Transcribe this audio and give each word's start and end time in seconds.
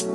Hey 0.00 0.06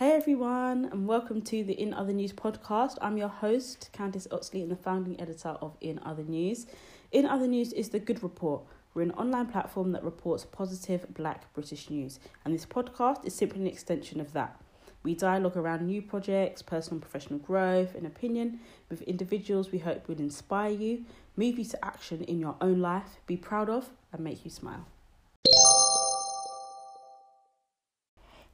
everyone, 0.00 0.86
and 0.86 1.06
welcome 1.06 1.42
to 1.42 1.62
the 1.62 1.74
In 1.74 1.92
Other 1.92 2.14
News 2.14 2.32
podcast. 2.32 2.96
I'm 3.02 3.18
your 3.18 3.28
host, 3.28 3.90
Candice 3.92 4.26
Oxley, 4.32 4.62
and 4.62 4.70
the 4.70 4.76
founding 4.76 5.20
editor 5.20 5.50
of 5.60 5.76
In 5.82 6.00
Other 6.06 6.22
News. 6.22 6.64
In 7.12 7.26
Other 7.26 7.48
News 7.48 7.74
is 7.74 7.90
the 7.90 7.98
Good 7.98 8.22
Report. 8.22 8.62
We're 8.94 9.02
an 9.02 9.10
online 9.10 9.48
platform 9.48 9.92
that 9.92 10.04
reports 10.04 10.46
positive 10.46 11.12
black 11.12 11.52
British 11.52 11.90
news, 11.90 12.18
and 12.46 12.54
this 12.54 12.64
podcast 12.64 13.26
is 13.26 13.34
simply 13.34 13.60
an 13.60 13.66
extension 13.66 14.22
of 14.22 14.32
that. 14.32 14.58
We 15.04 15.14
dialogue 15.14 15.58
around 15.58 15.86
new 15.86 16.00
projects, 16.00 16.62
personal 16.62 16.94
and 16.94 17.02
professional 17.02 17.38
growth, 17.38 17.94
and 17.94 18.06
opinion 18.06 18.60
with 18.88 19.02
individuals 19.02 19.70
we 19.70 19.80
hope 19.80 20.08
will 20.08 20.18
inspire 20.18 20.70
you, 20.70 21.04
move 21.36 21.58
you 21.58 21.66
to 21.66 21.84
action 21.84 22.24
in 22.24 22.40
your 22.40 22.56
own 22.62 22.80
life, 22.80 23.18
be 23.26 23.36
proud 23.36 23.68
of, 23.68 23.90
and 24.14 24.24
make 24.24 24.46
you 24.46 24.50
smile. 24.50 24.86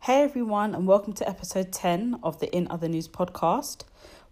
Hey 0.01 0.25
everyone, 0.25 0.75
and 0.75 0.89
welcome 0.89 1.13
to 1.13 1.29
episode 1.29 1.71
10 1.71 2.19
of 2.25 2.41
the 2.41 2.53
In 2.53 2.67
Other 2.69 2.89
News 2.89 3.07
podcast. 3.07 3.85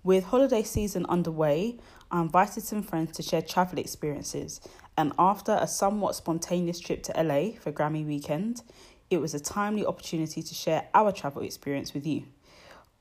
With 0.02 0.24
holiday 0.24 0.64
season 0.64 1.06
underway, 1.08 1.76
I 2.10 2.22
invited 2.22 2.64
some 2.64 2.82
friends 2.82 3.16
to 3.18 3.22
share 3.22 3.42
travel 3.42 3.78
experiences, 3.78 4.60
and 4.96 5.12
after 5.20 5.56
a 5.60 5.68
somewhat 5.68 6.16
spontaneous 6.16 6.80
trip 6.80 7.04
to 7.04 7.22
LA 7.22 7.52
for 7.60 7.70
Grammy 7.70 8.04
weekend, 8.04 8.62
it 9.10 9.18
was 9.18 9.34
a 9.34 9.40
timely 9.40 9.86
opportunity 9.86 10.42
to 10.42 10.54
share 10.54 10.88
our 10.94 11.12
travel 11.12 11.42
experience 11.42 11.94
with 11.94 12.06
you. 12.06 12.24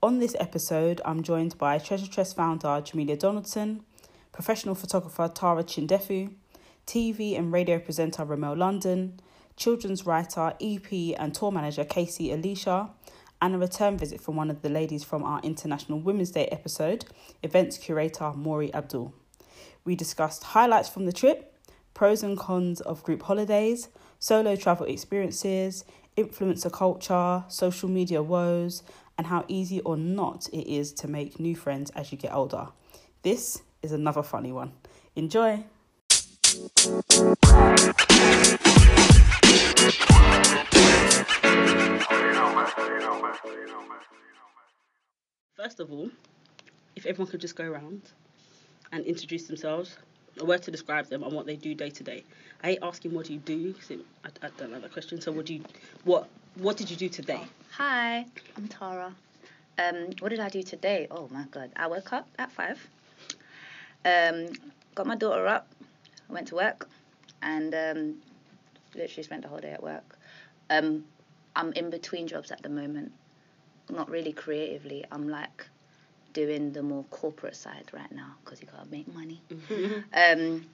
On 0.01 0.19
this 0.19 0.35
episode, 0.39 1.01
I'm 1.03 1.23
joined 1.23 1.57
by 1.57 1.79
Treasure 1.79 2.07
Tress 2.07 2.33
founder 2.33 2.67
Jamelia 2.67 3.19
Donaldson, 3.19 3.83
professional 4.31 4.75
photographer 4.75 5.29
Tara 5.33 5.63
Chindefu, 5.63 6.31
TV 6.85 7.37
and 7.37 7.51
radio 7.51 7.79
presenter 7.79 8.23
Ramel 8.23 8.55
London, 8.55 9.19
children's 9.57 10.05
writer, 10.05 10.53
EP, 10.61 10.91
and 11.17 11.33
tour 11.33 11.51
manager 11.51 11.83
Casey 11.83 12.31
Alicia, 12.31 12.89
and 13.41 13.55
a 13.55 13.57
return 13.57 13.97
visit 13.97 14.21
from 14.21 14.35
one 14.35 14.49
of 14.49 14.61
the 14.61 14.69
ladies 14.69 15.03
from 15.03 15.23
our 15.23 15.41
International 15.41 15.99
Women's 15.99 16.31
Day 16.31 16.45
episode, 16.45 17.05
events 17.43 17.77
curator 17.77 18.31
Maury 18.33 18.73
Abdul. 18.73 19.13
We 19.83 19.95
discussed 19.95 20.43
highlights 20.43 20.89
from 20.89 21.05
the 21.05 21.11
trip, 21.11 21.53
pros 21.93 22.23
and 22.23 22.37
cons 22.37 22.81
of 22.81 23.03
group 23.03 23.23
holidays, 23.23 23.89
solo 24.19 24.55
travel 24.55 24.85
experiences, 24.87 25.85
influencer 26.17 26.71
culture, 26.71 27.43
social 27.47 27.89
media 27.89 28.21
woes, 28.23 28.83
and 29.17 29.27
how 29.27 29.45
easy 29.47 29.81
or 29.81 29.97
not 29.97 30.47
it 30.53 30.67
is 30.67 30.91
to 30.93 31.07
make 31.07 31.39
new 31.39 31.55
friends 31.55 31.91
as 31.91 32.11
you 32.11 32.17
get 32.17 32.33
older. 32.33 32.67
This 33.23 33.61
is 33.81 33.91
another 33.91 34.23
funny 34.23 34.51
one. 34.51 34.73
Enjoy! 35.15 35.63
First 45.55 45.79
of 45.79 45.91
all, 45.91 46.09
if 46.95 47.05
everyone 47.05 47.31
could 47.31 47.41
just 47.41 47.55
go 47.55 47.63
around 47.63 48.11
and 48.91 49.03
introduce 49.05 49.47
themselves, 49.47 49.97
a 50.39 50.45
word 50.45 50.61
to 50.63 50.71
describe 50.71 51.07
them 51.07 51.23
and 51.23 51.33
what 51.33 51.45
they 51.45 51.55
do 51.55 51.73
day 51.73 51.89
to 51.89 52.03
day. 52.03 52.23
I 52.63 52.67
hate 52.67 52.79
asking 52.81 53.13
what 53.13 53.25
do 53.25 53.33
you 53.33 53.39
do. 53.39 53.75
I, 54.23 54.29
I 54.45 54.49
don't 54.57 54.71
know 54.71 54.79
that 54.79 54.91
question. 54.91 55.21
So 55.21 55.31
what 55.31 55.45
do 55.45 55.53
you 55.55 55.63
what 56.03 56.27
what 56.55 56.77
did 56.77 56.89
you 56.89 56.97
do 56.97 57.09
today? 57.09 57.41
Hi, 57.71 58.25
I'm 58.55 58.67
Tara. 58.67 59.13
Um, 59.77 60.07
what 60.19 60.29
did 60.29 60.39
I 60.39 60.49
do 60.49 60.63
today? 60.63 61.07
Oh 61.11 61.27
my 61.31 61.43
god, 61.51 61.71
I 61.75 61.87
woke 61.87 62.13
up 62.13 62.27
at 62.39 62.51
five. 62.51 62.79
Um, 64.03 64.47
got 64.95 65.05
my 65.05 65.15
daughter 65.15 65.45
up, 65.47 65.67
went 66.29 66.47
to 66.47 66.55
work, 66.55 66.89
and 67.43 67.73
um, 67.75 68.15
literally 68.95 69.23
spent 69.23 69.43
the 69.43 69.49
whole 69.49 69.59
day 69.59 69.71
at 69.71 69.83
work. 69.83 70.17
Um, 70.69 71.05
I'm 71.55 71.73
in 71.73 71.89
between 71.89 72.27
jobs 72.27 72.51
at 72.51 72.63
the 72.63 72.69
moment. 72.69 73.11
Not 73.89 74.09
really 74.09 74.33
creatively. 74.33 75.05
I'm 75.11 75.29
like 75.29 75.67
doing 76.33 76.71
the 76.73 76.83
more 76.83 77.03
corporate 77.11 77.55
side 77.55 77.85
right 77.93 78.11
now 78.11 78.33
because 78.43 78.61
you 78.61 78.67
gotta 78.67 78.89
make 78.89 79.13
money. 79.13 79.41
Um, 80.13 80.65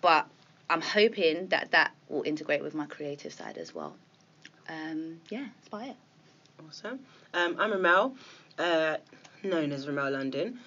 but 0.00 0.26
I'm 0.70 0.80
hoping 0.80 1.48
that 1.48 1.72
that 1.72 1.90
will 2.08 2.22
integrate 2.22 2.62
with 2.62 2.74
my 2.76 2.86
creative 2.86 3.32
side 3.32 3.58
as 3.58 3.74
well. 3.74 3.96
Um, 4.68 5.20
yeah, 5.28 5.46
that's 5.56 5.66
about 5.66 5.88
it. 5.88 5.96
Awesome. 6.64 7.00
Um, 7.34 7.56
I'm 7.58 7.72
Ramel, 7.72 8.14
uh, 8.56 8.98
known 9.42 9.72
as 9.72 9.88
Ramel 9.88 10.12
London. 10.12 10.60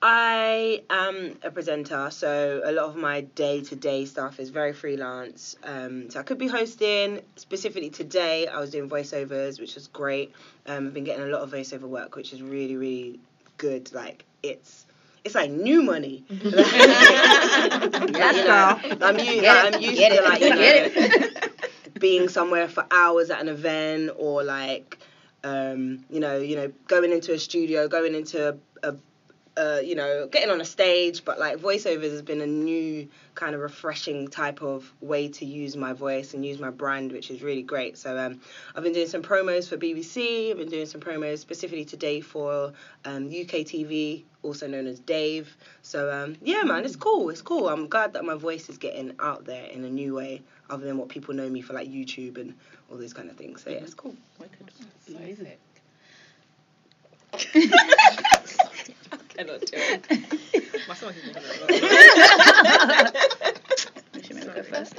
I 0.00 0.82
am 0.88 1.38
a 1.42 1.50
presenter, 1.50 2.08
so 2.10 2.62
a 2.64 2.72
lot 2.72 2.86
of 2.86 2.96
my 2.96 3.20
day 3.20 3.60
to 3.60 3.76
day 3.76 4.06
stuff 4.06 4.40
is 4.40 4.48
very 4.48 4.72
freelance. 4.72 5.56
Um, 5.62 6.08
so 6.08 6.20
I 6.20 6.22
could 6.22 6.38
be 6.38 6.48
hosting. 6.48 7.20
Specifically 7.36 7.90
today, 7.90 8.46
I 8.46 8.58
was 8.60 8.70
doing 8.70 8.88
voiceovers, 8.88 9.60
which 9.60 9.74
was 9.74 9.88
great. 9.88 10.32
Um, 10.66 10.86
I've 10.86 10.94
been 10.94 11.04
getting 11.04 11.24
a 11.24 11.28
lot 11.28 11.42
of 11.42 11.50
voiceover 11.50 11.88
work, 11.88 12.16
which 12.16 12.32
is 12.32 12.40
really, 12.40 12.76
really 12.76 13.20
good. 13.58 13.92
Like 13.92 14.24
it's. 14.42 14.86
It's 15.24 15.34
like 15.34 15.50
new 15.50 15.82
money. 15.82 16.24
Yes, 16.30 16.52
You 18.36 18.44
know. 18.44 18.78
I'm, 19.06 19.18
u- 19.18 19.40
Get 19.40 19.64
like. 19.64 19.74
I'm 19.74 19.80
used 19.80 19.96
to 20.00 20.22
like 20.22 20.40
you 20.40 20.50
know, 20.50 21.28
being 21.98 22.28
somewhere 22.28 22.68
for 22.68 22.86
hours 22.90 23.30
at 23.30 23.40
an 23.40 23.48
event 23.48 24.10
or 24.16 24.44
like 24.44 24.98
um, 25.42 26.04
you 26.10 26.20
know 26.20 26.36
you 26.38 26.56
know 26.56 26.70
going 26.88 27.12
into 27.12 27.32
a 27.32 27.38
studio 27.38 27.88
going 27.88 28.14
into 28.14 28.48
a, 28.82 28.88
a 28.90 28.96
you 29.84 29.94
know 29.94 30.26
getting 30.26 30.50
on 30.50 30.60
a 30.60 30.64
stage 30.64 31.24
but 31.24 31.38
like 31.38 31.58
voiceovers 31.58 32.10
has 32.10 32.22
been 32.22 32.40
a 32.40 32.46
new 32.46 33.08
kind 33.34 33.54
of 33.54 33.60
refreshing 33.60 34.26
type 34.28 34.62
of 34.62 34.92
way 35.00 35.28
to 35.28 35.44
use 35.44 35.76
my 35.76 35.92
voice 35.92 36.34
and 36.34 36.44
use 36.44 36.58
my 36.58 36.70
brand 36.70 37.12
which 37.12 37.30
is 37.30 37.42
really 37.42 37.62
great. 37.62 37.96
So 37.96 38.18
um, 38.18 38.40
i've 38.74 38.82
been 38.82 38.92
doing 38.92 39.06
some 39.06 39.22
promos 39.22 39.68
for 39.68 39.76
bbc 39.76 40.50
i've 40.50 40.58
been 40.58 40.68
doing 40.68 40.86
some 40.86 41.00
promos 41.00 41.38
specifically 41.38 41.84
today 41.84 42.20
for 42.20 42.72
um, 43.04 43.26
uk 43.26 43.54
tv 43.70 44.24
also 44.42 44.66
known 44.66 44.86
as 44.86 44.98
dave. 44.98 45.56
So 45.82 46.12
um, 46.12 46.36
yeah 46.42 46.62
man 46.64 46.84
it's 46.84 46.96
cool 46.96 47.30
it's 47.30 47.42
cool. 47.42 47.68
I'm 47.68 47.88
glad 47.88 48.12
that 48.14 48.24
my 48.24 48.34
voice 48.34 48.68
is 48.68 48.78
getting 48.78 49.14
out 49.20 49.44
there 49.44 49.66
in 49.66 49.84
a 49.84 49.90
new 49.90 50.14
way 50.14 50.42
other 50.68 50.84
than 50.84 50.98
what 50.98 51.08
people 51.08 51.32
know 51.34 51.48
me 51.48 51.60
for 51.60 51.74
like 51.74 51.88
youtube 51.88 52.38
and 52.38 52.54
all 52.90 52.96
those 52.96 53.12
kind 53.12 53.30
of 53.30 53.36
things. 53.36 53.62
So 53.62 53.70
yeah 53.70 53.76
it's 53.78 53.94
cool. 53.94 54.16
Amazing. 55.08 55.52
cannot 59.34 59.60
do 59.60 59.66
it. 59.74 60.06
My 60.88 60.94
stomach 60.94 61.16
is 61.16 61.24
making 61.26 61.42
You 64.14 64.22
should 64.22 64.36
maybe 64.36 64.46
go 64.46 64.62
first. 64.62 64.94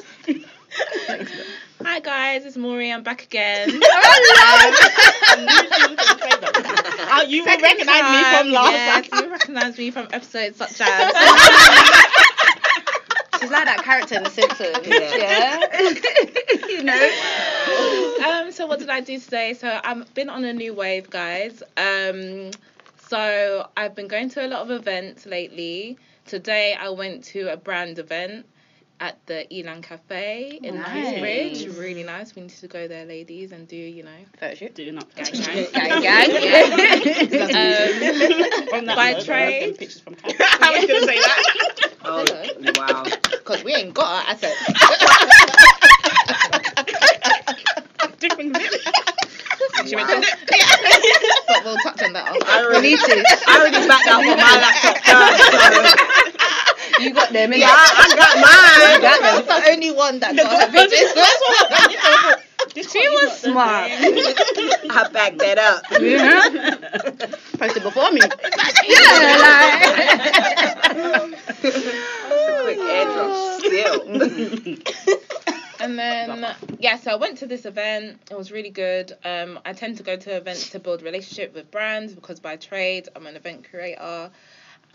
Hi 1.84 2.00
guys, 2.00 2.46
it's 2.46 2.58
Maury. 2.58 2.92
I'm 2.92 3.04
back 3.04 3.24
again. 3.24 3.80
Oh, 7.08 7.22
you 7.22 7.44
will 7.44 7.52
Second 7.52 7.64
recognize 7.64 8.04
me 8.04 8.24
from 8.24 8.52
last 8.52 8.72
yes, 8.72 9.08
time. 9.10 9.24
you 9.24 9.30
recognize 9.32 9.78
me 9.78 9.92
from 9.92 10.08
episodes 10.12 10.58
such 10.58 10.82
as. 10.82 10.90
She's 13.40 13.52
like 13.52 13.66
that 13.66 13.84
character 13.84 14.16
in 14.16 14.24
The 14.24 14.30
Simpsons. 14.32 14.78
Yeah. 14.88 15.16
Yeah. 15.16 15.60
you 16.68 16.84
know. 16.84 17.10
um, 18.28 18.52
so 18.52 18.66
what 18.66 18.80
did 18.80 18.90
I 18.90 19.02
do 19.02 19.20
today? 19.20 19.54
So 19.54 19.80
I've 19.84 20.12
been 20.14 20.30
on 20.30 20.44
a 20.44 20.52
new 20.54 20.74
wave, 20.74 21.10
guys. 21.10 21.62
Um, 21.78 22.52
so 23.08 23.68
I've 23.78 23.96
been 23.96 24.08
going 24.08 24.30
to 24.32 24.46
a 24.46 24.48
lot 24.48 24.62
of 24.62 24.72
events 24.72 25.26
lately. 25.26 25.98
Today 26.26 26.76
I 26.80 26.90
went 26.90 27.24
to 27.26 27.52
a 27.52 27.58
brand 27.58 28.00
event 28.00 28.46
at 29.02 29.18
the 29.26 29.46
Elan 29.54 29.82
Cafe 29.82 30.60
in 30.64 30.76
Nice. 30.76 30.88
Knightsbridge. 30.88 31.78
Really 31.78 32.04
nice. 32.04 32.34
We 32.36 32.44
need 32.44 32.52
to 32.52 32.68
go 32.68 32.88
there, 32.88 33.06
ladies, 33.06 33.52
and 33.52 33.68
do 33.68 33.76
you 33.76 34.04
know 34.04 34.10
Photo 34.40 34.56
shoot. 34.56 34.74
Doing 34.76 34.98
up. 34.98 35.14
gang 35.16 35.26
gang. 35.34 35.68
Gang, 35.74 36.02
gang. 36.02 36.30
Yeah. 37.30 37.50
From 38.70 38.86
that 38.86 38.96
By 38.96 39.12
note, 39.14 39.26
trade. 39.26 39.64
I'll 39.72 39.74
Pictures 39.74 40.00
from 40.00 40.16
I 40.26 40.78
was 40.80 40.86
gonna 40.88 41.06
say 41.06 41.20
that. 41.20 41.92
oh 42.06 42.24
wow 42.78 43.04
Because 43.32 43.64
we 43.66 43.74
ain't 43.76 43.94
got 43.94 44.06
our 44.26 44.32
assets. 44.32 44.56
Different 48.20 48.54
bit. 48.54 48.82
wow 49.94 50.22
but 51.84 51.98
touch 52.16 52.30
on. 52.30 52.38
I. 52.48 52.50
Already, 52.64 52.90
need 52.92 53.00
to. 53.00 53.24
I 53.48 53.50
already 53.60 53.82
backed 53.88 54.08
out 54.08 54.20
on 54.20 54.26
my 54.38 54.56
laptop 54.64 54.98
so 55.06 55.14
You 57.04 57.10
got 57.14 57.30
them, 57.34 57.52
innit? 57.52 57.60
yeah, 57.60 57.70
I 57.70 57.72
got 58.16 58.36
You 58.36 58.42
mine. 58.42 59.02
got 59.02 59.20
them. 59.22 59.46
The 59.46 59.58
only 59.72 59.92
one 59.92 60.20
that 60.20 60.36
got 60.36 60.62
her 60.62 60.68
bitches. 60.72 61.12
She 62.76 63.00
was 63.10 63.40
smart. 63.40 63.90
I 63.92 65.08
backed 65.14 65.38
that 65.40 65.58
up. 65.58 65.84
Yeah. 66.02 66.50
Posted 67.58 67.84
before 67.84 68.12
me. 68.12 68.20
That's 68.22 68.36
a 72.32 72.34
quick 72.64 72.80
airdrop 72.80 73.60
still. 73.60 74.02
And 75.80 75.98
then 76.00 76.45
yeah, 76.80 76.98
so 76.98 77.12
I 77.12 77.16
went 77.16 77.38
to 77.40 77.48
this 77.48 77.66
event. 77.66 78.20
It 78.30 78.38
was 78.38 78.52
really 78.52 78.70
good. 78.70 79.14
Um, 79.24 79.60
I 79.66 79.74
tend 79.74 79.98
to 79.98 80.04
go 80.04 80.16
to 80.16 80.36
events 80.38 80.70
to 80.72 80.80
build 80.80 81.02
relationship 81.02 81.54
with 81.54 81.72
brands 81.72 82.14
because 82.14 82.40
by 82.40 82.56
trade 82.58 83.10
I'm 83.16 83.26
an 83.28 83.36
event 83.36 83.70
creator. 83.70 84.32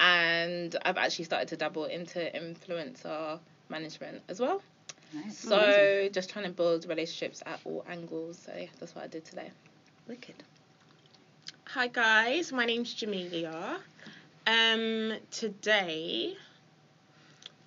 and 0.00 0.74
I've 0.84 0.96
actually 0.96 1.26
started 1.26 1.48
to 1.48 1.56
dabble 1.56 1.84
into 1.84 2.18
influencer 2.18 3.38
management 3.68 4.22
as 4.28 4.40
well. 4.40 4.62
Nice. 5.12 5.38
So 5.38 6.08
just 6.12 6.30
trying 6.30 6.46
to 6.46 6.50
build 6.50 6.86
relationships 6.88 7.42
at 7.44 7.60
all 7.64 7.84
angles. 7.88 8.38
So 8.44 8.52
yeah, 8.56 8.66
that's 8.78 8.94
what 8.94 9.04
I 9.04 9.08
did 9.08 9.24
today. 9.24 9.50
Wicked. 10.08 10.36
Hi 11.66 11.86
guys, 11.88 12.50
my 12.52 12.64
name's 12.64 12.94
Jamelia. 12.94 13.76
Um, 14.46 15.12
today, 15.30 16.34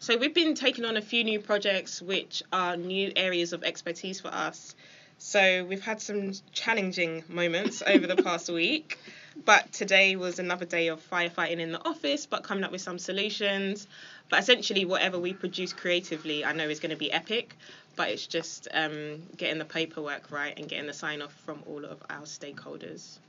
so 0.04 0.18
we've 0.18 0.34
been 0.34 0.54
taking 0.54 0.84
on 0.84 0.98
a 0.98 1.02
few 1.02 1.24
new 1.24 1.40
projects 1.40 2.02
which 2.02 2.44
are 2.52 2.76
new 2.76 3.14
areas 3.16 3.54
of 3.54 3.64
expertise 3.64 4.20
for 4.20 4.28
us. 4.28 4.76
So 5.18 5.64
we've 5.64 5.82
had 5.82 6.02
some 6.02 6.34
challenging 6.52 7.24
moments 7.30 7.82
over 7.88 8.06
the 8.06 8.18
past 8.18 8.50
week, 8.50 9.00
but 9.46 9.72
today 9.72 10.18
was 10.18 10.40
another 10.40 10.66
day 10.66 10.90
of 10.90 11.00
firefighting 11.10 11.60
in 11.60 11.72
the 11.72 11.82
office, 11.88 12.26
but 12.26 12.44
coming 12.44 12.66
up 12.66 12.74
with 12.74 12.82
some 12.82 13.00
solutions. 13.00 13.88
But 14.30 14.40
essentially, 14.40 14.84
whatever 14.84 15.18
we 15.18 15.32
produce 15.32 15.72
creatively, 15.72 16.44
I 16.44 16.52
know 16.52 16.68
is 16.68 16.82
going 16.82 16.90
to 16.90 16.98
be 16.98 17.10
epic. 17.10 17.56
But 17.96 18.10
it's 18.10 18.28
just 18.28 18.68
um, 18.74 19.24
getting 19.38 19.58
the 19.58 19.64
paperwork 19.64 20.32
right 20.32 20.54
and 20.60 20.68
getting 20.68 20.88
the 20.88 20.94
sign 20.94 21.22
off 21.22 21.32
from 21.46 21.64
all 21.66 21.86
of 21.86 22.04
our 22.10 22.24
stakeholders. 22.24 23.20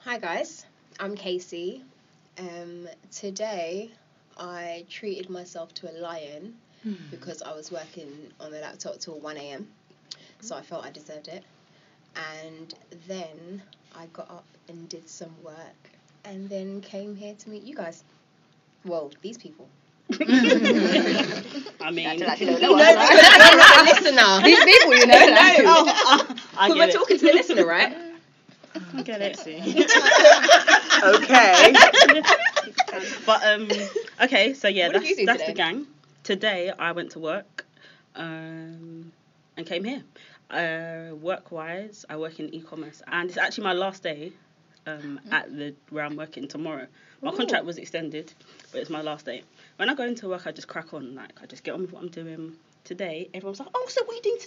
Hi 0.00 0.18
guys, 0.18 0.66
I'm 1.00 1.14
Casey. 1.16 1.84
Um, 2.38 2.88
today 3.10 3.90
I 4.38 4.84
treated 4.88 5.28
myself 5.30 5.74
to 5.74 5.90
a 5.90 5.94
lion 5.98 6.54
because 7.10 7.42
I 7.42 7.52
was 7.54 7.70
working 7.72 8.10
on 8.40 8.50
the 8.52 8.60
laptop 8.60 8.98
till 8.98 9.18
1 9.20 9.36
a.m. 9.36 9.66
So 10.40 10.56
I 10.56 10.62
felt 10.62 10.84
I 10.86 10.90
deserved 10.90 11.28
it. 11.28 11.42
And 12.38 12.74
then 13.06 13.62
I 13.96 14.06
got 14.12 14.30
up 14.30 14.44
and 14.68 14.88
did 14.88 15.08
some 15.08 15.34
work 15.42 15.90
and 16.24 16.48
then 16.48 16.80
came 16.80 17.14
here 17.16 17.34
to 17.34 17.50
meet 17.50 17.64
you 17.64 17.74
guys. 17.74 18.04
Well, 18.84 19.10
these 19.22 19.36
people. 19.38 19.68
I 20.12 20.14
mean, 21.92 22.22
Actually, 22.22 22.46
don't 22.46 22.60
No, 22.62 22.76
know 22.76 22.82
us, 22.82 22.94
right? 22.94 23.76
the 23.76 24.10
listener. 24.10 24.40
These 24.42 24.64
people, 24.64 24.94
you 24.94 25.06
know. 25.06 25.14
like- 25.14 25.60
oh, 25.66 26.34
I 26.56 26.68
We're 26.70 26.74
get 26.76 26.88
it. 26.90 26.94
talking 26.94 27.18
to 27.18 27.26
the 27.26 27.32
listener, 27.32 27.66
right? 27.66 27.96
I 28.94 29.02
get 29.02 29.20
it. 29.20 29.36
Okay. 31.02 31.72
but 33.26 33.44
um, 33.46 33.68
okay, 34.22 34.54
so 34.54 34.68
yeah, 34.68 34.88
What 34.88 34.94
did 34.94 35.02
that's 35.02 35.10
you 35.10 35.16
do 35.16 35.26
that's 35.26 35.38
the 35.40 35.46
today? 35.48 35.54
gang. 35.56 35.86
Today 36.24 36.72
I 36.78 36.92
went 36.92 37.12
to 37.12 37.18
work, 37.18 37.66
um, 38.16 39.12
and 39.56 39.66
came 39.66 39.84
here. 39.84 40.02
Uh, 40.50 41.14
work 41.16 41.52
wise, 41.52 42.04
I 42.08 42.16
work 42.16 42.40
in 42.40 42.52
e-commerce, 42.54 43.02
and 43.06 43.28
it's 43.28 43.38
actually 43.38 43.64
my 43.64 43.74
last 43.74 44.02
day, 44.02 44.32
um, 44.86 45.20
at 45.30 45.54
the 45.54 45.74
where 45.90 46.04
I'm 46.04 46.16
working 46.16 46.48
tomorrow. 46.48 46.86
My 47.20 47.32
contract 47.32 47.64
was 47.64 47.78
extended, 47.78 48.32
but 48.72 48.80
it's 48.80 48.90
my 48.90 49.02
last 49.02 49.26
day. 49.26 49.42
When 49.76 49.90
I 49.90 49.94
go 49.94 50.04
into 50.04 50.28
work, 50.28 50.46
I 50.46 50.52
just 50.52 50.68
crack 50.68 50.94
on, 50.94 51.14
like 51.14 51.32
I 51.42 51.46
just 51.46 51.64
get 51.64 51.74
on 51.74 51.82
with 51.82 51.92
what 51.92 52.02
I'm 52.02 52.08
doing. 52.08 52.54
Today, 52.84 53.28
everyone's 53.34 53.60
like, 53.60 53.68
"Oh, 53.74 53.86
so 53.88 54.04
what 54.04 54.12
are 54.12 54.16
you 54.16 54.22
doing 54.22 54.38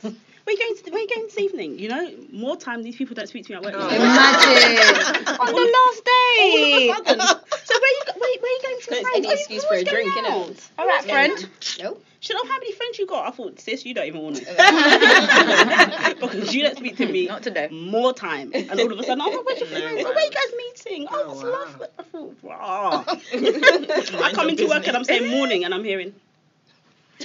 tonight? 0.00 0.14
where 0.44 0.54
are 0.54 0.58
you 0.58 0.58
going? 0.58 0.76
To, 0.84 0.90
where 0.90 0.98
are 0.98 1.02
you 1.02 1.08
going 1.08 1.22
this 1.26 1.38
evening? 1.38 1.78
You 1.78 1.88
know, 1.88 2.10
more 2.32 2.56
time 2.56 2.82
these 2.82 2.96
people 2.96 3.14
don't 3.14 3.28
speak 3.28 3.46
to 3.46 3.52
me 3.52 3.56
at 3.56 3.62
work. 3.62 3.74
Oh. 3.76 3.88
Imagine 3.88 5.28
on 5.40 5.46
the 5.46 5.72
last 5.78 6.04
day. 6.04 6.90
All 6.90 7.00
of 7.00 7.06
a 7.06 7.20
sudden. 7.20 7.20
so 7.64 7.74
where 7.80 7.92
you 7.92 8.02
go- 8.06 8.20
where, 8.20 8.38
where 8.40 8.52
you 8.52 8.60
going 8.62 8.80
to? 8.80 8.90
It's 8.94 9.00
friends? 9.00 9.08
any 9.16 9.32
excuse 9.32 9.64
for 9.64 9.74
a 9.74 9.84
drink, 9.84 10.12
innit? 10.14 10.30
out. 10.30 10.70
All 10.78 10.86
right, 10.86 11.04
friend. 11.04 11.48
No. 11.80 11.98
Shut 12.20 12.36
up, 12.36 12.46
how 12.46 12.52
many 12.58 12.70
friends 12.72 12.98
you 13.00 13.06
got? 13.08 13.26
I 13.26 13.30
thought, 13.32 13.58
sis, 13.58 13.84
you 13.84 13.94
don't 13.94 14.06
even 14.06 14.20
want 14.22 14.38
it. 14.40 14.46
because 16.20 16.54
you 16.54 16.62
don't 16.62 16.76
speak 16.76 16.96
to 16.98 17.06
me 17.10 17.26
Not 17.26 17.42
today. 17.42 17.66
more 17.72 18.12
time. 18.12 18.52
And 18.54 18.70
all 18.78 18.92
of 18.92 18.98
a 19.00 19.02
sudden, 19.02 19.20
oh, 19.20 19.42
where's 19.44 19.58
your 19.58 19.68
friends? 19.68 20.04
Oh, 20.06 20.12
where 20.14 20.24
you 20.24 20.30
guys 20.30 20.52
meeting? 20.56 21.08
Oh, 21.10 21.24
Oh, 21.26 21.32
it's 21.32 21.42
wow. 21.42 21.50
lovely. 21.50 21.86
I 21.98 22.02
thought, 22.04 22.36
wow. 22.42 24.24
I 24.24 24.30
come 24.32 24.48
into 24.50 24.68
work 24.68 24.86
and 24.86 24.96
I'm 24.96 25.02
saying 25.02 25.28
morning 25.32 25.64
and 25.64 25.74
I'm 25.74 25.82
hearing, 25.82 26.14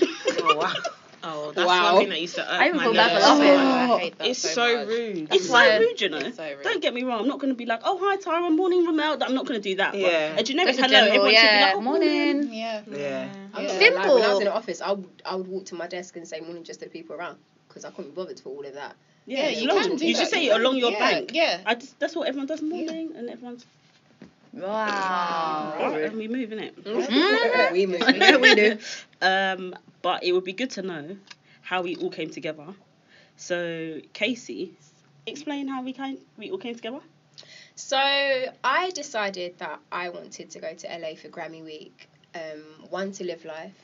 Oh, 0.01 0.55
wow. 0.57 0.73
Oh, 1.29 1.51
that's 1.51 1.67
Wow. 1.67 1.93
one 1.93 2.01
thing 2.03 2.09
that 2.09 2.21
used 2.21 2.35
to 2.35 2.41
irk 2.41 2.61
I 2.61 2.65
even 2.67 2.77
my 2.77 2.83
feel 2.83 2.93
bad 2.93 3.07
for 3.09 3.13
nerves. 3.15 3.39
laughing. 3.39 3.49
Oh, 3.91 3.95
I 3.95 3.99
hate 3.99 4.17
that 4.17 4.27
It's 4.27 4.39
so, 4.39 4.49
so 4.53 4.85
rude. 4.87 5.27
it's 5.33 5.47
so 5.49 5.79
rude, 5.79 6.01
you 6.01 6.09
know. 6.09 6.31
So 6.31 6.43
rude. 6.47 6.63
Don't 6.63 6.81
get 6.81 6.93
me 6.93 7.03
wrong, 7.03 7.19
I'm 7.21 7.27
not 7.27 7.39
going 7.39 7.51
to 7.51 7.55
be 7.57 7.65
like, 7.65 7.81
oh, 7.83 7.97
hi, 8.01 8.15
Tara, 8.17 8.49
morning, 8.49 8.85
Ramel. 8.85 9.21
I'm 9.21 9.33
not 9.35 9.45
going 9.45 9.61
to 9.61 9.69
do 9.69 9.75
that. 9.75 9.91
But 9.91 9.99
Yeah. 9.99 10.37
a 10.37 10.43
generic 10.43 10.69
Just 10.75 10.79
hello, 10.79 10.89
general, 10.89 11.07
everyone 11.13 11.35
should 11.35 11.51
be 11.51 11.61
like, 11.61 11.75
oh, 11.75 11.81
morning. 11.81 12.53
Yeah. 12.53 12.81
Yeah. 12.89 13.29
I'm 13.53 13.63
not 13.63 13.71
Simple. 13.73 14.01
gonna 14.03 14.13
when 14.15 14.23
I 14.23 14.29
was 14.29 14.39
in 14.39 14.45
the 14.45 14.53
office, 14.55 14.81
I 14.81 14.91
would, 14.91 15.21
I 15.25 15.35
would 15.35 15.47
walk 15.47 15.65
to 15.65 15.75
my 15.75 15.87
desk 15.87 16.15
and 16.15 16.27
say 16.27 16.39
morning 16.39 16.63
just 16.63 16.79
to 16.79 16.85
the 16.85 16.91
people 16.91 17.15
around 17.15 17.37
because 17.67 17.83
I 17.83 17.89
couldn't 17.91 18.11
be 18.11 18.15
bothered 18.15 18.39
for 18.39 18.49
all 18.49 18.65
of 18.65 18.73
that. 18.75 18.95
Yeah, 19.25 19.49
Yeah, 19.49 19.49
you, 19.49 19.61
you 19.63 19.67
can 19.81 19.95
do 19.97 20.07
you 20.07 20.13
that. 20.13 20.19
just 20.19 20.31
say 20.31 20.45
it 20.45 20.55
along 20.55 20.77
your 20.77 20.91
yeah, 20.91 20.99
bank. 20.99 21.31
Yeah. 21.33 21.59
I 21.65 21.75
just, 21.75 21.99
that's 21.99 22.15
what 22.15 22.27
everyone 22.29 22.47
does 22.47 22.61
morning, 22.61 23.11
and 23.15 23.29
everyone's 23.29 23.65
Wow. 24.61 25.73
right, 25.79 26.03
and 26.03 26.17
we 26.17 26.27
move 26.27 26.51
in 26.51 26.59
it. 26.59 26.75
Mm. 26.85 27.71
we 27.71 27.85
move. 27.85 28.01
Yeah, 28.15 28.37
we 28.37 28.55
do. 28.55 28.77
Um, 29.21 29.75
but 30.01 30.23
it 30.23 30.31
would 30.31 30.43
be 30.43 30.53
good 30.53 30.71
to 30.71 30.81
know 30.81 31.17
how 31.61 31.81
we 31.81 31.95
all 31.97 32.09
came 32.09 32.29
together. 32.29 32.67
So, 33.35 33.99
Casey, 34.13 34.73
explain 35.25 35.67
how 35.67 35.83
we 35.83 35.93
came, 35.93 36.17
we 36.37 36.51
all 36.51 36.57
came 36.57 36.75
together. 36.75 36.99
So 37.75 37.97
I 37.97 38.89
decided 38.95 39.59
that 39.59 39.79
I 39.91 40.09
wanted 40.09 40.49
to 40.49 40.59
go 40.59 40.73
to 40.73 40.87
LA 40.87 41.15
for 41.15 41.27
Grammy 41.29 41.63
Week. 41.63 42.09
Um, 42.33 42.63
one 42.89 43.11
to 43.13 43.23
live 43.23 43.45
life, 43.45 43.75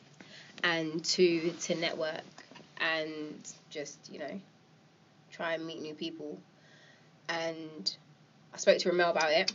and 0.64 1.04
two 1.04 1.54
to 1.62 1.76
network, 1.76 2.24
and 2.78 3.40
just 3.70 4.12
you 4.12 4.20
know, 4.20 4.40
try 5.32 5.54
and 5.54 5.66
meet 5.66 5.82
new 5.82 5.94
people. 5.94 6.40
And 7.30 7.96
I 8.54 8.58
spoke 8.58 8.80
to 8.80 8.90
Ramel 8.90 9.12
about 9.12 9.32
it. 9.32 9.52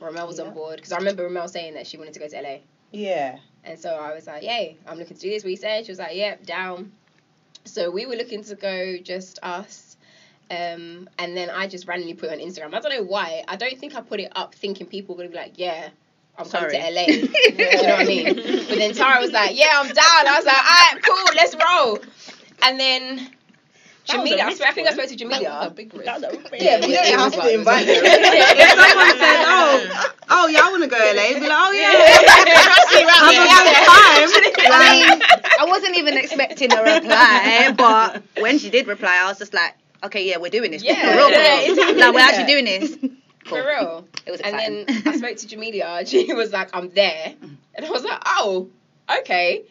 Ramel 0.00 0.26
was 0.26 0.40
on 0.40 0.52
board 0.52 0.76
because 0.76 0.92
I 0.92 0.98
remember 0.98 1.24
Ramel 1.24 1.48
saying 1.48 1.74
that 1.74 1.86
she 1.86 1.96
wanted 1.96 2.14
to 2.14 2.20
go 2.20 2.28
to 2.28 2.40
LA. 2.40 2.56
Yeah. 2.92 3.38
And 3.64 3.78
so 3.78 3.90
I 3.90 4.14
was 4.14 4.26
like, 4.26 4.42
yay, 4.42 4.76
I'm 4.86 4.98
looking 4.98 5.16
to 5.16 5.22
do 5.22 5.30
this 5.30 5.44
research. 5.44 5.86
She 5.86 5.90
was 5.90 5.98
like, 5.98 6.16
yep, 6.16 6.46
down. 6.46 6.92
So 7.64 7.90
we 7.90 8.06
were 8.06 8.14
looking 8.14 8.44
to 8.44 8.54
go 8.54 8.96
just 8.98 9.38
us. 9.42 9.96
Um, 10.50 11.08
and 11.18 11.36
then 11.36 11.50
I 11.50 11.66
just 11.66 11.88
randomly 11.88 12.14
put 12.14 12.30
it 12.30 12.34
on 12.34 12.38
Instagram. 12.38 12.74
I 12.74 12.80
don't 12.80 12.92
know 12.92 13.02
why. 13.02 13.42
I 13.48 13.56
don't 13.56 13.76
think 13.78 13.96
I 13.96 14.00
put 14.00 14.20
it 14.20 14.30
up 14.36 14.54
thinking 14.54 14.86
people 14.86 15.16
were 15.16 15.24
going 15.24 15.30
to 15.30 15.36
be 15.36 15.42
like, 15.42 15.58
yeah, 15.58 15.88
I'm 16.38 16.48
coming 16.48 16.70
to 16.70 16.80
Sorry. 16.80 16.94
LA. 16.94 17.06
do 17.06 17.12
you 17.12 17.82
know 17.82 17.88
what 17.88 18.00
I 18.00 18.04
mean? 18.04 18.34
But 18.34 18.78
then 18.78 18.94
Tara 18.94 19.20
was 19.20 19.32
like, 19.32 19.58
yeah, 19.58 19.70
I'm 19.72 19.88
down. 19.88 19.96
I 20.28 20.34
was 20.36 20.44
like, 20.44 20.56
all 20.56 20.92
right, 20.92 21.02
cool, 21.02 21.34
let's 21.34 21.56
roll. 21.56 21.98
And 22.62 22.78
then 22.78 23.30
That 24.08 24.22
was 24.22 24.30
a 24.30 24.34
Jamelia, 24.34 24.40
I, 24.40 24.44
risk, 24.46 24.56
swear, 24.58 24.68
I 24.68 24.72
think 24.72 24.88
I 24.88 24.92
spoke 24.92 25.08
to 25.08 25.16
That 25.16 25.28
was 25.42 25.66
a 25.66 25.70
big 25.74 25.92
risk. 25.94 26.04
That 26.06 26.20
was 26.20 26.24
a 26.24 26.30
Yeah, 26.64 26.78
but 26.80 26.88
You 26.88 26.94
it 26.94 26.98
don't 27.12 27.24
was 27.24 27.34
have 27.34 27.44
to 27.44 27.50
invite 27.54 27.86
them. 27.86 28.02
if 28.04 28.70
someone 28.70 29.18
said, 29.18 29.44
oh, 29.46 30.12
oh, 30.30 30.46
y'all 30.48 30.70
want 30.70 30.82
to 30.84 30.88
go 30.88 30.96
LA, 30.96 31.34
be 31.40 31.46
like, 31.46 31.58
oh, 31.58 31.72
yeah. 31.72 31.92
I 34.68 34.70
mean, 34.92 35.22
I 35.60 35.64
wasn't 35.66 35.96
even 35.96 36.16
expecting 36.16 36.72
a 36.72 36.82
reply, 36.82 37.72
but 37.76 38.22
when 38.42 38.58
she 38.58 38.70
did 38.70 38.86
reply, 38.86 39.20
I 39.22 39.28
was 39.28 39.38
just 39.38 39.54
like, 39.54 39.74
okay, 40.04 40.26
yeah, 40.28 40.38
we're 40.38 40.50
doing 40.50 40.70
this. 40.70 40.82
Yeah, 40.84 41.00
for 41.00 41.16
real, 41.16 41.30
yeah, 41.30 41.60
exactly. 41.60 42.00
Like, 42.00 42.14
we're 42.14 42.20
actually 42.20 42.46
doing 42.46 42.64
this. 42.64 42.96
For 43.44 43.64
real. 43.64 44.06
It 44.26 44.30
was 44.32 44.40
exciting. 44.40 44.84
And 44.88 45.04
then 45.04 45.14
I 45.14 45.16
spoke 45.16 45.36
to 45.36 45.46
Jamelia. 45.46 45.98
and 46.00 46.08
She 46.08 46.32
was 46.34 46.52
like, 46.52 46.70
I'm 46.74 46.90
there. 46.90 47.34
And 47.74 47.86
I 47.86 47.90
was 47.90 48.02
like, 48.04 48.20
oh, 48.26 48.68
okay. 49.20 49.62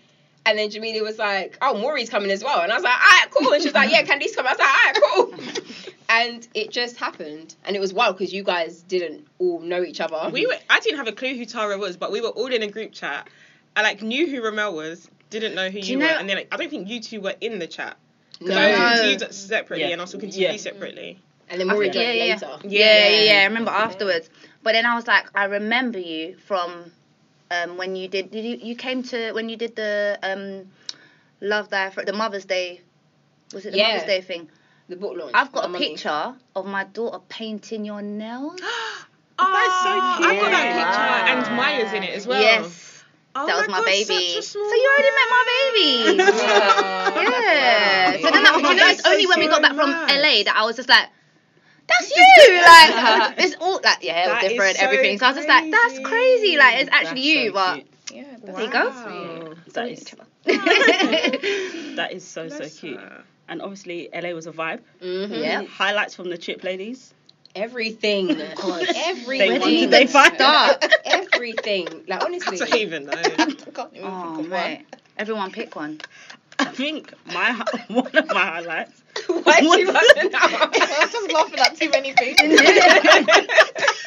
And 0.46 0.60
then 0.60 0.70
Jamelia 0.70 1.02
was 1.04 1.18
like, 1.18 1.58
oh, 1.62 1.76
Maury's 1.78 2.10
coming 2.10 2.30
as 2.30 2.44
well. 2.44 2.62
And 2.62 2.72
I 2.72 2.76
was 2.76 2.84
like, 2.84 2.94
all 2.94 3.00
right, 3.00 3.28
cool. 3.32 3.52
And 3.54 3.62
she 3.64 3.68
was 3.70 3.74
like, 3.74 3.90
yeah, 3.92 4.04
Candice 4.04 4.36
come. 4.36 4.46
I 4.46 4.52
was 4.52 4.60
like, 4.60 4.68
all 5.16 5.32
right, 5.32 5.44
cool. 5.44 5.64
and 6.10 6.48
it 6.54 6.70
just 6.72 6.98
happened. 6.98 7.56
And 7.66 7.76
it 7.76 7.80
was 7.80 7.94
wild 7.94 8.18
because 8.18 8.32
you 8.34 8.44
guys 8.44 8.82
didn't 8.84 9.26
all 9.40 9.60
know 9.60 9.84
each 9.84 10.00
other. 10.02 10.30
We 10.32 10.46
were. 10.46 10.54
I 10.70 10.80
didn't 10.82 10.98
have 10.98 11.08
a 11.08 11.14
clue 11.14 11.36
who 11.36 11.46
Tara 11.46 11.78
was, 11.80 11.98
but 11.98 12.12
we 12.12 12.22
were 12.22 12.30
all 12.30 12.48
in 12.54 12.62
a 12.62 12.68
group 12.68 12.92
chat. 12.92 13.28
I 13.76 13.82
like 13.82 14.02
knew 14.04 14.28
who 14.30 14.42
Ramel 14.44 14.76
was, 14.76 15.10
didn't 15.32 15.56
know 15.56 15.70
who 15.70 15.82
Do 15.82 15.88
you, 15.88 15.94
you 16.00 16.06
were, 16.06 16.12
and 16.12 16.30
then 16.30 16.38
like, 16.38 16.48
I 16.54 16.58
don't 16.58 16.70
think 16.70 16.88
you 16.90 17.02
two 17.02 17.22
were 17.22 17.34
in 17.42 17.58
the 17.60 17.68
chat. 17.68 17.98
no. 18.40 18.56
I 18.56 18.70
was 18.70 18.78
No. 18.80 18.86
talking 18.86 19.18
to 19.20 19.26
you 19.26 19.34
separately, 19.34 19.86
Yeah. 19.88 19.92
and 19.94 20.02
I 20.02 20.04
was 20.04 20.12
talking 20.12 20.30
to 20.30 20.40
Yeah. 20.40 20.52
you 20.52 20.58
separately. 20.60 21.20
And 21.50 21.60
then 21.60 21.68
Maury 21.68 21.88
Yeah, 21.88 21.92
joined 21.94 22.08
yeah, 22.08 22.24
yeah. 22.24 22.34
later. 22.36 22.58
Yeah, 22.64 23.08
yeah, 23.10 23.24
yeah. 23.34 23.42
I 23.42 23.46
remember 23.46 23.72
afterwards. 23.72 24.30
But 24.64 24.74
then 24.74 24.86
I 24.86 24.96
was 24.96 25.08
like, 25.08 25.26
I 25.36 25.46
remember 25.46 26.00
you 26.00 26.38
from 26.38 26.92
um, 27.52 27.78
when 27.78 27.96
you 27.96 28.08
did. 28.08 28.32
Did 28.32 28.44
you 28.46 28.58
you 28.58 28.76
came 28.76 29.04
to 29.04 29.32
when 29.34 29.50
you 29.50 29.58
did 29.58 29.76
the 29.76 30.18
um, 30.24 30.70
Love 31.42 31.70
Thy 31.70 31.90
for 31.90 32.04
the 32.04 32.14
Mother's 32.14 32.46
Day? 32.46 32.82
Was 33.54 33.66
it 33.66 33.72
the 33.72 33.78
Yeah. 33.78 33.94
Mother's 33.94 34.08
Day 34.08 34.22
thing? 34.22 34.50
The 34.90 34.96
book 34.96 35.16
launch. 35.18 35.32
I've 35.34 35.52
got 35.52 35.66
a 35.66 35.68
mummy. 35.68 35.90
picture 35.90 36.36
of 36.56 36.66
my 36.66 36.84
daughter 36.84 37.20
painting 37.30 37.86
your 37.86 38.02
nails. 38.02 38.60
Oh, 39.38 39.44
I've 40.24 40.40
got 40.40 40.52
that 40.52 40.72
cute. 40.72 40.80
picture, 40.80 41.50
and 41.52 41.58
Maya's 41.58 41.92
in 41.92 42.04
it 42.04 42.16
as 42.16 42.26
well. 42.26 42.40
Yes, 42.40 43.04
Oh 43.36 43.46
that 43.46 43.58
was 43.58 43.68
my, 43.68 43.80
God, 43.80 43.86
baby. 43.86 44.06
such 44.06 44.38
a 44.40 44.42
So 44.42 44.60
you 44.60 44.92
already 44.96 45.12
met 45.12 45.30
my 45.30 45.44
baby. 45.52 46.24
yeah. 47.36 48.12
So 48.22 48.32
then 48.32 48.44
that, 48.44 48.52
Oh, 48.56 48.60
you 48.60 48.76
know, 48.76 48.88
it's 48.88 49.06
only 49.06 49.24
so 49.24 49.30
when 49.30 49.40
we 49.40 49.48
got 49.48 49.62
back 49.62 49.76
from 49.76 49.90
nice. 49.90 50.10
LA 50.10 50.44
that 50.46 50.54
I 50.56 50.64
was 50.66 50.78
just 50.78 50.88
like. 50.88 51.10
That's 51.88 52.10
you, 52.16 52.54
like 52.62 53.36
it's 53.46 53.56
all 53.62 53.80
like 53.84 53.98
yeah, 54.04 54.26
it 54.28 54.34
was 54.44 54.50
different, 54.52 54.78
so 54.78 54.86
everything. 54.86 55.20
So 55.20 55.26
I 55.26 55.30
was 55.30 55.38
just 55.38 55.48
like, 55.50 55.70
that's 55.72 56.00
crazy. 56.00 56.04
crazy, 56.04 56.58
like 56.58 56.76
it's 56.82 56.90
actually 56.92 57.22
That's 57.22 57.28
you, 57.28 57.48
so 57.50 57.54
but 57.54 57.74
cute. 57.76 57.88
Yeah, 58.14 58.38
there 58.44 58.62
you 58.62 58.72
go. 58.72 58.90
Wow. 58.90 59.54
That 59.74 59.90
each 59.90 60.00
is, 60.02 60.14
other. 60.14 60.26
that 61.96 62.10
is 62.12 62.24
so, 62.24 62.48
so 62.50 62.58
Bless 62.58 62.80
cute. 62.80 63.00
her. 63.00 63.24
And 63.48 63.62
obviously, 63.62 64.10
LA 64.14 64.30
was 64.32 64.48
a 64.48 64.52
vibe. 64.52 64.80
Mhm. 65.02 65.42
Yeah. 65.44 65.64
Highlights 65.64 66.16
from 66.16 66.30
the 66.30 66.38
trip, 66.38 66.64
ladies. 66.64 67.14
Everything. 67.56 68.32
Everything. 68.32 68.96
They 68.98 69.26
Where 69.26 69.48
do 69.48 69.60
wanted- 69.60 69.66
you 69.72 69.78
even 69.78 69.90
they 69.92 70.08
find- 70.08 70.36
start? 70.36 70.86
Everything. 71.06 71.88
Like 72.08 72.22
I 72.22 72.26
honestly. 72.26 72.58
don't 72.58 72.76
even 72.76 73.06
know. 73.06 73.14
I 73.14 73.24
can't 73.24 73.94
even 73.94 74.08
Oh, 74.10 74.36
think 74.36 74.40
of 74.46 74.50
mate. 74.50 74.86
Everyone 75.18 75.52
pick 75.52 75.76
one. 75.76 76.02
I 76.60 76.66
think 76.66 77.14
my 77.28 77.54
one 77.88 78.16
of 78.16 78.28
my 78.28 78.46
highlights. 78.46 79.02
Why 79.44 79.60
do 79.60 79.80
you 79.80 79.88
want 79.88 80.18
to 80.18 80.30
know? 80.30 80.40
I 80.42 81.00
was 81.02 81.12
just 81.12 81.32
laughing 81.32 81.60
at 81.60 81.78
too 81.78 81.90
many 81.90 82.14
things. 82.14 82.40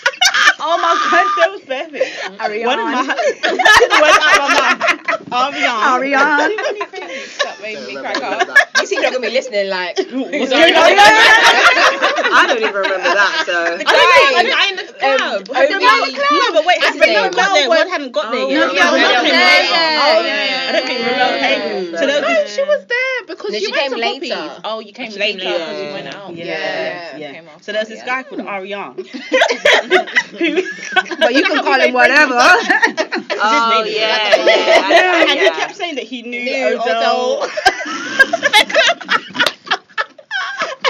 Oh 0.60 0.76
my 0.76 0.94
god, 1.10 1.26
that 1.38 1.50
was 1.52 1.62
perfect. 1.62 2.40
Ariane. 2.40 2.66
One 2.66 2.78
of 2.80 2.86
my 2.86 3.06
went 4.02 4.18
out 4.18 4.40
of 4.42 4.50
my 4.50 5.54
mouth. 5.54 5.92
Ariane. 6.02 6.50
Ariane. 6.50 7.27
Too 7.74 7.80
many 7.80 7.94
things 7.94 8.02
that 8.02 8.18
made 8.18 8.18
me 8.18 8.20
crack 8.20 8.22
up. 8.22 8.58
You 8.80 8.86
seem 8.86 9.02
not 9.02 9.12
gonna 9.12 9.26
be 9.26 9.32
listening. 9.32 9.68
Like 9.68 9.96
What's 9.98 10.50
Sorry. 10.50 10.70
going 10.72 10.98
on? 10.98 11.12
I 12.30 12.44
don't 12.46 12.58
even 12.62 12.74
remember 12.74 13.10
that. 13.14 13.42
So. 13.46 13.54
I 13.54 13.76
don't 13.78 13.84
know. 13.84 14.38
A 14.38 14.44
guy 14.48 14.68
in 14.70 14.76
the 14.76 14.84
club. 14.92 15.18
Um, 15.18 15.42
Obi- 15.50 15.78
No, 15.78 16.52
but 16.52 16.64
wait, 16.66 16.78
has 16.82 16.94
Yesterday. 16.94 17.16
Ramel 17.16 17.30
got 17.34 17.54
there? 17.54 17.68
One 17.68 17.88
hadn't 17.88 18.12
got 18.12 18.30
there 18.32 18.40
Oh, 18.42 18.48
yet. 18.48 18.66
No, 18.68 18.72
yeah, 18.72 18.84
Ramel 18.92 18.98
Ramel 18.98 19.08
came 19.08 19.22
was 19.24 19.32
there, 19.32 19.58
later. 19.58 19.72
yeah. 19.72 20.04
Oh, 20.04 20.20
Yeah. 20.24 20.66
I 20.68 20.72
don't 20.72 20.86
think 20.86 21.00
Ramel 21.06 21.32
came. 21.38 21.96
So 21.98 22.04
No, 22.06 22.46
she 22.46 22.62
was 22.62 22.82
there 22.86 23.18
because 23.26 23.50
No, 23.50 23.58
you 23.58 23.66
she 23.66 23.72
went 23.72 23.82
came 23.82 23.90
to 23.92 23.96
later. 23.98 24.34
Poppy's. 24.36 24.60
Oh, 24.64 24.78
you 24.80 24.92
came 24.92 25.12
later 25.12 25.38
because 25.38 25.80
you 25.82 25.92
went 25.92 26.14
out. 26.14 26.34
Yeah, 26.36 26.44
Yeah. 26.44 27.16
yeah. 27.18 27.32
Came 27.32 27.48
after, 27.48 27.64
So 27.64 27.72
there's 27.72 27.88
this 27.88 28.02
guy 28.04 28.22
called 28.22 28.42
Ariane. 28.42 28.94
But 31.18 31.34
you 31.34 31.42
can 31.44 31.58
call 31.64 31.80
him 31.80 31.92
whatever. 31.94 32.38
Oh 33.40 33.82
name. 33.84 33.94
yeah, 33.96 34.34
Like, 34.36 34.46
yeah, 34.46 34.90
yeah. 34.90 35.30
and 35.32 35.40
he 35.40 35.50
kept 35.50 35.76
saying 35.76 35.94
that 35.96 36.04
he 36.04 36.22
knew, 36.22 36.42
Knew 36.44 36.80
Odell. 36.80 37.42
Odell. 37.42 37.48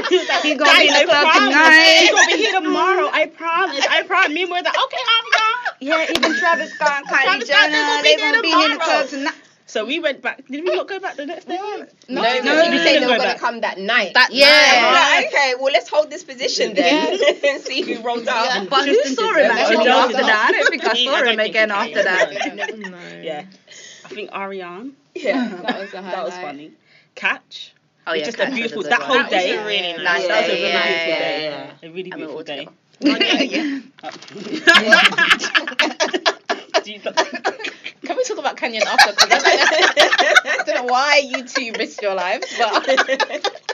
he 0.08 0.18
like, 0.26 0.42
He 0.42 0.54
gonna 0.54 0.72
be 0.78 0.88
in 0.88 0.94
the 0.94 1.04
club 1.04 1.32
tonight." 1.34 1.98
He 2.00 2.08
gonna 2.10 2.26
be 2.26 2.36
here 2.38 2.60
tomorrow. 2.60 3.10
I 3.12 3.26
promise. 3.26 3.84
I 3.88 4.02
promise. 4.02 4.30
Me 4.30 4.42
and 4.42 4.50
we're 4.50 4.62
like, 4.62 4.76
okay, 4.84 5.02
Ariane. 5.14 5.60
yeah, 5.80 6.16
even 6.16 6.34
Travis 6.38 6.72
Scott 6.72 6.98
and 6.98 7.06
Kylie 7.08 7.24
Travis 7.24 7.48
Jenner, 7.48 8.02
they 8.02 8.16
they 8.16 8.16
gonna 8.16 8.32
gonna 8.32 8.42
be 8.42 8.48
here 8.48 8.66
in 8.66 8.72
the 8.72 8.78
tomorrow. 8.78 9.06
club 9.06 9.08
tonight. 9.08 9.34
So 9.68 9.84
we 9.84 10.00
went 10.00 10.22
back. 10.22 10.38
Did 10.46 10.64
we 10.64 10.74
not 10.74 10.88
go 10.88 10.98
back 10.98 11.16
the 11.16 11.26
next 11.26 11.44
day? 11.46 11.56
no, 11.56 11.86
No, 12.08 12.22
no, 12.22 12.40
no, 12.42 12.62
you 12.64 12.70
we 12.70 12.78
say 12.78 12.94
didn't 12.94 13.06
they 13.08 13.12
were 13.12 13.18
gonna 13.18 13.38
come 13.38 13.60
that 13.60 13.78
night. 13.78 14.14
That 14.14 14.30
Yeah. 14.32 14.46
I'm 14.48 14.94
night. 14.94 15.26
okay, 15.28 15.54
well 15.60 15.70
let's 15.72 15.90
hold 15.90 16.08
this 16.10 16.24
position 16.24 16.72
then 16.74 17.18
and 17.44 17.62
see 17.62 17.82
who 17.82 18.02
rolls 18.02 18.26
out. 18.26 18.66
But 18.70 18.86
who 18.88 18.94
saw 19.04 19.34
him 19.34 19.50
actually 19.50 19.86
after 19.88 20.12
that? 20.14 20.46
I 20.48 20.52
don't 20.52 20.70
think 20.70 20.84
I 20.86 20.94
saw 21.04 21.22
him 21.22 21.38
again 21.38 21.70
after 21.70 22.02
that. 22.02 22.30
No. 22.78 22.98
Yeah. 23.22 23.44
I 24.04 24.08
think 24.08 24.32
Ariane. 24.32 24.92
Yeah. 25.14 25.48
That 25.62 25.78
was. 25.80 25.90
That 25.92 26.24
was 26.24 26.34
funny. 26.34 26.72
Catch. 27.14 27.74
Oh 28.06 28.14
yeah, 28.14 28.24
just 28.24 28.38
a 28.40 28.50
beautiful. 28.50 28.82
That 28.84 29.02
whole 29.02 29.18
That 29.18 29.28
day. 29.30 29.58
really 29.66 29.92
nice 30.02 30.26
Nice 30.26 30.28
that 30.28 30.40
was 30.48 30.50
a 30.50 30.54
day, 30.54 30.62
really 30.62 30.72
yeah, 30.72 30.86
beautiful 30.86 31.12
yeah, 31.12 31.18
day. 31.18 31.42
yeah. 31.44 31.72
A 31.82 31.90
really 31.92 32.10
And 32.10 32.20
we 32.20 32.26
beautiful 32.26 32.36
all 32.36 32.42
day. 32.42 32.68
together. 33.42 33.82
Do 36.84 36.92
you- 36.92 37.00
Can 37.00 38.16
we 38.16 38.24
talk 38.24 38.38
about 38.38 38.47
Canyon 38.58 38.82
after? 38.86 39.12
Because 39.12 39.42
I, 39.44 39.56
don't- 39.56 40.46
I 40.46 40.62
don't 40.64 40.76
know 40.86 40.92
why 40.92 41.22
you 41.24 41.44
two 41.44 41.72
risked 41.78 42.02
your 42.02 42.14
lives, 42.14 42.46
but. 42.58 43.62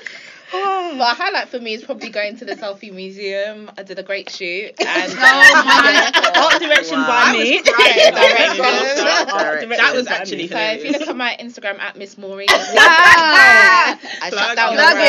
But 0.53 1.01
a 1.01 1.05
highlight 1.17 1.49
for 1.49 1.59
me 1.59 1.73
is 1.75 1.83
probably 1.83 2.11
going 2.11 2.37
to 2.37 2.45
the 2.45 2.55
selfie 2.55 2.93
museum. 2.93 3.71
I 3.77 3.83
did 3.83 3.99
a 3.99 4.05
great 4.05 4.31
shoot, 4.31 4.73
and 4.81 4.89
Oh 5.19 5.25
my 5.67 6.33
Art 6.53 6.61
direction 6.63 6.99
Wow. 6.99 7.07
by 7.09 7.33
me. 7.33 7.61
was 7.61 7.69
crying. 7.71 8.15
Direction. 8.15 8.65
Art 8.65 9.63
direction 9.63 9.69
That 9.71 9.93
was 9.97 10.07
by 10.07 10.13
actually 10.15 10.43
me. 10.45 10.49
So 10.49 10.57
if 10.61 10.85
you 10.85 10.93
look 10.93 11.09
at 11.09 11.17
my 11.17 11.37
Instagram 11.41 11.81
at 11.81 11.97
Miss 11.97 12.17
Maureen, 12.17 12.47
Wow. 12.49 12.57
I 12.77 13.97
shut 14.31 14.33
Plug. 14.33 14.57
down 14.57 14.75
Plug 14.75 14.95
the 14.95 15.01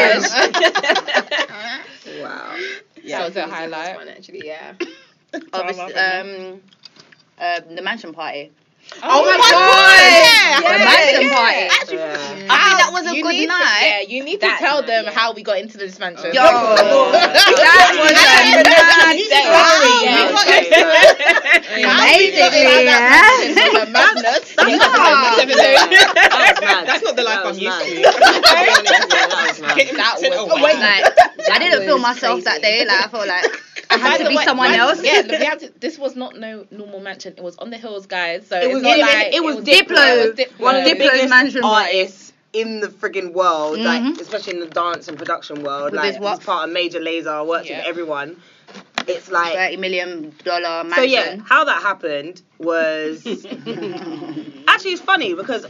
in. 2.16 2.22
wow. 2.24 2.56
That 3.08 3.28
was 3.28 3.36
a 3.36 3.46
highlight. 3.48 3.96
One 3.98 4.08
actually, 4.10 4.42
yeah. 4.48 4.74
Obviously, 5.54 5.94
um, 5.94 6.60
uh, 7.40 7.60
the 7.70 7.82
mansion 7.84 8.14
party. 8.14 8.52
Oh, 9.04 9.22
oh 9.22 9.26
my 9.26 9.38
god! 9.38 9.52
god! 9.52 10.62
The 10.62 10.64
Yeah. 10.66 10.86
mansion 10.86 11.30
party. 11.32 11.96
Yeah. 11.96 12.48
I 12.50 12.58
think 12.64 12.78
that 12.80 12.90
was 12.94 13.06
a 13.08 13.16
You 13.16 13.24
good 13.24 13.34
need 13.34 13.48
to- 13.48 13.54
night. 13.54 13.82
yeah, 13.86 14.00
you 14.08 14.24
need 14.24 14.40
to 14.42 14.48
tell 14.58 14.78
night, 14.82 14.88
them 14.88 15.06
yeah. 15.06 15.12
how 15.12 15.34
we 15.34 15.44
got 15.44 15.58
into 15.60 15.78
this 15.78 16.00
mansion. 16.00 16.32
Yo, 16.34 16.42
that 16.42 16.86
was 16.86 18.12
a 18.12 18.64
mad 18.64 19.18
day. 19.18 19.46
Wow. 19.52 19.82
Yeah. 20.06 21.46
Madness. 23.92 24.56
That's 24.56 24.58
not 24.58 24.70
Yeah. 24.70 24.78
That 26.14 26.56
was 26.56 26.62
mad. 26.62 26.88
That's 26.88 27.04
not 27.04 27.16
the 27.16 27.24
life 27.24 27.40
I'm 27.44 27.58
used 27.58 27.80
to. 27.86 28.02
That 28.02 29.58
was. 29.60 29.76
Getting 29.76 29.98
That 29.98 30.20
sent 30.20 30.34
was 30.36 30.52
away. 30.52 30.62
wild. 30.62 30.80
Like, 30.80 31.52
I 31.52 31.60
didn't 31.60 31.86
feel 31.86 32.00
myself 32.00 32.44
that 32.46 32.62
day. 32.62 32.86
Like, 32.86 33.06
I 33.06 33.08
felt 33.08 33.28
like 33.28 33.46
I 33.90 33.98
had 33.98 34.18
to 34.18 34.28
be 34.30 34.36
way- 34.36 34.46
someone 34.46 34.72
by- 34.72 34.78
else. 34.78 35.02
Yeah, 35.04 35.22
look, 35.26 35.40
we 35.40 35.46
had 35.46 35.60
to, 35.60 35.72
this 35.80 35.98
was 36.00 36.16
not 36.16 36.38
no 36.38 36.66
normal 36.72 37.00
mansion. 37.00 37.34
It 37.38 37.44
was 37.44 37.56
on 37.58 37.70
the 37.70 37.78
hills, 37.78 38.06
guys. 38.08 38.48
So 38.48 38.58
It 38.60 38.66
it's 38.72 38.75
was- 38.76 38.84
it- 38.84 39.00
like 39.02 39.34
it 39.34 39.44
was 39.44 39.56
Diplo. 39.58 39.64
Diplo. 39.64 40.24
It 40.24 40.28
was 40.28 40.36
Diplo. 40.48 40.60
One 40.60 40.76
of 40.76 40.84
the 40.86 40.92
Diplo's 40.92 41.12
biggest 41.12 41.30
mansion 41.30 41.62
artists 41.64 42.34
in 42.54 42.80
the 42.80 42.88
friggin' 42.88 43.34
world, 43.34 43.80
like 43.80 44.02
Mhm. 44.02 44.20
especially 44.22 44.54
in 44.54 44.60
the 44.62 44.68
dance 44.68 45.08
and 45.10 45.18
production 45.18 45.62
world. 45.64 45.92
With 45.92 45.96
like 45.96 46.12
his 46.14 46.20
what? 46.20 46.38
he's 46.38 46.46
part 46.46 46.68
of 46.70 46.74
Major 46.74 47.00
Lazer, 47.00 47.46
works 47.46 47.70
Yeah. 47.70 47.80
with 47.80 47.88
everyone. 47.88 48.38
It's 49.08 49.30
like 49.30 49.54
Thirty 49.56 49.78
million 49.78 50.34
dollar 50.44 50.84
mansion. 50.84 50.96
so 50.96 51.02
yeah. 51.04 51.38
How 51.46 51.64
that 51.66 51.82
happened 51.82 52.42
was 52.60 53.26
actually 54.68 54.92
it's 54.92 55.02
funny 55.02 55.34
because. 55.34 55.66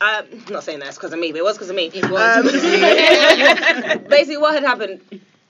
Um, 0.00 0.24
I'm 0.48 0.52
not 0.52 0.64
saying 0.64 0.80
that's 0.80 0.96
because 0.96 1.12
of 1.14 1.18
me, 1.20 1.30
but 1.30 1.38
it 1.38 1.44
was 1.44 1.56
because 1.56 1.70
of 1.70 1.76
me. 1.76 1.86
It 1.94 2.10
was 2.10 2.36
Um, 2.36 2.42
because 2.44 2.64
of 3.92 3.92
you. 4.02 4.08
basically, 4.08 4.36
what 4.38 4.52
had 4.54 4.64
happened 4.64 5.00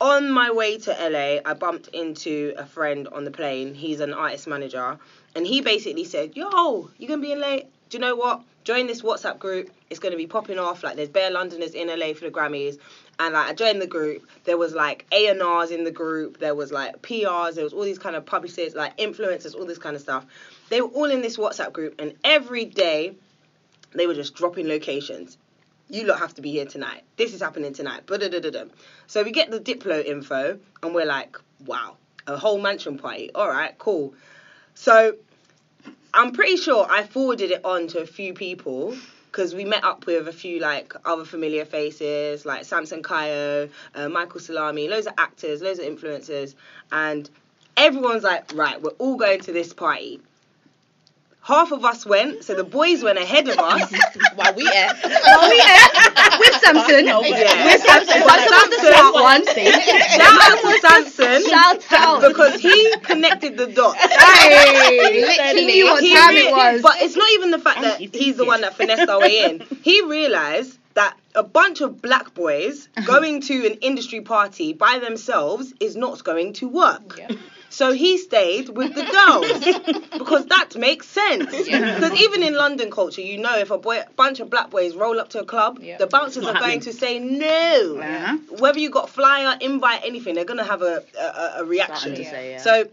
on 0.05 0.31
my 0.31 0.51
way 0.51 0.77
to 0.77 0.91
LA, 0.91 1.41
I 1.51 1.55
bumped 1.55 1.89
into 1.89 2.53
a 2.59 2.67
friend 2.67 3.09
on 3.09 3.25
the 3.25 3.31
plane. 3.31 3.73
He's 3.73 4.01
an 4.01 4.13
artist 4.13 4.47
manager, 4.47 4.99
and 5.35 5.47
he 5.47 5.63
basically 5.63 6.05
said, 6.05 6.37
"Yo, 6.37 6.91
you 6.99 7.09
gonna 7.09 7.23
be 7.23 7.33
in 7.33 7.41
LA? 7.41 7.61
Do 7.89 7.97
you 7.97 8.01
know 8.01 8.15
what? 8.15 8.43
Join 8.65 8.87
this 8.87 9.01
WhatsApp 9.01 9.39
group. 9.39 9.71
It's 9.89 10.01
gonna 10.01 10.19
be 10.19 10.27
popping 10.27 10.59
off. 10.59 10.85
Like, 10.85 10.97
there's 10.97 11.09
bare 11.09 11.31
Londoners 11.31 11.73
in 11.73 11.89
LA 11.89 12.13
for 12.13 12.27
the 12.27 12.31
Grammys." 12.31 12.79
And 13.19 13.33
like, 13.33 13.49
I 13.49 13.55
joined 13.55 13.81
the 13.81 13.87
group. 13.87 14.29
There 14.45 14.59
was 14.59 14.75
like 14.75 15.07
A 15.11 15.29
and 15.29 15.43
R's 15.43 15.71
in 15.71 15.85
the 15.85 15.91
group. 15.91 16.39
There 16.39 16.55
was 16.55 16.71
like 16.71 17.01
PRs. 17.01 17.55
There 17.55 17.65
was 17.65 17.73
all 17.73 17.85
these 17.85 17.99
kind 17.99 18.15
of 18.15 18.27
publicists, 18.27 18.77
like 18.77 18.99
influencers, 18.99 19.55
all 19.55 19.65
this 19.65 19.79
kind 19.79 19.97
of 19.97 20.03
stuff. 20.03 20.27
They 20.69 20.83
were 20.83 20.89
all 20.89 21.11
in 21.11 21.23
this 21.23 21.39
WhatsApp 21.39 21.73
group, 21.73 21.95
and 21.99 22.13
every 22.25 22.67
day 22.67 23.15
they 23.95 24.07
were 24.07 24.15
just 24.15 24.35
dropping 24.35 24.69
locations. 24.69 25.39
You 25.89 26.07
lot 26.07 26.19
have 26.19 26.35
to 26.35 26.43
be 26.43 26.51
here 26.51 26.67
tonight. 26.67 27.03
This 27.17 27.35
is 27.35 27.43
happening 27.43 27.73
tonight. 27.73 28.03
So 29.07 29.23
we 29.23 29.33
get 29.33 29.51
the 29.51 29.61
Diplo 29.61 30.05
info, 30.05 30.59
and 30.83 30.95
we're 30.95 31.07
like, 31.07 31.37
wow, 31.67 31.97
a 32.27 32.37
whole 32.37 32.61
mansion 32.61 32.99
party. 32.99 33.31
All 33.35 33.49
right, 33.49 33.77
cool. 33.79 34.15
So 34.75 35.17
I'm 36.13 36.33
pretty 36.33 36.57
sure 36.57 36.87
I 36.89 37.05
forwarded 37.05 37.51
it 37.51 37.65
on 37.65 37.89
to 37.89 38.01
a 38.01 38.07
few 38.07 38.35
people 38.35 38.97
because 39.31 39.53
we 39.55 39.65
met 39.65 39.83
up 39.83 40.07
with 40.07 40.29
a 40.29 40.33
few 40.33 40.61
like 40.61 40.95
other 41.05 41.25
familiar 41.25 41.65
faces 41.65 42.47
like 42.47 42.65
Samson 42.65 43.03
Kayo, 43.03 43.69
uh, 43.95 44.09
Michael 44.09 44.41
Salami, 44.41 44.89
loads 44.89 45.07
of 45.07 45.15
actors, 45.19 45.61
loads 45.61 45.81
of 45.81 45.87
influencers, 45.87 46.55
and 46.93 47.29
everyone's 47.77 48.23
like, 48.23 48.55
right, 48.55 48.81
we're 48.81 48.91
all 48.91 49.17
going 49.17 49.41
to 49.41 49.53
this 49.53 49.73
party. 49.73 50.21
Half 51.45 51.73
of 51.73 51.85
us 51.85 52.07
went, 52.07 52.43
so 52.43 52.55
the 52.55 52.65
boys 52.65 53.03
went 53.03 53.19
ahead 53.19 53.47
of 53.49 53.59
us. 53.59 53.93
While 54.35 54.55
we 54.55 54.63
ate. 54.63 54.93
Oh 55.05 55.53
yeah, 55.53 56.39
with 56.39 56.55
Samson. 56.55 57.05
Yeah. 57.05 57.19
With 57.19 57.83
Samson. 57.83 58.23
But 58.25 58.49
Samson 58.49 58.51
was 58.51 58.71
the 58.71 58.77
Samson- 58.81 58.95
smart 58.95 59.15
one. 59.15 59.45
Shout 59.45 60.41
out 60.41 60.59
to 60.63 60.79
Samson 60.89 61.51
Shout 61.51 61.93
out. 61.93 62.23
because 62.27 62.61
he 62.61 62.97
connected 63.03 63.59
the 63.59 63.67
dots. 63.67 64.01
Hey, 64.01 65.21
literally 65.21 65.67
knew 65.67 65.85
what 65.85 66.03
He 66.03 66.15
time 66.15 66.31
re- 66.31 66.49
it 66.49 66.51
was. 66.51 66.81
But 66.81 66.95
it's 67.03 67.15
not 67.15 67.29
even 67.33 67.51
the 67.51 67.59
fact 67.59 67.83
that 67.83 68.01
he's 68.01 68.37
the 68.39 68.47
one 68.47 68.63
that 68.63 68.75
finessed 68.75 69.11
our 69.11 69.21
way 69.21 69.45
in. 69.45 69.67
He 69.83 70.01
realised 70.01 70.79
that 70.95 71.15
a 71.35 71.43
bunch 71.43 71.83
of 71.83 72.01
black 72.01 72.33
boys 72.33 72.89
uh-huh. 72.97 73.07
going 73.07 73.43
to 73.43 73.67
an 73.67 73.75
industry 73.83 74.23
party 74.23 74.73
by 74.73 74.99
themselves 74.99 75.75
is 75.79 75.95
not 75.95 76.25
going 76.25 76.55
to 76.55 76.69
work. 76.69 77.19
Yeah. 77.19 77.33
So 77.75 77.91
he 77.93 78.19
stayed 78.19 78.69
with 78.69 78.95
the 78.95 79.03
girls 79.03 79.99
because 80.13 80.47
that 80.47 80.77
makes 80.77 81.09
sense. 81.09 81.53
Yeah. 81.69 81.95
Because 81.99 82.21
even 82.21 82.45
in 82.45 82.55
London 82.55 82.89
culture, 82.89 83.21
you 83.21 83.37
know, 83.37 83.59
if 83.59 83.73
a 83.73 83.79
boy, 83.79 84.05
bunch 84.15 84.39
of 84.39 84.49
black 84.49 84.71
boys 84.71 84.95
roll 84.95 85.19
up 85.19 85.31
to 85.31 85.41
a 85.41 85.45
club, 85.45 85.81
Yeah. 85.83 85.97
the 85.99 86.07
bouncers 86.07 86.45
Not 86.45 86.55
are 86.55 86.61
going 86.61 86.79
to 86.81 86.93
say 86.93 87.19
no. 87.19 87.99
Uh-huh. 88.01 88.37
Whether 88.61 88.79
you 88.79 88.91
got 88.91 89.11
flyer, 89.11 89.59
invite, 89.61 90.03
anything, 90.05 90.37
they're 90.37 90.45
gonna 90.45 90.63
have 90.63 90.83
a 90.83 91.03
a, 91.19 91.63
a 91.63 91.65
reaction. 91.65 92.15
Something 92.15 92.25
say, 92.25 92.51
yeah. 92.53 92.59
So 92.61 92.87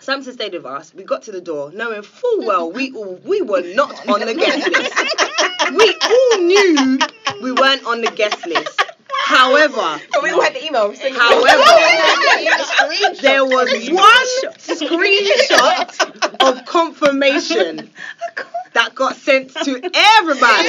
Samson 0.00 0.32
stayed 0.32 0.54
with 0.54 0.64
us. 0.64 0.94
We 0.94 1.02
got 1.04 1.24
to 1.24 1.32
the 1.32 1.42
door, 1.42 1.70
knowing 1.72 2.00
full 2.00 2.46
well 2.46 2.72
we 2.72 2.92
all 2.92 3.20
we 3.24 3.42
were 3.42 3.62
not 3.74 4.08
on 4.08 4.20
the 4.20 4.34
guest 4.34 4.66
list. 4.70 4.94
We 5.68 5.94
all 6.02 6.38
knew 6.38 6.98
we 7.42 7.52
weren't 7.52 7.84
on 7.84 8.00
the 8.00 8.10
guest 8.16 8.46
list. 8.46 8.82
However, 9.24 10.00
But 10.12 10.22
we 10.22 10.30
all 10.30 10.40
had 10.42 10.54
the 10.54 10.64
email. 10.64 10.94
So 10.94 11.12
however, 11.12 11.62
there 13.20 13.44
was 13.44 13.68
one 13.90 14.26
screenshot 14.58 16.38
of 16.40 16.64
confirmation 16.66 17.90
that 18.74 18.94
got 18.94 19.16
sent 19.16 19.50
to 19.54 19.90
everybody. 19.94 20.68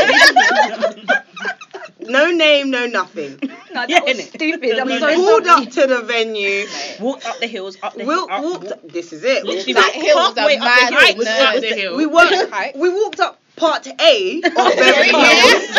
No 2.02 2.32
name, 2.32 2.72
no 2.72 2.86
nothing. 2.88 3.38
No, 3.42 3.86
that 3.86 3.90
Yeah, 3.90 4.00
was 4.02 4.24
stupid. 4.30 4.80
I'm 4.80 4.88
No, 4.88 5.00
sorry. 5.00 5.16
no, 5.18 5.24
Pulled 5.26 5.48
up 5.48 5.70
to 5.72 5.86
the 5.88 6.02
venue. 6.02 6.66
Walked 7.00 7.26
up 7.26 7.40
the 7.40 7.46
hills, 7.48 7.78
up 7.84 7.94
the 7.94 8.06
Walked, 8.06 8.32
hill, 8.32 8.54
up, 8.54 8.64
walked. 8.64 8.88
This 8.92 9.14
is 9.14 9.24
it. 9.24 9.44
Literally 9.46 9.74
Walked 9.76 9.96
walked 9.96 9.98
up- 9.98 10.04
hill 10.04 10.16
was 10.16 10.36
a 10.38 10.40
halfway 10.40 10.58
up 10.58 10.64
mad 10.64 10.92
the 10.92 10.96
hill. 10.96 11.06
hill. 11.06 11.18
Was 11.18 11.26
No. 11.28 11.46
up 11.46 11.62
the 11.62 11.76
hill. 11.76 11.96
We 11.98 12.06
walked. 12.08 12.76
We 12.76 12.90
walked 12.90 13.20
up 13.20 13.39
part 13.60 13.88
A 13.88 14.38
of 14.42 14.54
Beverly 14.56 15.10
Yeah. 15.12 15.36
Hills. 15.36 15.78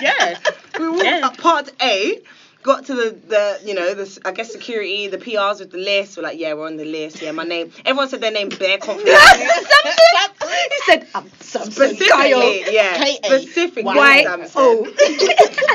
yeah. 0.00 0.38
We 0.78 0.88
walked 0.90 1.04
Yeah. 1.04 1.20
up 1.24 1.36
part 1.38 1.72
A. 1.82 2.20
Got 2.62 2.86
to 2.86 2.94
the, 2.94 3.10
the 3.26 3.58
you 3.64 3.74
know 3.74 3.92
the 3.94 4.20
I 4.24 4.30
guess 4.30 4.52
security 4.52 5.08
the 5.08 5.18
PRs 5.18 5.58
with 5.58 5.72
the 5.72 5.78
list 5.78 6.16
were 6.16 6.22
like 6.22 6.38
yeah 6.38 6.54
we're 6.54 6.66
on 6.66 6.76
the 6.76 6.84
list 6.84 7.20
yeah 7.20 7.32
my 7.32 7.42
name 7.42 7.72
everyone 7.84 8.08
said 8.08 8.20
their 8.20 8.30
name 8.30 8.50
bare 8.50 8.78
confident 8.78 9.18
he 9.18 10.80
said, 10.86 11.08
I'm 11.12 11.28
Samson 11.40 11.72
specifically 11.72 12.62
yeah 12.72 13.02
K-A. 13.02 13.24
specifically 13.40 13.82
Y 13.82 14.22
Samson. 14.22 14.52
O. 14.54 14.86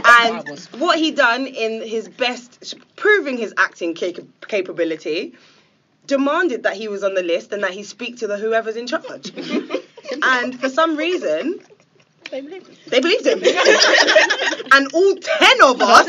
and 0.06 0.60
what 0.82 0.98
he 0.98 1.12
done 1.12 1.46
in 1.46 1.82
his 1.86 2.08
best, 2.08 2.76
proving 2.96 3.38
his 3.38 3.54
acting 3.58 3.94
cap- 3.94 4.24
capability, 4.48 5.34
demanded 6.06 6.64
that 6.64 6.78
he 6.78 6.88
was 6.88 7.04
on 7.04 7.16
the 7.16 7.24
list 7.24 7.52
and 7.52 7.64
that 7.64 7.72
he 7.72 7.84
speak 7.84 8.16
to 8.20 8.28
the 8.28 8.38
whoever's 8.38 8.78
in 8.78 8.88
charge. 8.88 9.34
And 10.24 10.60
for 10.60 10.70
some 10.70 10.96
reason, 10.98 11.60
They 12.32 12.42
believe 12.42 12.68
it. 12.68 12.78
they 12.90 13.00
believed 13.00 13.26
him. 13.26 13.42
and 14.74 14.94
all 14.94 15.16
ten 15.16 15.62
of 15.64 15.82
us 15.82 16.08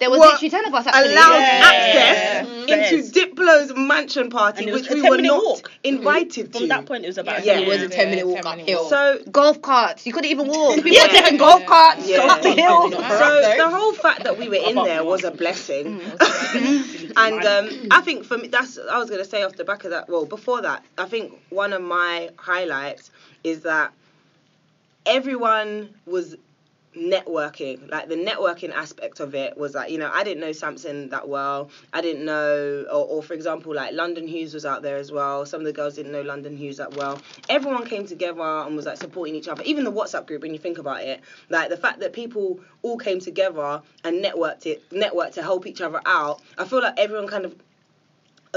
There 0.00 0.10
was 0.10 0.20
Were 0.20 0.26
literally 0.26 0.50
10 0.50 0.64
of 0.66 0.74
us 0.74 0.86
actually. 0.86 1.12
allowed 1.14 1.38
Yeah. 1.38 1.60
access 1.64 2.46
mm. 2.46 2.68
Yes. 2.68 2.92
into 2.92 3.20
Diplo's 3.20 3.72
mansion 3.76 4.30
party, 4.30 4.70
was 4.70 4.82
which 4.82 4.90
we 4.90 5.08
were 5.08 5.18
not 5.18 5.42
walk. 5.42 5.62
Mm-hmm. 5.62 5.96
invited 5.96 6.52
From 6.52 6.62
to. 6.62 6.66
that 6.68 6.86
point, 6.86 7.04
it 7.04 7.08
was 7.08 7.18
about 7.18 7.44
Yeah. 7.44 7.58
a 7.58 7.62
It 7.62 7.66
was 7.68 7.76
a 7.76 7.80
minute. 7.88 7.92
10 7.92 8.10
minute 8.10 8.26
walk 8.26 8.42
10 8.42 8.56
minute 8.58 8.62
uphill. 8.64 8.80
walk. 8.82 8.90
So 8.90 9.30
Golf 9.30 9.62
carts. 9.62 10.06
You 10.06 10.12
couldn't 10.12 10.30
even 10.30 10.46
walk. 10.56 10.74
People 10.76 10.90
Yeah. 10.92 11.02
were 11.06 11.08
taking 11.08 11.38
golf 11.38 11.64
carts 11.66 12.08
Yeah. 12.08 12.26
up 12.26 12.42
the 12.42 12.50
hill. 12.52 12.90
So 13.18 13.54
the 13.56 13.70
whole 13.70 13.92
fact 13.92 14.24
that 14.24 14.38
we 14.38 14.48
were 14.48 14.56
in 14.56 14.74
there 14.76 15.02
was 15.04 15.24
a 15.24 15.30
blessing. 15.30 16.00
Mm. 16.00 17.12
and 17.16 17.44
um, 17.44 17.88
I 17.90 18.00
think 18.02 18.24
for 18.24 18.38
me, 18.38 18.48
that's 18.48 18.78
I 18.90 18.98
was 18.98 19.10
gonna 19.10 19.24
say 19.24 19.42
off 19.42 19.56
the 19.56 19.64
back 19.64 19.84
of 19.84 19.90
that. 19.90 20.08
Well, 20.08 20.26
before 20.26 20.62
that, 20.62 20.84
I 20.98 21.06
think 21.06 21.38
one 21.50 21.72
of 21.72 21.82
my 21.82 22.30
highlights 22.36 23.10
is 23.44 23.62
that 23.62 23.92
everyone 25.06 25.88
was 26.06 26.36
networking 26.98 27.90
like 27.90 28.08
the 28.08 28.16
networking 28.16 28.72
aspect 28.72 29.20
of 29.20 29.34
it 29.34 29.56
was 29.56 29.74
like 29.74 29.90
you 29.90 29.98
know 29.98 30.10
i 30.12 30.24
didn't 30.24 30.40
know 30.40 30.52
samson 30.52 31.08
that 31.10 31.28
well. 31.28 31.70
I 31.92 32.00
didn't 32.00 32.24
know 32.24 32.84
or, 32.90 33.06
or 33.06 33.22
for 33.22 33.34
example 33.34 33.74
like 33.74 33.92
london 33.92 34.26
hughes 34.26 34.54
was 34.54 34.66
out 34.66 34.82
there 34.82 34.96
as 34.96 35.12
well. 35.12 35.46
Some 35.46 35.60
of 35.60 35.66
the 35.66 35.72
girls 35.72 35.94
didn't 35.94 36.12
know 36.12 36.22
london 36.22 36.56
hughes 36.56 36.78
that 36.78 36.94
well. 36.96 37.20
Everyone 37.48 37.86
came 37.86 38.06
together 38.06 38.40
and 38.40 38.76
was 38.76 38.86
like 38.86 38.98
supporting 38.98 39.34
each 39.34 39.48
other. 39.48 39.62
Even 39.64 39.84
the 39.84 39.92
whatsapp 39.92 40.26
group 40.26 40.42
when 40.42 40.52
you 40.52 40.58
think 40.58 40.78
about 40.78 41.02
it 41.02 41.20
like 41.48 41.70
the 41.70 41.76
fact 41.76 42.00
that 42.00 42.12
people 42.12 42.60
all 42.82 42.98
came 42.98 43.20
together 43.20 43.82
and 44.04 44.24
networked 44.24 44.66
it 44.66 44.88
networked 44.90 45.32
to 45.32 45.42
help 45.42 45.66
each 45.66 45.80
other 45.80 46.00
out 46.06 46.40
i 46.56 46.64
feel 46.64 46.80
like 46.82 46.94
everyone 46.98 47.26
kind 47.26 47.44
of 47.44 47.54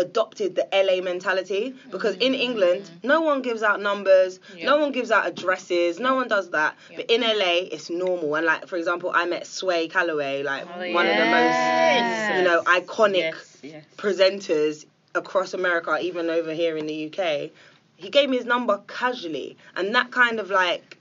adopted 0.02 0.56
the 0.56 0.68
LA 0.74 1.02
mentality 1.02 1.74
because 1.90 2.16
in 2.18 2.34
England 2.34 2.90
no 3.04 3.22
one 3.22 3.42
gives 3.42 3.64
out 3.64 3.80
numbers, 3.82 4.40
Yeah. 4.56 4.66
no 4.66 4.78
one 4.78 4.92
gives 4.92 5.12
out 5.12 5.26
addresses, 5.28 6.00
no 6.00 6.16
one 6.16 6.28
does 6.28 6.50
that. 6.52 6.76
But 6.96 7.10
in 7.10 7.22
LA 7.22 7.56
it's 7.76 7.90
normal 7.90 8.36
and 8.36 8.46
like 8.46 8.68
for 8.68 8.76
example 8.78 9.12
I 9.14 9.26
met 9.26 9.48
Sway 9.48 9.88
Calloway 9.88 10.44
like 10.44 10.64
Oh, 10.64 10.94
one 10.94 11.08
of 11.08 11.16
the 11.16 11.24
yes. 11.24 12.30
most 12.30 12.38
you 12.38 12.44
know 12.50 12.62
iconic 12.64 13.32
Yes, 13.32 13.58
yes. 13.62 13.84
presenters 13.98 14.86
across 15.16 15.54
America 15.54 15.98
even 16.02 16.30
over 16.30 16.54
here 16.54 16.76
in 16.78 16.86
the 16.88 16.98
UK. 17.08 17.52
He 17.96 18.10
gave 18.10 18.30
me 18.30 18.38
his 18.38 18.46
number 18.46 18.82
casually 18.88 19.56
and 19.76 19.94
that 19.96 20.12
kind 20.12 20.40
of 20.40 20.50
like 20.50 20.98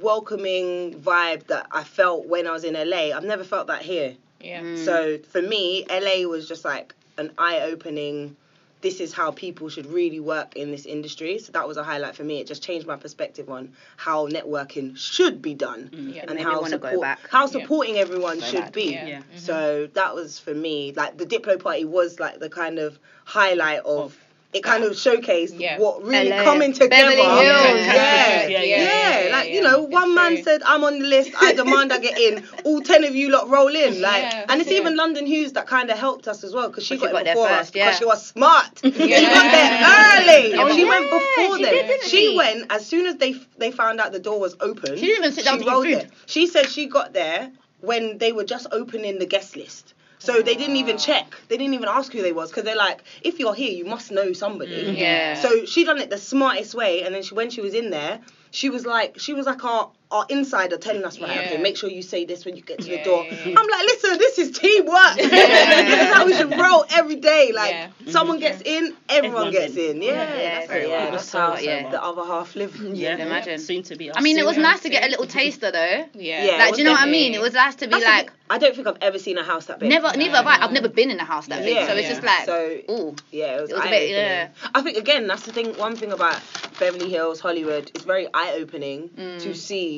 welcoming 0.00 0.94
vibe 1.00 1.46
that 1.46 1.66
I 1.70 1.82
felt 1.84 2.26
when 2.26 2.46
I 2.46 2.52
was 2.52 2.64
in 2.64 2.74
LA. 2.74 3.12
I've 3.16 3.24
never 3.24 3.44
felt 3.44 3.68
that 3.68 3.82
here. 3.82 4.14
Yeah. 4.40 4.60
Mm. 4.62 4.84
So 4.84 5.18
for 5.18 5.42
me, 5.42 5.84
LA 5.90 6.28
was 6.28 6.46
just 6.46 6.64
like 6.64 6.94
an 7.18 7.32
eye 7.36 7.60
opening. 7.62 8.36
This 8.80 9.00
is 9.00 9.12
how 9.12 9.32
people 9.32 9.68
should 9.68 9.86
really 9.86 10.20
work 10.20 10.54
in 10.54 10.70
this 10.70 10.86
industry. 10.86 11.40
So 11.40 11.50
that 11.50 11.66
was 11.66 11.76
a 11.76 11.82
highlight 11.82 12.14
for 12.14 12.22
me. 12.22 12.38
It 12.38 12.46
just 12.46 12.62
changed 12.62 12.86
my 12.86 12.94
perspective 12.96 13.50
on 13.50 13.72
how 13.96 14.28
networking 14.28 14.96
should 14.96 15.42
be 15.42 15.54
done 15.54 15.90
mm-hmm. 15.92 16.10
Yeah. 16.10 16.20
and 16.22 16.30
made 16.30 16.38
me 16.38 16.42
how 16.44 16.60
wanna 16.60 16.78
go 16.78 16.88
support, 16.90 17.02
back. 17.02 17.18
how 17.28 17.46
Yeah. 17.46 17.60
supporting 17.60 17.96
everyone 17.96 18.40
should 18.40 18.60
back. 18.60 18.72
be. 18.72 18.92
Yeah. 18.92 19.06
Yeah. 19.06 19.22
So 19.34 19.88
that 19.94 20.14
was 20.14 20.38
for 20.38 20.54
me. 20.54 20.92
Like 20.94 21.18
the 21.18 21.26
Diplo 21.26 21.60
party 21.60 21.84
was 21.84 22.20
like 22.20 22.38
the 22.38 22.48
kind 22.48 22.78
of 22.78 22.98
highlight 23.24 23.80
of. 23.80 23.98
Of 24.12 24.18
it 24.50 24.62
kind 24.64 24.82
of 24.82 24.92
showcased 24.92 25.58
Yeah. 25.60 25.78
what 25.78 26.02
really 26.02 26.30
LA. 26.30 26.42
coming 26.42 26.72
together. 26.72 26.88
Beverly 26.88 27.16
Hills. 27.16 27.44
Yeah, 27.44 28.46
Yeah, 28.46 28.48
yeah, 28.48 28.62
yeah, 28.62 29.26
yeah, 29.28 29.36
Like 29.36 29.48
you 29.50 29.56
yeah. 29.56 29.60
know, 29.60 29.84
It's 29.84 29.92
one 29.92 30.14
man 30.14 30.34
true. 30.36 30.42
said, 30.42 30.62
"I'm 30.64 30.84
on 30.84 30.98
the 31.00 31.06
list. 31.06 31.30
I 31.38 31.52
demand 31.52 31.92
I 31.92 31.98
get 31.98 32.18
in." 32.18 32.42
All 32.64 32.80
ten 32.80 33.04
of 33.04 33.14
you 33.14 33.28
lot 33.30 33.50
roll 33.50 33.68
in. 33.68 34.00
Like, 34.00 34.22
Yeah, 34.22 34.46
and 34.48 34.60
it's 34.62 34.70
yeah. 34.70 34.78
even 34.78 34.96
London 34.96 35.26
Hughes 35.26 35.52
that 35.52 35.66
kind 35.66 35.90
of 35.90 35.98
helped 35.98 36.28
us 36.28 36.44
as 36.44 36.54
well 36.54 36.68
because 36.68 36.84
she 36.86 36.94
she 36.94 37.00
got, 37.02 37.12
got 37.12 37.18
in 37.18 37.24
there 37.26 37.34
before 37.34 37.48
us 37.50 37.58
first, 37.66 37.76
yeah. 37.76 37.84
because 37.86 37.98
she 37.98 38.04
was 38.06 38.26
smart. 38.26 38.70
She 38.82 38.90
got 38.90 39.02
there 39.02 39.70
Yeah. 39.70 40.18
early. 40.22 40.54
Oh, 40.54 40.74
she 40.74 40.82
yeah, 40.82 40.88
went 40.88 41.04
before 41.10 41.56
she 41.58 41.62
them. 41.64 41.72
did, 41.74 41.86
didn't 41.86 42.02
she 42.08 42.28
she? 42.30 42.36
went 42.36 42.66
as 42.70 42.86
soon 42.86 43.04
as 43.06 43.16
they 43.16 43.34
they 43.58 43.70
found 43.70 44.00
out 44.00 44.12
the 44.12 44.18
door 44.18 44.40
was 44.40 44.56
open. 44.60 44.96
She 44.96 45.02
didn't 45.06 45.24
even 45.24 45.32
sit 45.32 45.44
down 45.44 45.58
to 45.58 45.64
eat 45.64 45.68
rolled 45.68 45.84
food. 45.84 45.94
there. 45.96 46.08
She 46.24 46.46
said 46.46 46.70
she 46.70 46.86
got 46.86 47.12
there 47.12 47.50
when 47.80 48.16
they 48.16 48.32
were 48.32 48.44
just 48.44 48.66
opening 48.72 49.18
the 49.18 49.26
guest 49.26 49.56
list. 49.56 49.92
So 50.18 50.42
they 50.42 50.54
didn't 50.54 50.76
even 50.76 50.96
ah. 50.96 50.98
check. 50.98 51.34
They 51.48 51.56
didn't 51.56 51.74
even 51.74 51.88
ask 51.88 52.12
who 52.12 52.22
they 52.22 52.32
was 52.32 52.50
because 52.50 52.64
they're 52.64 52.76
like, 52.76 53.02
if 53.22 53.38
you're 53.38 53.54
here, 53.54 53.70
you 53.70 53.84
must 53.84 54.10
know 54.10 54.32
somebody. 54.32 54.84
Mm-hmm. 54.84 54.96
Yeah. 54.96 55.34
So 55.40 55.64
she 55.64 55.84
done 55.84 55.98
it 55.98 56.10
the 56.10 56.18
smartest 56.18 56.74
way, 56.74 57.02
and 57.02 57.14
then 57.14 57.22
she, 57.22 57.34
when 57.34 57.50
she 57.50 57.60
was 57.60 57.74
in 57.74 57.90
there, 57.90 58.20
she 58.50 58.70
was 58.70 58.84
like, 58.84 59.18
she 59.18 59.34
was 59.34 59.46
like 59.46 59.64
our 59.64 59.90
our 60.10 60.24
insider 60.30 60.78
telling 60.78 61.04
us, 61.04 61.20
right, 61.20 61.30
okay, 61.38 61.58
make 61.58 61.76
sure 61.76 61.90
you 61.90 62.00
say 62.00 62.24
this 62.24 62.44
when 62.46 62.56
you 62.56 62.62
get 62.62 62.78
to 62.80 62.88
Yeah, 62.90 62.98
the 62.98 63.04
door. 63.04 63.24
yeah, 63.24 63.34
yeah. 63.44 63.54
I'm 63.58 63.66
like, 63.68 63.82
listen, 63.84 64.16
this 64.18 64.38
is 64.38 64.58
teamwork. 64.58 65.14
this 65.16 65.30
is 65.30 66.14
how 66.14 66.24
we 66.24 66.34
should 66.34 66.56
roll 66.58 66.84
every 66.90 67.16
day. 67.16 67.52
Like, 67.54 67.70
Yeah. 67.72 67.88
someone 68.08 68.38
gets 68.40 68.62
in, 68.62 68.94
everyone 69.10 69.48
Everyone 69.48 69.52
gets 69.52 69.76
in. 69.76 69.96
in. 69.96 70.02
Yeah, 70.02 70.12
Yeah, 70.12 70.54
that's, 70.54 70.66
very 70.68 70.88
yeah, 70.88 71.02
well. 71.02 71.10
that's 71.12 71.28
So, 71.28 71.38
how 71.38 71.56
so 71.56 71.62
the 71.62 72.02
other 72.02 72.24
half 72.24 72.56
live. 72.56 72.74
Yeah. 72.76 73.16
imagine. 73.16 73.58
Soon 73.58 73.82
to 73.84 73.96
be. 73.96 74.10
I 74.14 74.20
mean, 74.22 74.38
it 74.38 74.46
was 74.46 74.54
Soon 74.54 74.62
nice 74.62 74.78
to 74.78 74.82
to 74.84 74.88
get 74.88 75.04
a 75.04 75.08
little 75.10 75.26
taster 75.26 75.70
though. 75.70 76.06
Yeah. 76.14 76.44
Yeah, 76.44 76.56
Like, 76.56 76.72
do 76.74 76.78
you 76.78 76.84
know 76.84 76.92
what 76.92 77.02
I 77.02 77.10
mean? 77.10 77.34
It 77.34 77.40
was 77.42 77.52
nice 77.52 77.74
to 77.76 77.86
be 77.86 77.90
That's 77.92 78.04
like, 78.04 78.26
thing. 78.28 78.34
I 78.50 78.56
don't 78.56 78.74
think 78.74 78.86
I've 78.86 78.96
ever 79.02 79.18
seen 79.18 79.36
a 79.36 79.42
house 79.44 79.66
that 79.66 79.78
big. 79.78 79.90
never, 79.90 80.10
neither 80.16 80.36
have 80.36 80.46
I. 80.46 80.64
I've 80.64 80.72
never 80.72 80.88
been 80.88 81.10
in 81.10 81.20
a 81.20 81.24
house 81.24 81.48
that 81.48 81.62
big, 81.64 81.74
Yeah, 81.76 81.86
so 81.86 81.92
it's 81.94 82.08
just 82.08 82.22
like, 82.22 82.46
So 82.46 82.78
ooh. 82.90 83.14
Yeah, 83.30 83.58
it 83.58 83.60
was, 83.60 83.70
It 83.70 83.76
was 83.76 83.84
a 83.84 83.88
bit- 83.90 84.08
yeah. 84.10 84.48
I 84.74 84.80
think 84.80 84.96
again 84.96 85.26
that's 85.26 85.42
the 85.44 85.52
thing. 85.52 85.74
One 85.76 85.94
thing 85.96 86.12
about 86.12 86.40
Beverly 86.80 87.10
Hills, 87.10 87.40
Hollywood, 87.40 87.90
it's 87.94 88.04
very 88.04 88.26
eye 88.32 88.52
opening 88.54 89.10
Mm. 89.10 89.42
to 89.42 89.54
see. 89.54 89.97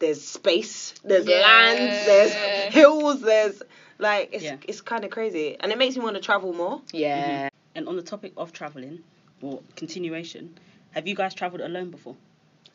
There's 0.00 0.22
space, 0.22 0.94
there's 1.04 1.26
Yeah. 1.26 1.40
land, 1.48 1.92
there's 2.06 2.34
hills, 2.78 3.20
there's 3.22 3.62
like 3.98 4.30
it's 4.32 4.44
Yeah. 4.44 4.56
it's 4.68 4.80
kind 4.80 5.04
of 5.04 5.10
crazy, 5.10 5.56
and 5.60 5.72
it 5.72 5.78
makes 5.78 5.96
me 5.96 6.02
want 6.02 6.16
to 6.16 6.22
travel 6.22 6.52
more. 6.52 6.82
Yeah. 6.92 7.48
And 7.76 7.88
on 7.88 7.96
the 7.96 8.02
topic 8.02 8.32
of 8.36 8.52
traveling, 8.52 9.02
or 9.40 9.60
continuation, 9.76 10.58
have 10.90 11.06
you 11.08 11.14
guys 11.14 11.32
travelled 11.34 11.62
alone 11.62 11.90
before? 11.90 12.16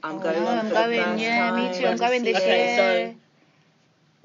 I'm 0.03 0.15
Oh, 0.17 0.19
going. 0.19 0.43
no, 0.43 0.49
I'm 0.49 0.69
going, 0.69 0.99
first 0.99 1.21
yeah, 1.23 1.51
me 1.55 1.63
time. 1.67 1.73
too, 1.73 1.86
I'm 1.88 1.97
going 1.97 2.23
this 2.23 2.38
Okay, 2.38 2.65
year. 2.65 2.75
so 2.75 3.15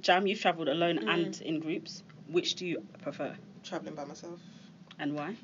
Jam, 0.00 0.26
you've 0.26 0.40
travelled 0.40 0.68
alone 0.68 0.98
Mm. 0.98 1.08
and 1.14 1.42
in 1.42 1.60
groups. 1.60 2.02
Which 2.28 2.54
do 2.54 2.64
you 2.66 2.80
prefer, 3.02 3.34
Traveling 3.64 3.94
by 3.94 4.04
myself. 4.04 4.38
and 4.98 5.14
why? 5.14 5.36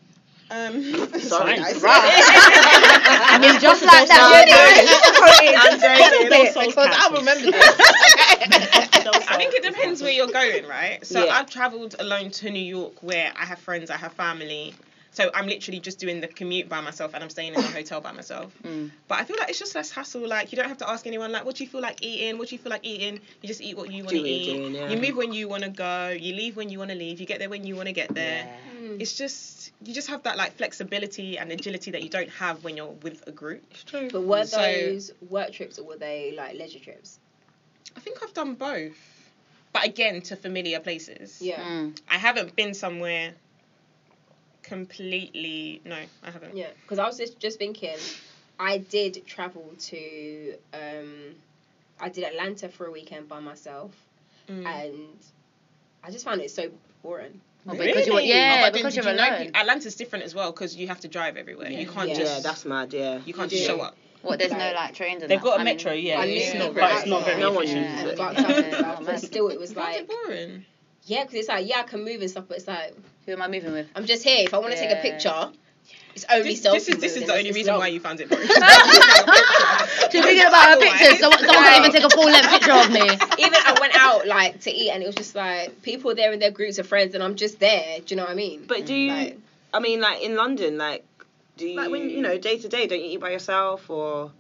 Um, 0.51 0.83
Sorry, 1.21 1.57
Fine. 1.57 1.63
guys. 1.63 1.83
I 1.85 3.39
mean, 3.41 3.61
just 3.61 3.85
like 3.85 4.09
that. 4.09 4.21
I'm 4.21 5.79
joking. 5.79 6.01
Because 6.67 6.77
I 6.77 7.09
remember 7.13 7.51
this. 7.57 9.29
I 9.29 9.37
think 9.37 9.55
it 9.55 9.63
depends 9.63 10.03
where 10.03 10.11
you're 10.13 10.27
going, 10.27 10.67
right? 10.67 11.05
So 11.07 11.25
Yeah. 11.25 11.35
I've 11.35 11.49
travelled 11.49 11.95
alone 12.01 12.31
to 12.33 12.51
New 12.51 12.59
York 12.63 13.01
where 13.03 13.33
I 13.39 13.45
have 13.45 13.59
friends, 13.61 13.91
I 13.91 13.97
have 13.97 14.13
family. 14.15 14.75
So 15.13 15.29
I'm 15.35 15.47
literally 15.47 15.81
just 15.81 15.99
doing 15.99 16.21
the 16.21 16.29
commute 16.29 16.69
by 16.69 16.81
myself 16.81 17.15
and 17.15 17.23
I'm 17.25 17.31
staying 17.31 17.55
in 17.55 17.59
a 17.59 17.63
hotel 17.63 18.01
by 18.01 18.13
myself. 18.13 18.53
Mm. 18.71 18.91
But 19.09 19.19
I 19.19 19.25
feel 19.25 19.37
like 19.39 19.49
it's 19.49 19.59
just 19.59 19.75
less 19.75 19.91
hassle. 19.91 20.27
Like 20.29 20.53
you 20.53 20.57
don't 20.57 20.69
have 20.69 20.79
to 20.79 20.89
ask 20.89 21.07
anyone 21.07 21.33
like, 21.33 21.45
what 21.45 21.57
do 21.57 21.65
you 21.65 21.71
feel 21.71 21.81
like 21.81 21.99
eating? 22.03 22.39
What 22.39 22.49
do 22.49 22.55
you 22.55 22.59
feel 22.61 22.71
like 22.71 22.85
eating? 22.85 23.21
You 23.43 23.47
just 23.49 23.61
eat 23.61 23.77
what 23.77 23.91
you 23.91 24.05
want 24.05 24.11
to 24.17 24.23
eat. 24.23 24.57
doing, 24.57 24.75
yeah. 24.75 24.89
You 24.89 25.01
move 25.01 25.17
when 25.17 25.33
you 25.33 25.49
want 25.49 25.65
to 25.65 25.71
go. 25.71 26.11
You 26.11 26.35
leave 26.35 26.57
when 26.57 26.69
you 26.69 26.79
want 26.79 26.91
to 26.91 26.97
leave. 26.97 27.19
You 27.21 27.27
get 27.27 27.39
there 27.41 27.49
when 27.49 27.65
you 27.65 27.75
want 27.75 27.87
to 27.89 27.93
get 27.93 28.15
there. 28.15 28.49
It's 28.99 29.17
just 29.17 29.73
you 29.83 29.95
just 29.95 30.09
have 30.09 30.23
that 30.25 30.37
like 30.37 30.53
flexibility 30.57 31.39
and 31.39 31.51
agility 31.51 31.91
that 31.93 32.03
you 32.03 32.11
don't 32.11 32.29
have 32.31 32.63
when 32.63 32.77
you're 32.77 32.95
with 33.03 33.27
a 33.27 33.33
group. 33.33 33.65
But 33.91 34.23
were 34.23 34.45
So- 34.45 34.59
those 34.59 35.11
work 35.29 35.53
trips 35.53 35.79
or 35.79 35.85
were 35.85 35.97
they 35.97 36.33
like 36.37 36.55
leisure 36.57 36.79
trips? 36.79 37.19
I 37.97 38.01
think 38.01 38.23
I've 38.23 38.35
done 38.35 38.55
both. 38.55 38.97
But 39.73 39.85
again, 39.87 40.21
to 40.23 40.37
familiar 40.37 40.81
places. 40.81 41.41
Yeah. 41.41 41.61
Mm. 41.61 41.99
I 42.09 42.19
haven't 42.19 42.55
been 42.57 42.75
somewhere 42.75 43.35
completely. 44.71 45.81
No, 45.85 45.97
I 46.23 46.31
haven't. 46.31 46.57
Yeah, 46.57 46.69
because 46.83 46.99
I 46.99 47.07
was 47.07 47.17
just, 47.19 47.39
just 47.41 47.59
thinking, 47.59 47.97
I 48.59 48.79
did 48.79 49.27
travel 49.27 49.65
to, 49.89 50.55
um, 50.73 51.35
I 52.01 52.09
did 52.09 52.25
Atlanta 52.25 52.69
for 52.69 52.87
a 52.87 52.91
weekend 52.91 53.29
by 53.29 53.41
myself, 53.41 53.91
Mm. 54.49 54.65
and 54.67 55.19
I 56.03 56.11
just 56.11 56.25
found 56.25 56.41
it 56.41 56.51
so 56.51 56.71
boring. 57.03 57.41
Oh, 57.69 57.73
because 57.73 58.07
you 58.07 58.13
were, 58.15 58.19
Really? 58.21 58.31
yeah, 58.31 58.57
Oh, 58.59 58.67
but 58.67 58.73
because 58.73 58.95
did 58.95 59.05
you're 59.05 59.13
you 59.13 59.19
know- 59.21 59.29
alone. 59.39 59.51
Atlanta's 59.55 59.95
different 59.97 60.25
as 60.25 60.35
well 60.35 60.51
because 60.51 60.75
you 60.77 60.87
have 60.89 61.01
to 61.01 61.09
drive 61.09 61.37
everywhere. 61.37 61.71
You 61.71 61.87
can't 61.87 62.09
Yeah. 62.09 62.15
just. 62.19 62.35
Yeah, 62.37 62.41
that's 62.41 62.65
mad. 62.65 62.93
Yeah. 62.93 63.21
you 63.27 63.35
can't 63.35 63.51
You 63.53 63.59
just 63.59 63.69
show 63.71 63.81
up. 63.81 63.97
What? 64.23 64.39
There's 64.39 64.51
no 64.53 64.59
Like, 64.59 64.75
like 64.75 64.95
trains 64.95 65.23
and 65.23 65.31
They've 65.31 65.39
that? 65.41 65.45
got 65.45 65.59
a 65.59 65.61
I 65.61 65.65
mean- 65.65 65.77
metro, 65.77 65.93
yeah, 65.93 66.23
it's 66.25 66.55
not, 66.55 66.75
but 66.75 66.93
it's 66.97 67.07
not 67.07 67.25
very 67.25 67.41
No 67.41 67.53
one 67.53 67.65
efficient. 67.65 67.91
uses 67.91 68.11
it. 68.13 68.19
But, 68.19 69.05
but 69.07 69.19
still, 69.31 69.49
it 69.49 69.59
was 69.61 69.77
like, 69.77 70.01
it 70.01 70.09
boring? 70.09 70.65
Yeah, 71.11 71.23
because 71.25 71.35
it's 71.41 71.49
like, 71.49 71.69
yeah, 71.69 71.81
I 71.81 71.83
can 71.83 72.05
move 72.05 72.21
and 72.21 72.31
stuff, 72.31 72.45
but 72.49 72.57
it's 72.59 72.69
like, 72.69 72.95
Who 73.27 73.33
am 73.33 73.43
I 73.43 73.49
moving 73.49 73.73
with? 73.73 73.89
I'm 73.97 74.07
just 74.07 74.23
here. 74.23 74.45
If 74.47 74.55
I 74.55 74.59
want 74.59 74.73
to 74.73 74.79
take 74.79 74.91
a 74.97 75.01
picture, 75.03 75.51
it's 76.15 76.25
only 76.31 76.55
This, 76.55 76.61
selfie 76.65 76.73
this 76.75 76.89
is 76.89 76.97
this 76.99 77.17
is 77.17 77.27
the 77.27 77.35
only 77.35 77.53
reason 77.53 77.73
long. 77.73 77.81
why 77.81 77.89
you 77.89 78.01
found 78.01 78.21
it 78.21 78.29
boring. 78.31 78.47
She's 80.11 80.25
thinking 80.25 80.47
about 80.47 80.71
her 80.71 80.77
pictures. 80.79 81.19
Someone, 81.21 81.39
someone 81.39 81.55
can't 81.65 81.85
even 81.85 81.93
take 81.93 82.05
a 82.05 82.11
full 82.15 82.25
length 82.27 82.49
picture 82.49 82.73
of 82.73 82.91
me. 82.91 83.01
Even 83.45 83.55
I 83.65 83.77
went 83.81 83.95
out 83.97 84.27
like 84.27 84.61
to 84.63 84.71
eat, 84.73 84.91
and 84.91 85.03
it 85.03 85.07
was 85.07 85.15
just 85.15 85.35
like 85.35 85.83
people 85.83 86.15
there 86.15 86.33
in 86.33 86.39
their 86.41 86.51
groups 86.51 86.79
of 86.79 86.87
friends, 86.87 87.15
and 87.15 87.23
I'm 87.23 87.35
just 87.37 87.59
there. 87.61 87.99
Do 88.01 88.05
you 88.09 88.17
know 88.17 88.25
what 88.25 88.33
I 88.33 88.35
mean? 88.35 88.65
But 88.67 88.87
do 88.87 88.95
you? 88.95 89.13
Like- 89.13 89.39
I 89.73 89.79
mean, 89.79 90.01
like 90.01 90.21
in 90.23 90.35
London, 90.35 90.79
like, 90.79 91.05
do 91.57 91.67
you? 91.67 91.77
Like 91.77 91.91
when- 91.91 92.11
you 92.11 92.23
know, 92.23 92.39
day 92.39 92.59
to 92.59 92.69
day, 92.69 92.87
don't 92.89 92.99
you 93.01 93.11
eat 93.11 93.21
by 93.21 93.31
yourself 93.31 93.89
or? 93.89 94.33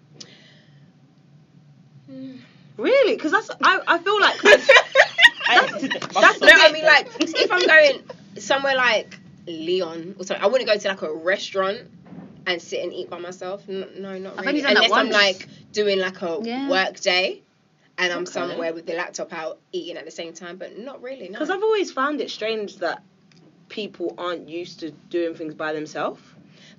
Hmm. 2.06 2.36
Really? 2.76 3.14
Because 3.14 3.32
that's 3.32 3.50
I. 3.62 3.80
I 3.86 3.98
feel 3.98 4.20
like 4.20 4.40
That's 5.56 6.40
no, 6.40 6.48
I 6.50 6.72
mean 6.72 6.84
like 6.84 7.08
if 7.20 7.50
I'm 7.52 7.66
going 7.66 8.02
somewhere 8.38 8.76
like 8.76 9.18
Leon 9.46 10.16
or 10.18 10.24
something, 10.24 10.42
I 10.44 10.46
wouldn't 10.48 10.68
go 10.68 10.76
to 10.76 10.88
like 10.88 11.02
a 11.02 11.12
restaurant 11.12 11.80
and 12.46 12.60
sit 12.60 12.82
and 12.82 12.92
eat 12.92 13.10
by 13.10 13.18
myself. 13.18 13.66
No, 13.68 13.86
no 13.98 14.18
not 14.18 14.34
I've 14.38 14.46
really. 14.46 14.48
only 14.48 14.62
done 14.62 14.74
that 14.74 14.84
Unless 14.84 14.98
I'm 14.98 15.10
like 15.10 15.48
doing 15.72 15.98
like 15.98 16.20
a 16.22 16.40
Yeah. 16.42 16.68
work 16.68 17.00
day 17.00 17.42
and 17.98 18.12
I'm 18.12 18.22
Okay. 18.22 18.32
somewhere 18.32 18.68
eh? 18.68 18.72
with 18.72 18.86
the 18.86 18.94
laptop 18.94 19.32
out 19.32 19.58
eating 19.72 19.96
at 19.96 20.04
the 20.04 20.10
same 20.10 20.32
time, 20.32 20.56
but 20.56 20.78
not 20.78 21.02
really. 21.02 21.28
No. 21.28 21.32
because 21.32 21.50
I've 21.50 21.62
always 21.62 21.92
found 21.92 22.20
it 22.20 22.30
strange 22.30 22.76
that 22.78 23.02
people 23.68 24.14
aren't 24.18 24.48
used 24.48 24.80
to 24.80 24.90
doing 24.90 25.34
things 25.34 25.54
by 25.54 25.72
themselves. 25.72 26.20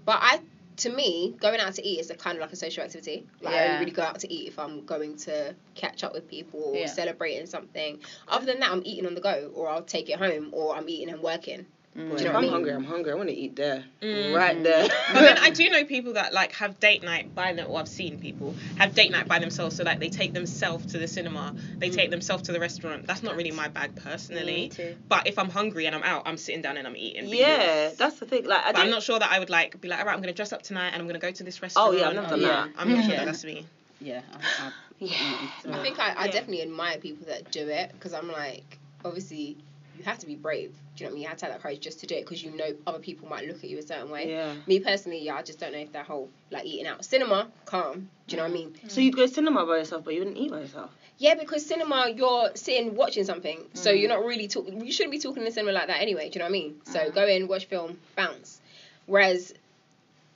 But 0.05 0.19
I, 0.21 0.39
to 0.81 0.89
me, 0.89 1.35
going 1.39 1.59
out 1.59 1.73
to 1.75 1.85
eat 1.85 1.99
is 1.99 2.09
a 2.09 2.15
kind 2.15 2.37
of 2.37 2.41
like 2.41 2.51
a 2.51 2.55
social 2.55 2.83
activity. 2.83 3.27
Like 3.41 3.53
I 3.53 3.65
only 3.65 3.79
really 3.79 3.91
go 3.91 4.01
out 4.01 4.19
to 4.19 4.33
eat 4.33 4.47
if 4.47 4.57
I'm 4.57 4.83
going 4.85 5.15
to 5.17 5.55
catch 5.75 6.03
up 6.03 6.13
with 6.13 6.27
people 6.27 6.59
or 6.59 6.75
Yeah. 6.75 6.85
celebrating 6.87 7.45
something. 7.45 7.99
Other 8.27 8.45
than 8.47 8.59
that, 8.61 8.71
I'm 8.71 8.81
eating 8.83 9.05
on 9.05 9.13
the 9.13 9.21
go, 9.21 9.51
or 9.53 9.69
I'll 9.69 9.83
take 9.83 10.09
it 10.09 10.17
home, 10.17 10.49
or 10.51 10.75
I'm 10.75 10.89
eating 10.89 11.09
and 11.13 11.21
working. 11.21 11.67
Mm. 11.97 12.17
Do 12.17 12.23
you 12.23 12.29
know 12.29 12.29
if 12.29 12.35
I 12.35 12.37
I'm 12.39 12.47
hungry, 12.47 12.71
I'm 12.71 12.83
hungry. 12.85 13.11
I 13.11 13.15
want 13.15 13.27
to 13.27 13.35
eat 13.35 13.57
there, 13.57 13.83
Mm. 14.01 14.33
right 14.33 14.63
there. 14.63 14.87
But 15.13 15.21
then 15.21 15.37
I 15.39 15.49
do 15.59 15.69
know 15.69 15.83
people 15.83 16.13
that 16.13 16.31
like 16.33 16.53
have 16.53 16.79
date 16.79 17.03
night 17.03 17.35
by 17.35 17.51
them, 17.51 17.67
or 17.69 17.79
I've 17.81 17.89
seen 17.89 18.17
people 18.17 18.55
have 18.77 18.95
date 18.95 19.11
night 19.11 19.27
by 19.27 19.39
themselves. 19.39 19.75
So 19.75 19.83
like 19.83 19.99
they 19.99 20.07
take 20.09 20.33
themselves 20.33 20.85
to 20.93 20.97
the 20.99 21.07
cinema, 21.07 21.53
they 21.79 21.89
take 21.89 22.09
themselves 22.09 22.43
to 22.43 22.53
the 22.53 22.61
restaurant. 22.61 23.07
That's 23.07 23.23
not 23.23 23.35
really 23.35 23.51
my 23.51 23.67
bag 23.67 23.95
personally. 23.97 24.53
Me 24.53 24.69
too. 24.69 24.95
But 25.09 25.27
if 25.27 25.37
I'm 25.37 25.49
hungry 25.49 25.85
and 25.85 25.93
I'm 25.93 26.03
out, 26.03 26.23
I'm 26.25 26.37
sitting 26.37 26.61
down 26.61 26.77
and 26.77 26.87
I'm 26.87 26.95
eating. 26.95 27.25
because- 27.25 27.39
yeah, 27.39 27.89
that's 27.97 28.19
the 28.19 28.25
thing. 28.25 28.45
Like, 28.45 28.63
I 28.65 28.71
But 28.71 28.81
I'm 28.81 28.89
don't- 28.89 29.03
sure 29.03 29.19
that 29.19 29.29
I 29.29 29.39
would 29.39 29.49
like 29.49 29.81
be 29.81 29.89
like, 29.89 29.99
all 29.99 30.05
right, 30.05 30.13
I'm 30.15 30.21
gonna 30.21 30.31
dress 30.33 30.53
up 30.53 30.61
tonight 30.61 30.91
and 30.93 31.01
I'm 31.01 31.07
gonna 31.07 31.19
go 31.19 31.31
to 31.31 31.43
this 31.43 31.61
restaurant. 31.61 31.89
Oh 31.89 31.91
yeah, 31.97 32.07
I've 32.07 32.15
never 32.15 32.27
done 32.29 32.39
Yeah. 32.41 32.47
that. 32.47 32.69
I'm 32.77 32.89
not 32.93 33.01
sure 33.03 33.11
Yeah. 33.13 33.17
that 33.19 33.25
that's 33.25 33.43
me. 33.43 33.65
Yeah. 33.99 34.21
I, 34.33 34.67
I, 34.67 34.71
Yeah. 34.99 35.75
I 35.75 35.81
think 35.83 35.99
I, 35.99 36.13
I 36.13 36.25
Yeah. 36.25 36.31
definitely 36.31 36.61
admire 36.61 36.99
people 36.99 37.25
that 37.27 37.51
do 37.51 37.67
it 37.67 37.91
because 37.91 38.13
I'm 38.13 38.31
like, 38.31 38.77
obviously, 39.03 39.57
you 40.01 40.09
have 40.09 40.19
to 40.19 40.25
be 40.25 40.35
brave. 40.35 40.71
Do 40.95 41.03
you 41.03 41.05
know 41.05 41.09
what 41.09 41.11
I 41.11 41.13
mean? 41.15 41.21
You 41.23 41.27
have 41.29 41.37
to 41.37 41.45
have 41.45 41.53
that 41.55 41.61
courage 41.61 41.79
just 41.79 41.99
to 42.01 42.07
do 42.07 42.15
it 42.15 42.21
because 42.25 42.43
you 42.43 42.51
know 42.51 42.73
other 42.87 42.99
people 42.99 43.27
might 43.27 43.47
look 43.47 43.57
at 43.63 43.69
you 43.69 43.77
a 43.77 43.81
certain 43.83 44.09
way. 44.09 44.31
Yeah. 44.31 44.55
Me 44.65 44.79
personally, 44.79 45.21
yeah, 45.23 45.35
I 45.35 45.43
just 45.43 45.59
don't 45.59 45.71
know 45.73 45.79
if 45.79 45.91
that 45.93 46.05
whole 46.05 46.29
like 46.49 46.65
eating 46.65 46.87
out 46.87 47.05
cinema, 47.05 47.47
calm. 47.65 48.09
Do 48.27 48.35
you 48.35 48.37
know 48.37 48.43
what 48.43 48.51
I 48.51 48.53
mean? 48.53 48.75
So 48.87 49.01
you'd 49.01 49.15
go 49.15 49.27
to 49.27 49.33
cinema 49.33 49.65
by 49.65 49.77
yourself, 49.77 50.03
but 50.03 50.13
you 50.13 50.19
wouldn't 50.21 50.37
eat 50.37 50.51
by 50.51 50.61
yourself. 50.61 50.91
Yeah, 51.17 51.35
because 51.35 51.63
cinema, 51.65 52.09
you're 52.15 52.49
sitting 52.55 52.95
watching 52.95 53.25
something, 53.25 53.69
so 53.73 53.91
Mm. 53.91 53.99
you're 53.99 54.09
not 54.09 54.23
really 54.25 54.47
talking. 54.47 54.83
You 54.83 54.91
shouldn't 54.91 55.11
be 55.11 55.19
talking 55.19 55.43
in 55.43 55.45
the 55.45 55.51
cinema 55.51 55.73
like 55.73 55.87
that 55.87 56.01
anyway. 56.01 56.29
Do 56.29 56.39
you 56.39 56.39
know 56.39 56.45
what 56.45 56.49
I 56.49 56.59
mean? 56.61 56.81
So 56.85 56.99
Mm. 56.99 57.13
go 57.13 57.27
in, 57.27 57.47
watch 57.47 57.65
film, 57.65 57.99
bounce. 58.15 58.59
Whereas 59.05 59.53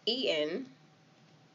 eating, 0.05 0.67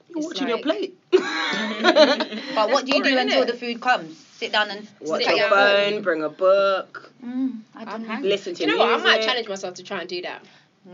You're 0.08 0.18
It's 0.18 0.26
watching 0.26 0.48
your 0.48 0.58
plate. 0.58 0.96
But 1.12 2.70
what 2.70 2.84
do 2.86 2.92
you 2.96 3.02
do 3.04 3.16
until 3.16 3.42
innit? 3.44 3.46
the 3.46 3.54
food 3.54 3.80
comes? 3.80 4.16
Sit 4.40 4.52
down 4.52 4.70
and 4.70 4.88
Watch 5.00 5.22
Sit 5.22 5.36
your 5.36 5.50
down. 5.50 5.92
phone, 5.92 6.02
bring 6.02 6.22
a 6.22 6.30
book, 6.30 7.12
Mm, 7.22 7.60
I 7.76 7.84
don't 7.84 8.08
know. 8.08 8.20
listen 8.22 8.54
to 8.54 8.64
do 8.64 8.70
you 8.70 8.74
know 8.74 8.82
what? 8.82 8.98
I 8.98 9.04
might 9.04 9.20
challenge 9.20 9.46
myself 9.48 9.74
to 9.74 9.82
try 9.82 10.00
and 10.00 10.08
do 10.08 10.22
that. 10.22 10.42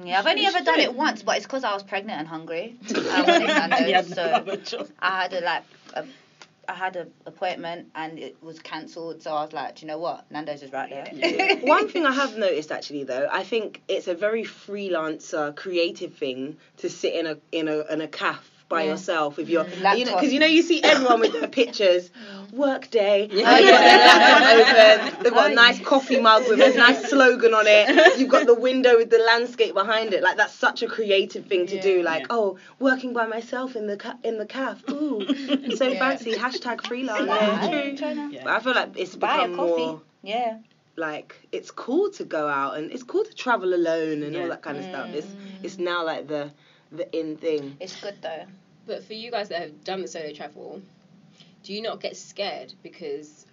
Yeah, 0.03 0.19
I've 0.19 0.27
only 0.27 0.45
ever 0.47 0.65
done 0.65 0.81
it 0.81 0.87
it. 0.87 0.95
once, 0.95 1.23
but 1.23 1.37
it's 1.37 1.47
because 1.47 1.63
I 1.63 1.73
was 1.73 1.85
pregnant 1.85 2.19
and 2.19 2.27
hungry. 2.27 2.75
I 3.13 3.23
wanted 3.23 3.47
Nando's, 3.47 4.13
so. 4.13 4.87
I 4.99 5.23
had 5.23 5.33
a 5.33 5.41
like 5.43 5.63
a, 5.95 6.05
I 6.69 6.75
had 6.75 6.97
an 6.97 7.13
appointment 7.25 7.87
and 7.95 8.19
it 8.19 8.37
was 8.43 8.59
cancelled. 8.59 9.23
So 9.23 9.31
I 9.33 9.45
was 9.45 9.53
like, 9.53 9.77
do 9.77 9.83
you 9.83 9.93
know 9.93 9.99
what? 9.99 10.29
Nando's 10.33 10.65
is 10.65 10.73
right 10.73 10.91
there. 10.91 11.09
Yeah. 11.13 11.55
One 11.63 11.89
thing 11.89 12.05
I 12.05 12.11
have 12.13 12.37
noticed 12.37 12.73
actually 12.73 13.05
though, 13.05 13.29
I 13.31 13.45
think 13.45 13.81
it's 13.87 14.09
a 14.09 14.15
very 14.17 14.43
freelancer, 14.43 15.55
creative 15.55 16.15
thing 16.15 16.57
to 16.79 16.91
sit 16.91 17.15
in 17.15 17.27
a 17.29 17.39
in 17.53 17.69
a 17.69 17.85
in 17.93 18.01
a 18.01 18.09
cafe 18.09 18.43
by 18.69 18.83
Yeah. 18.83 18.91
yourself 18.93 19.37
with 19.37 19.49
your 19.49 19.65
Mm. 19.65 19.99
you 19.99 20.05
know 20.05 20.15
because 20.17 20.33
you 20.33 20.41
know 20.41 20.47
you 20.47 20.63
see 20.63 20.83
everyone 20.83 21.21
with 21.21 21.33
their 21.33 21.47
pictures 21.49 22.11
work 22.53 22.91
day 22.91 23.29
Yeah. 23.31 23.55
they've 23.55 23.65
got 23.71 23.81
their 23.81 23.99
laptop 24.07 25.09
open 25.13 25.23
they've 25.23 25.33
got 25.35 25.51
a 25.53 25.55
nice 25.55 25.81
coffee 25.81 26.21
mug 26.21 26.43
with 26.49 26.61
a 26.61 26.77
nice 26.77 27.09
slogan 27.09 27.55
on 27.55 27.65
it 27.69 28.19
you've 28.19 28.29
got 28.29 28.47
the 28.47 28.55
window 28.55 28.97
with 28.97 29.11
the 29.11 29.19
landscape 29.19 29.75
behind 29.75 30.13
it 30.15 30.23
like 30.23 30.37
that's 30.37 30.55
such 30.55 30.83
a 30.83 30.89
creative 30.89 31.47
thing 31.47 31.67
to 31.69 31.81
do 31.81 32.03
like 32.03 32.23
Yeah. 32.23 32.27
oh 32.39 32.59
working 32.81 33.13
by 33.13 33.27
myself 33.27 33.77
in 33.77 33.87
the 33.87 33.97
ca- 33.97 34.19
in 34.25 34.39
the 34.39 34.47
cafe 34.47 34.83
ooh 34.93 35.25
so 35.77 35.87
Yeah. 35.89 35.99
fancy 35.99 36.33
hashtag 36.33 36.85
freelance 36.87 37.27
Yeah, 37.27 37.69
True. 37.69 37.79
I'm 37.91 37.97
trying 37.97 38.31
to 38.31 38.35
Yeah. 38.35 38.45
but 38.45 38.53
I 38.53 38.61
feel 38.61 38.75
like 38.75 38.91
it's 38.97 39.15
buy 39.15 39.37
become 39.47 39.57
coffee. 39.57 39.87
more 39.87 40.03
Yeah. 40.25 40.59
like 40.97 41.37
it's 41.53 41.71
cool 41.71 42.11
to 42.13 42.25
go 42.25 42.49
out 42.49 42.77
and 42.79 42.91
it's 42.91 43.03
cool 43.05 43.23
to 43.25 43.35
travel 43.35 43.75
alone 43.75 44.23
and 44.25 44.37
all 44.37 44.49
that 44.49 44.63
kind 44.63 44.79
of 44.79 44.85
stuff. 44.85 45.09
It's 45.15 45.27
Mm. 45.27 45.63
it's 45.65 45.79
now 45.79 46.05
like 46.05 46.27
the 46.27 46.51
the 46.93 47.19
in 47.19 47.37
thing. 47.37 47.77
It's 47.81 48.01
good 48.01 48.17
though. 48.23 48.45
But 48.87 49.05
for 49.05 49.15
you 49.15 49.31
guys 49.31 49.49
that 49.49 49.61
have 49.61 49.85
done 49.85 50.03
the 50.03 50.09
solo 50.09 50.33
travel, 50.33 50.81
do 51.63 51.73
you 51.73 51.83
not 51.83 52.01
get 52.01 52.17
scared? 52.17 52.73
Because 52.83 53.47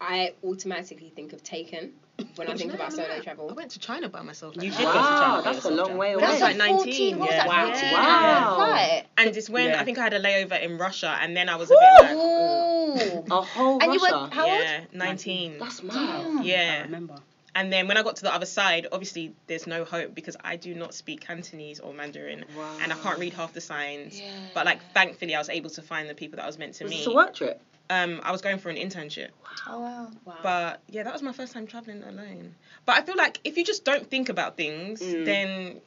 I 0.00 0.32
automatically 0.42 1.12
think 1.14 1.32
of 1.34 1.42
Taken 1.42 1.92
when 2.36 2.48
I 2.48 2.54
think 2.54 2.72
about 2.72 2.92
solo 2.92 3.08
I 3.14 3.18
travel. 3.20 3.50
I 3.50 3.52
went 3.54 3.72
to 3.72 3.78
China 3.78 4.08
by 4.08 4.22
myself. 4.22 4.54
You 4.56 4.70
like 4.70 4.78
did 4.78 4.86
that. 4.86 4.92
go 4.94 4.98
to 5.02 5.08
China 5.08 5.42
by 5.42 5.52
that's 5.52 5.64
a 5.66 5.70
long 5.70 5.88
Jan. 5.88 5.96
way 5.98 6.14
That 6.14 6.22
away. 6.22 6.32
was 6.32 6.40
like 6.40 6.56
19. 6.56 7.18
What 7.18 7.26
was 7.28 7.34
Yeah. 7.34 7.44
that? 7.44 7.48
Wow. 7.48 7.66
14? 7.72 7.92
Wow. 7.92 8.54
Flight. 8.56 9.06
And 9.18 9.36
it's 9.36 9.50
when 9.50 9.68
Yeah. 9.70 9.80
I 9.80 9.84
think 9.84 9.98
I 9.98 10.02
had 10.04 10.14
a 10.14 10.20
layover 10.20 10.62
in 10.62 10.78
Russia, 10.78 11.18
and 11.20 11.36
then 11.36 11.48
I 11.48 11.56
was 11.56 11.70
a 11.70 11.74
bit 11.74 12.02
like, 12.06 12.12
Ooh. 12.16 13.24
A 13.30 13.42
whole 13.42 13.82
And 13.82 13.92
you 13.92 14.00
Russia. 14.00 14.18
went 14.20 14.34
how 14.34 14.48
old? 14.48 14.62
yeah, 14.62 14.84
19. 14.92 15.58
That's 15.58 15.82
mad. 15.82 15.94
Damn. 15.94 16.38
I 16.38 16.42
Yeah. 16.42 16.82
remember. 16.82 17.16
And 17.56 17.72
then 17.72 17.86
when 17.88 17.96
I 17.96 18.02
got 18.02 18.16
to 18.16 18.22
the 18.22 18.34
other 18.34 18.46
side, 18.46 18.86
obviously 18.90 19.32
there's 19.46 19.66
no 19.66 19.84
hope 19.84 20.14
because 20.14 20.36
I 20.42 20.56
do 20.56 20.74
not 20.74 20.92
speak 20.94 21.20
Cantonese 21.20 21.78
or 21.80 21.92
Mandarin, 21.94 22.44
Wow. 22.56 22.78
and 22.82 22.92
I 22.92 22.96
can't 22.96 23.18
read 23.18 23.32
half 23.32 23.52
the 23.52 23.60
signs. 23.60 24.20
Yeah. 24.20 24.30
But 24.54 24.66
like, 24.66 24.80
thankfully, 24.92 25.34
I 25.34 25.38
was 25.38 25.48
able 25.48 25.70
to 25.70 25.82
find 25.82 26.08
the 26.08 26.14
people 26.14 26.36
that 26.36 26.42
I 26.42 26.46
was 26.46 26.58
meant 26.58 26.74
to 26.74 26.84
Was 26.84 26.90
meet. 26.90 26.98
this 26.98 27.06
a 27.06 27.14
work 27.14 27.34
trip? 27.34 27.60
Um, 27.90 28.20
I 28.24 28.32
was 28.32 28.40
going 28.40 28.58
for 28.58 28.70
an 28.70 28.76
internship. 28.76 29.28
Oh 29.68 29.78
wow. 29.80 30.10
Wow. 30.24 30.34
But 30.42 30.80
yeah, 30.88 31.02
that 31.04 31.12
was 31.12 31.22
my 31.22 31.32
first 31.32 31.52
time 31.52 31.66
traveling 31.66 32.02
alone. 32.02 32.54
But 32.86 32.96
I 32.96 33.02
feel 33.02 33.16
like 33.16 33.38
if 33.44 33.56
you 33.56 33.64
just 33.64 33.84
don't 33.84 34.08
think 34.10 34.28
about 34.30 34.56
things, 34.56 35.00
Mm. 35.02 35.24
then 35.24 35.80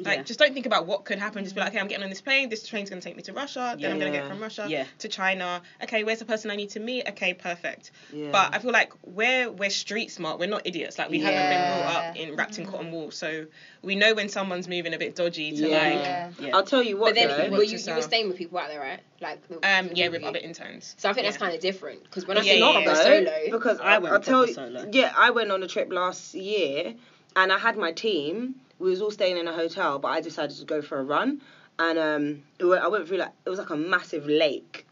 like 0.00 0.16
Yeah. 0.18 0.22
just 0.22 0.38
don't 0.38 0.54
think 0.54 0.66
about 0.66 0.86
what 0.86 1.04
could 1.04 1.18
happen. 1.18 1.42
Just 1.44 1.54
be 1.54 1.60
like, 1.60 1.70
okay, 1.70 1.80
I'm 1.80 1.88
getting 1.88 2.04
on 2.04 2.10
this 2.10 2.20
plane. 2.20 2.48
This 2.48 2.66
train's 2.66 2.88
gonna 2.90 3.02
take 3.02 3.16
me 3.16 3.22
to 3.24 3.32
Russia. 3.32 3.76
Then 3.80 3.90
I'm 3.92 3.98
gonna 3.98 4.10
get 4.12 4.26
from 4.28 4.40
Russia 4.40 4.66
Yeah. 4.68 4.84
to 5.00 5.08
China. 5.08 5.62
Okay, 5.82 6.04
where's 6.04 6.18
the 6.18 6.24
person 6.24 6.50
I 6.50 6.56
need 6.56 6.70
to 6.70 6.80
meet? 6.80 7.08
Okay, 7.08 7.34
perfect. 7.34 7.90
Yeah. 8.12 8.30
But 8.30 8.54
I 8.54 8.58
feel 8.58 8.72
like 8.72 8.92
we're 9.04 9.50
we're 9.50 9.70
street 9.70 10.10
smart. 10.10 10.38
We're 10.38 10.48
not 10.48 10.62
idiots. 10.66 10.98
Like 10.98 11.10
we 11.10 11.20
haven't 11.20 11.48
been 11.48 11.82
brought 11.82 11.94
up 11.94 12.16
in 12.16 12.36
wrapped 12.36 12.58
in 12.58 12.66
cotton 12.66 12.92
wool, 12.92 13.10
so 13.10 13.46
we 13.82 13.94
know 13.94 14.14
when 14.14 14.28
someone's 14.28 14.68
moving 14.68 14.94
a 14.94 14.98
bit 14.98 15.14
dodgy 15.16 15.52
to 15.52 15.68
Yeah. 15.68 15.78
like. 15.78 15.94
Yeah. 15.94 16.30
Yeah. 16.40 16.56
I'll 16.56 16.64
tell 16.64 16.82
you 16.82 16.96
what 16.96 17.14
but 17.14 17.14
then 17.16 17.28
though. 17.50 17.56
were 17.56 17.62
you, 17.62 17.78
you 17.78 17.94
were 17.94 18.02
staying 18.02 18.28
with 18.28 18.36
people 18.36 18.58
out 18.58 18.68
there, 18.68 18.80
right? 18.80 19.00
Like 19.20 19.40
Um, 19.64 19.90
yeah, 19.94 20.08
with 20.08 20.22
other 20.22 20.38
interns. 20.38 20.94
So 20.98 21.08
I 21.08 21.12
think 21.12 21.26
that's 21.26 21.36
kind 21.38 21.54
of 21.54 21.60
different 21.60 22.04
because 22.04 22.26
when 22.26 22.38
I 22.38 22.42
Yeah, 22.42 22.52
say 22.52 22.58
yeah, 22.60 22.64
not 22.72 22.80
yeah. 22.80 22.84
go 22.86 22.94
though, 22.94 23.02
solo, 23.24 23.50
because 23.58 23.80
I 23.80 23.94
I 23.94 23.98
went 23.98 24.14
I'll 24.14 24.20
tell 24.20 24.46
you, 24.46 24.54
solo. 24.54 24.88
yeah, 24.92 25.12
I 25.16 25.30
went 25.30 25.50
on 25.50 25.62
a 25.62 25.66
trip 25.66 25.92
last 25.92 26.34
year, 26.34 26.94
and 27.34 27.52
I 27.52 27.58
had 27.58 27.76
my 27.76 27.92
team. 27.92 28.60
We 28.78 28.90
was 28.90 29.02
all 29.02 29.10
staying 29.10 29.36
in 29.36 29.48
a 29.48 29.52
hotel, 29.52 29.98
but 29.98 30.08
I 30.08 30.20
decided 30.20 30.56
to 30.56 30.64
go 30.64 30.82
for 30.82 30.98
a 30.98 31.02
run, 31.04 31.40
and 31.78 31.98
um, 31.98 32.42
it 32.58 32.64
I 32.64 32.88
went 32.88 33.08
through 33.08 33.18
like 33.18 33.32
it 33.44 33.50
was 33.50 33.58
like 33.58 33.70
a 33.70 33.76
massive 33.76 34.26
lake, 34.26 34.86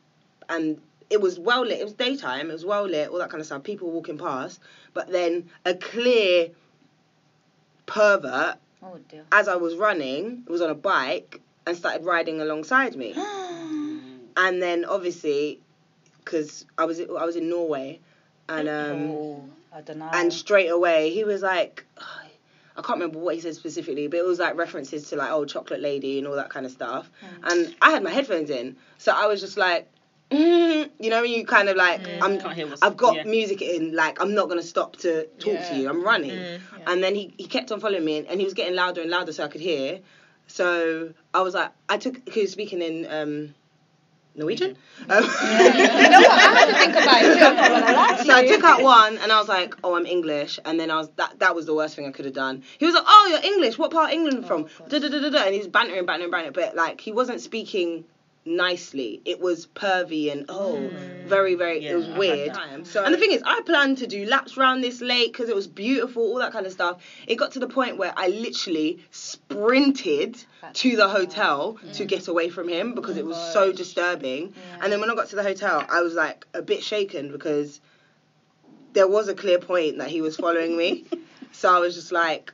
and 0.49 0.81
it 1.09 1.21
was 1.21 1.39
well 1.39 1.63
lit. 1.65 1.81
It 1.81 1.85
was 1.85 1.93
daytime. 1.93 2.51
It 2.51 2.53
was 2.53 2.65
well 2.65 2.85
lit. 2.85 3.09
All 3.11 3.19
that 3.19 3.31
kind 3.31 3.41
of 3.41 3.47
stuff. 3.47 3.63
People 3.63 3.91
walking 3.93 4.19
past, 4.19 4.61
but 4.93 5.11
then 5.11 5.49
a 5.65 5.75
clear 5.75 6.51
pervert 7.87 8.57
Oh 8.83 8.99
dear. 9.09 9.25
as 9.33 9.49
I 9.49 9.57
was 9.57 9.77
running 9.77 10.45
was 10.49 10.61
on 10.61 10.71
a 10.71 10.75
bike 10.75 11.41
and 11.67 11.77
started 11.77 12.05
riding 12.05 12.41
alongside 12.41 12.97
me. 12.97 13.15
and 14.37 14.63
then 14.63 14.85
obviously 14.85 15.61
because 16.19 16.67
I 16.77 16.85
was 16.85 17.01
I 17.01 17.25
was 17.25 17.37
in 17.37 17.49
Norway 17.49 18.01
and 18.49 18.69
um 18.69 19.11
oh, 19.11 19.45
I 19.73 19.81
don't 19.81 19.99
know. 19.99 20.11
and 20.13 20.33
straight 20.33 20.69
away 20.69 21.11
he 21.11 21.25
was 21.25 21.43
like 21.43 21.85
I 22.79 22.83
can't 22.83 22.99
remember 23.01 23.19
what 23.19 23.35
he 23.35 23.41
said 23.41 23.55
specifically 23.55 24.07
but 24.07 24.19
it 24.19 24.25
was 24.25 24.39
like 24.39 24.57
references 24.57 25.09
to 25.11 25.17
like 25.17 25.31
oh 25.31 25.45
chocolate 25.45 25.81
lady 25.81 26.19
and 26.19 26.27
all 26.29 26.37
that 26.37 26.51
kind 26.51 26.67
of 26.67 26.73
stuff 26.73 27.11
and 27.43 27.75
I 27.81 27.91
had 27.91 28.03
my 28.03 28.11
headphones 28.11 28.51
in 28.51 28.77
so 28.99 29.13
I 29.13 29.27
was 29.27 29.41
just 29.41 29.57
like 29.57 29.89
you 30.31 30.89
know 31.01 31.23
you 31.23 31.45
kind 31.47 31.69
of 31.69 31.77
like 31.77 32.01
I'm 32.23 32.39
Can't 32.39 32.53
hear 32.55 32.67
what's- 32.67 32.83
I've 32.83 32.97
got 32.97 33.17
yeah. 33.17 33.25
music 33.25 33.63
in 33.63 33.95
like 33.95 34.21
I'm 34.21 34.35
not 34.35 34.49
gonna 34.49 34.63
stop 34.63 34.97
to 34.99 35.27
talk 35.39 35.55
Yeah. 35.55 35.69
to 35.69 35.75
you 35.77 35.89
I'm 35.89 36.03
running 36.05 36.33
Mm. 36.33 36.61
and 36.87 37.03
then 37.03 37.15
he, 37.15 37.33
he 37.39 37.47
kept 37.47 37.73
on 37.73 37.81
following 37.81 38.05
me 38.05 38.19
and, 38.19 38.27
and 38.27 38.41
he 38.41 38.45
was 38.45 38.55
getting 38.55 38.75
louder 38.75 39.01
and 39.01 39.11
louder 39.11 39.33
so 39.33 39.45
I 39.45 39.49
could 39.49 39.61
hear 39.61 40.01
so 40.49 41.13
I 41.33 41.41
was 41.43 41.55
like 41.55 41.71
I 41.89 41.97
took 41.99 42.29
he 42.29 42.43
was 42.43 42.51
speaking 42.53 42.83
in 42.83 43.07
um 43.11 43.55
Norwegian. 44.37 44.77
Um, 45.09 45.23
You 45.23 45.29
know 45.29 46.21
what? 46.21 46.31
I 46.31 46.55
had 46.55 46.67
to 46.67 46.75
think 46.75 46.93
about 46.93 47.23
it. 47.23 47.39
too. 47.39 47.45
I'm 47.45 47.57
not 47.57 47.97
lie 47.97 48.17
to 48.17 48.25
so 48.25 48.35
I 48.35 48.47
took 48.47 48.65
out 48.65 48.83
one 48.83 49.19
and 49.19 49.31
I 49.31 49.39
was 49.39 49.47
like, 49.49 49.75
oh, 49.85 49.95
I'm 49.95 50.07
English. 50.07 50.59
And 50.65 50.81
then 50.81 50.91
I 50.91 50.97
was 50.97 51.09
that 51.17 51.39
that 51.39 51.55
was 51.55 51.67
the 51.67 51.75
worst 51.75 51.95
thing 51.97 52.07
I 52.07 52.11
could 52.11 52.25
have 52.25 52.35
done. 52.35 52.63
He 52.79 52.87
was 52.87 52.95
like, 52.95 53.05
oh, 53.07 53.29
you're 53.31 53.53
English. 53.53 53.79
What 53.79 53.91
part 53.93 54.09
of 54.11 54.15
England 54.15 54.41
Oh, 54.45 54.47
from? 54.49 54.63
Da, 54.89 54.99
da, 54.99 55.09
da, 55.09 55.21
da, 55.21 55.31
da. 55.31 55.45
And 55.45 55.55
he's 55.55 55.69
bantering, 55.69 56.07
bantering, 56.07 56.31
bantering. 56.31 56.53
But 56.55 56.75
like 56.75 57.01
he 57.01 57.13
wasn't 57.13 57.41
speaking 57.41 58.05
nicely. 58.47 59.21
It 59.25 59.41
was 59.41 59.67
pervy 59.67 60.31
and 60.31 60.47
oh, 60.49 60.91
very, 61.27 61.55
very. 61.55 61.85
Yeah, 61.85 61.93
it 61.93 61.95
was 61.97 62.09
weird. 62.09 62.57
So 62.87 63.05
and 63.05 63.13
the 63.13 63.19
thing 63.19 63.33
is, 63.33 63.43
I 63.45 63.61
planned 63.67 63.99
to 63.99 64.07
do 64.07 64.25
laps 64.27 64.57
around 64.57 64.81
this 64.81 65.01
lake 65.01 65.33
because 65.33 65.49
it 65.49 65.55
was 65.55 65.67
beautiful, 65.67 66.23
all 66.23 66.39
that 66.39 66.53
kind 66.53 66.67
of 66.67 66.73
stuff. 66.73 67.03
It 67.27 67.37
got 67.37 67.53
to 67.53 67.59
the 67.59 67.69
point 67.69 67.99
where 67.99 68.13
I 68.17 68.29
literally 68.29 69.05
sprinted 69.11 70.37
to 70.75 70.97
the 70.97 71.09
hotel 71.09 71.79
to 71.95 72.05
get 72.05 72.29
away 72.29 72.49
from 72.49 72.69
him 72.69 72.95
because 72.95 73.17
it 73.17 73.25
was 73.25 73.37
so 73.53 73.73
disturbing. 73.73 74.55
And 74.81 74.93
then 74.93 75.01
when 75.01 75.11
I 75.11 75.15
got 75.15 75.29
to 75.31 75.37
the 75.37 75.43
hotel, 75.43 75.85
I 75.89 76.01
was 76.01 76.15
like 76.15 76.47
a 76.55 76.63
bit 76.63 76.83
shaken 76.83 77.33
because 77.33 77.81
there 78.93 79.09
was 79.09 79.29
a 79.29 79.35
clear 79.35 79.59
point 79.59 79.99
that 79.99 80.09
he 80.09 80.23
was 80.23 80.37
following 80.37 80.77
me. 80.77 81.05
so 81.53 81.75
I 81.75 81.81
was 81.81 81.95
just 81.95 82.13
like, 82.13 82.53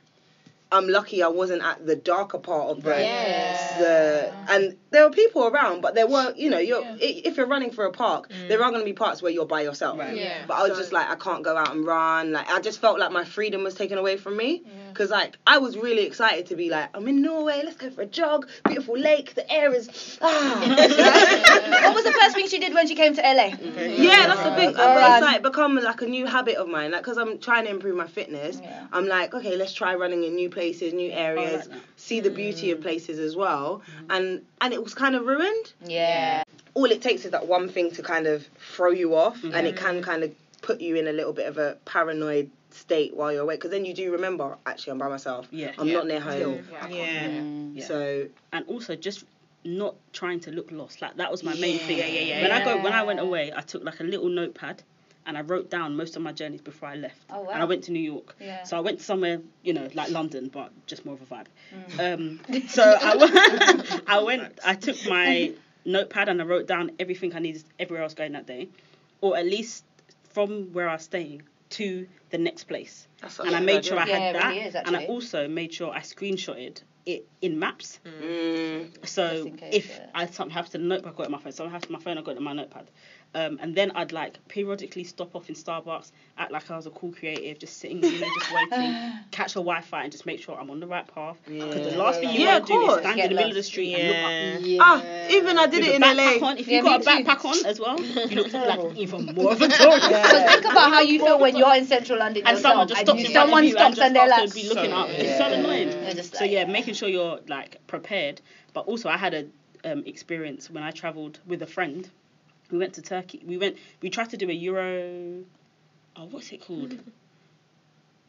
I'm 0.73 0.87
lucky 0.87 1.21
I 1.21 1.27
wasn't 1.27 1.63
at 1.63 1.85
the 1.85 1.95
darker 1.95 2.39
part 2.39 2.69
of 2.69 2.83
the 2.83 2.89
Yes. 2.89 3.77
the 3.77 4.53
and 4.53 4.77
there 4.91 5.03
were 5.05 5.11
people 5.11 5.45
around, 5.47 5.81
but 5.81 5.95
there 5.95 6.07
were 6.07 6.33
you 6.35 6.49
know 6.49 6.59
you're 6.59 6.83
i 6.83 6.97
if 6.99 7.37
you're 7.37 7.47
running 7.47 7.71
for 7.71 7.85
a 7.85 7.91
park, 7.91 8.29
mm. 8.29 8.47
there 8.47 8.61
are 8.63 8.69
going 8.69 8.81
to 8.81 8.85
be 8.85 8.93
parts 8.93 9.21
where 9.21 9.31
you're 9.31 9.45
by 9.45 9.61
yourself. 9.61 9.99
Right. 9.99 10.17
Yeah. 10.17 10.45
But 10.47 10.55
I 10.55 10.67
was 10.67 10.77
just 10.77 10.91
like 10.91 11.09
I 11.09 11.15
can't 11.15 11.43
go 11.43 11.55
out 11.55 11.71
and 11.75 11.85
run. 11.85 12.31
Like 12.33 12.49
I 12.49 12.59
just 12.59 12.79
felt 12.79 12.99
like 12.99 13.11
my 13.11 13.23
freedom 13.23 13.63
was 13.63 13.75
taken 13.75 13.97
away 13.97 14.17
from 14.17 14.35
me 14.35 14.63
because 14.93 15.09
like 15.09 15.37
I 15.45 15.57
was 15.57 15.77
really 15.77 16.05
excited 16.05 16.45
to 16.47 16.55
be 16.55 16.69
like 16.69 16.89
I'm 16.93 17.07
in 17.07 17.21
Norway. 17.21 17.61
Let's 17.63 17.77
go 17.77 17.89
for 17.89 18.01
a 18.01 18.05
jog. 18.05 18.47
Beautiful 18.65 18.97
lake. 18.97 19.33
The 19.33 19.51
air 19.51 19.73
is 19.73 20.19
ah. 20.21 20.59
What 21.83 21.95
was 21.95 22.03
the 22.03 22.11
first 22.11 22.35
thing 22.35 22.47
she 22.47 22.59
did 22.59 22.73
when 22.73 22.87
she 22.87 22.95
came 22.95 23.13
to 23.15 23.21
LA? 23.21 23.55
Yeah, 23.83 24.27
that's 24.27 24.43
the 24.43 24.55
thing. 24.55 24.71
Go 24.71 24.77
But 24.77 24.97
it's 24.97 25.17
um, 25.17 25.21
like 25.21 25.41
become 25.41 25.75
like 25.75 26.01
a 26.01 26.05
new 26.05 26.25
habit 26.25 26.55
of 26.55 26.67
mine. 26.67 26.91
Like, 26.91 27.01
because 27.01 27.17
I'm 27.17 27.39
trying 27.39 27.65
to 27.65 27.71
improve 27.71 27.95
my 27.95 28.07
fitness, 28.07 28.59
Yeah. 28.61 28.87
I'm 28.91 29.07
like, 29.07 29.33
okay, 29.33 29.57
let's 29.57 29.73
try 29.73 29.95
running 29.95 30.23
in 30.23 30.35
new 30.35 30.49
places, 30.49 30.93
new 30.93 31.11
areas, 31.11 31.67
that. 31.67 31.79
see 31.97 32.19
the 32.19 32.29
beauty 32.29 32.71
of 32.71 32.81
places 32.81 33.19
as 33.19 33.35
well. 33.35 33.81
Mm-hmm. 33.81 34.11
And 34.11 34.41
and 34.61 34.73
it 34.73 34.83
was 34.83 34.93
kind 34.93 35.15
of 35.15 35.25
ruined. 35.25 35.73
Yeah. 35.85 36.43
All 36.75 36.85
it 36.85 37.01
takes 37.01 37.25
is 37.25 37.31
that 37.31 37.47
one 37.47 37.69
thing 37.69 37.91
to 37.91 38.01
kind 38.01 38.25
of 38.25 38.47
throw 38.73 38.89
you 38.91 39.15
off, 39.15 39.43
and 39.43 39.67
it 39.67 39.75
mm-hmm. 39.75 39.85
can 39.85 40.01
kind 40.01 40.23
of 40.23 40.33
put 40.61 40.81
you 40.81 40.95
in 40.95 41.07
a 41.07 41.11
little 41.11 41.33
bit 41.33 41.47
of 41.47 41.57
a 41.57 41.77
paranoid 41.85 42.49
state 42.83 43.15
while 43.15 43.31
you're 43.31 43.43
awake. 43.43 43.59
Because 43.59 43.71
then 43.71 43.85
you 43.85 43.93
do 43.93 44.11
remember, 44.11 44.57
actually, 44.65 44.91
I'm 44.91 44.97
by 44.99 45.07
myself. 45.07 45.47
Yeah. 45.51 45.71
I'm 45.77 45.87
Yeah. 45.87 45.97
not 45.99 46.07
near 46.07 46.19
home. 46.19 46.67
Yeah. 46.89 47.29
Yeah. 47.73 47.85
So 47.85 48.27
and 48.51 48.65
also 48.67 48.95
just 48.95 49.25
not 49.63 49.95
trying 50.11 50.41
to 50.41 50.51
look 50.51 50.69
lost. 50.71 51.01
Like 51.01 51.15
that 51.17 51.31
was 51.31 51.43
my 51.43 51.55
main 51.55 51.79
thing. 51.79 51.97
Yeah, 51.97 52.07
yeah, 52.07 52.21
yeah, 52.21 52.41
when 52.43 52.51
I 52.51 52.65
go 52.65 52.83
when 52.83 52.93
I 52.93 53.03
went 53.03 53.19
away, 53.19 53.53
I 53.55 53.61
took 53.61 53.83
like 53.83 53.99
a 54.01 54.03
little 54.03 54.29
notepad 54.29 54.83
and 55.25 55.37
I 55.37 55.41
wrote 55.41 55.69
down 55.69 55.95
most 55.95 56.17
of 56.17 56.21
my 56.21 56.33
journeys 56.33 56.59
before 56.61 56.89
I 56.89 56.95
left. 56.95 57.21
Oh, 57.29 57.43
wow. 57.43 57.51
And 57.53 57.61
I 57.61 57.65
went 57.65 57.85
to 57.85 57.91
New 57.93 58.05
York. 58.13 58.35
Yeah. 58.41 58.63
So 58.63 58.75
I 58.75 58.81
went 58.81 58.99
somewhere, 58.99 59.39
you 59.63 59.73
know, 59.73 59.87
like 59.93 60.09
London, 60.09 60.49
but 60.51 60.69
just 60.85 61.05
more 61.05 61.15
of 61.15 61.21
a 61.21 61.29
vibe. 61.33 61.47
Mm. 61.97 62.13
Um, 62.53 62.67
so 62.77 62.83
I 62.83 63.15
went, 63.15 64.01
I 64.15 64.19
went, 64.21 64.59
I 64.65 64.75
took 64.75 64.97
my 65.07 65.53
notepad 65.85 66.27
and 66.27 66.41
I 66.41 66.45
wrote 66.45 66.67
down 66.67 66.91
everything 66.99 67.33
I 67.33 67.39
needed 67.39 67.63
everywhere 67.79 68.03
I 68.03 68.05
was 68.05 68.15
going 68.15 68.33
that 68.33 68.47
day, 68.47 68.67
or 69.21 69.37
at 69.37 69.45
least 69.45 69.85
from 70.33 70.73
where 70.73 70.89
I 70.89 70.93
was 70.93 71.03
staying 71.03 71.43
to 71.71 72.05
the 72.33 72.39
next 72.39 72.63
place. 72.63 73.07
that's 73.21 73.39
And 73.39 73.55
I 73.55 73.59
made 73.59 73.85
sure 73.85 73.97
I 73.97 74.01
idea. 74.01 74.13
Yeah, 74.15 74.19
had 74.19 74.35
it 74.35 74.39
that, 74.39 74.49
really 74.49 74.61
is, 74.61 74.75
and 74.75 74.97
I 74.97 75.05
also 75.05 75.47
made 75.47 75.71
sure 75.71 75.93
I 75.93 75.99
screenshotted 75.99 76.81
it 77.05 77.27
in 77.41 77.59
maps. 77.59 77.99
Mm. 78.03 79.07
So 79.07 79.45
in 79.45 79.57
case, 79.57 79.75
if 79.75 79.89
yeah. 79.89 80.09
I 80.15 80.25
something 80.25 80.51
happens 80.51 80.71
to 80.71 80.79
the 80.79 80.83
notebook, 80.83 81.13
I 81.13 81.17
got 81.17 81.23
it 81.23 81.25
on 81.27 81.31
my 81.33 81.37
phone. 81.37 81.51
Something 81.51 81.71
happens 81.71 81.87
to 81.87 81.93
my 81.93 81.99
phone, 81.99 82.17
I 82.17 82.21
got 82.21 82.31
it 82.31 82.37
on 82.37 82.43
my 82.43 82.53
notepad. 82.53 82.89
Um, 83.35 83.57
and 83.61 83.73
then 83.73 83.91
I'd 83.95 84.11
like 84.11 84.37
periodically 84.47 85.03
stop 85.03 85.35
off 85.35 85.49
in 85.49 85.55
Starbucks, 85.55 86.11
act 86.37 86.51
like 86.51 86.69
I 86.69 86.75
was 86.75 86.85
a 86.85 86.91
cool 86.91 87.11
creative, 87.11 87.57
just 87.57 87.79
sitting, 87.79 88.03
you 88.03 88.19
know, 88.19 88.27
just 88.39 88.51
waiting, 88.53 88.95
catch 89.31 89.51
a 89.53 89.59
Wi-Fi, 89.59 90.03
and 90.03 90.11
just 90.11 90.27
make 90.27 90.39
sure 90.39 90.55
I'm 90.59 90.69
on 90.69 90.79
the 90.79 90.85
right 90.85 91.07
path. 91.07 91.37
Because 91.45 91.93
the 91.93 91.97
last 91.97 92.19
thing 92.19 92.29
you 92.29 92.41
Yeah, 92.41 92.59
want 92.59 92.67
to 92.67 92.73
do 92.73 92.81
is 92.91 92.99
stand 92.99 93.15
Get 93.15 93.25
in 93.25 93.29
the 93.31 93.35
middle 93.35 93.49
of 93.49 93.53
the 93.55 93.59
lost. 93.61 93.67
street 93.69 93.95
and 93.95 94.07
look 94.07 94.61
up. 94.61 94.67
Yeah. 94.67 94.77
Ah, 94.81 95.27
even 95.31 95.57
I 95.57 95.65
did 95.65 95.79
With 95.79 95.87
it 95.89 95.95
in 95.95 96.01
LA. 96.01 96.47
on. 96.47 96.57
If 96.59 96.67
Yeah, 96.67 96.77
you 96.77 96.83
got 96.83 96.95
a 96.95 96.99
me 96.99 97.23
too. 97.23 97.29
backpack 97.29 97.45
on 97.45 97.65
as 97.65 97.79
well, 97.79 97.99
you 98.29 98.35
look 98.43 98.53
like 98.53 98.97
even 98.97 99.25
more 99.33 99.53
of 99.53 99.61
a 99.61 99.67
tourist. 99.79 100.07
Because 100.07 100.51
think 100.53 100.65
about 100.65 100.91
how 100.91 101.01
you 101.01 101.17
feel 101.19 101.39
when 101.39 101.55
you're 101.55 101.75
in 101.75 101.85
central 101.87 102.19
London 102.19 102.43
And 102.45 102.55
yourself, 102.57 102.71
someone 102.73 102.87
just 102.87 102.99
and 102.99 103.07
stops 103.07 103.19
you- 103.21 103.25
in 103.25 103.31
front 103.31 103.45
someone 103.47 103.63
of 103.63 103.65
you 103.69 103.71
stops 103.75 103.97
and, 103.97 104.05
and 104.05 104.15
they're 104.15 104.27
like, 104.27 104.47
starts 104.49 104.53
be 104.53 104.69
looking 104.69 104.91
So- 104.91 104.97
up. 104.97 105.09
It's 105.09 105.37
so 105.39 105.47
Yeah. 105.47 105.53
annoying. 105.55 106.23
So 106.23 106.43
yeah, 106.45 106.59
yeah. 106.59 106.65
making 106.71 106.93
sure 106.93 107.09
you're 107.09 107.39
like 107.47 107.79
prepared. 107.87 108.41
But 108.73 108.81
also, 108.85 109.09
I 109.09 109.17
had 109.17 109.33
a 109.33 109.45
um, 109.91 110.03
experience 110.05 110.69
when 110.69 110.83
I 110.83 110.91
travelled 110.91 111.39
with 111.47 111.61
a 111.63 111.67
friend. 111.67 112.07
We 112.73 112.79
went 112.79 112.93
to 112.95 113.03
Turkey. 113.03 113.39
We 113.45 113.57
went. 113.57 113.77
We 114.01 114.09
tried 114.09 114.31
to 114.31 114.37
do 114.37 114.49
a 114.49 114.53
Euro. 114.53 115.43
Oh, 116.15 116.25
what's 116.25 116.51
it 116.51 116.59
called? 116.65 116.97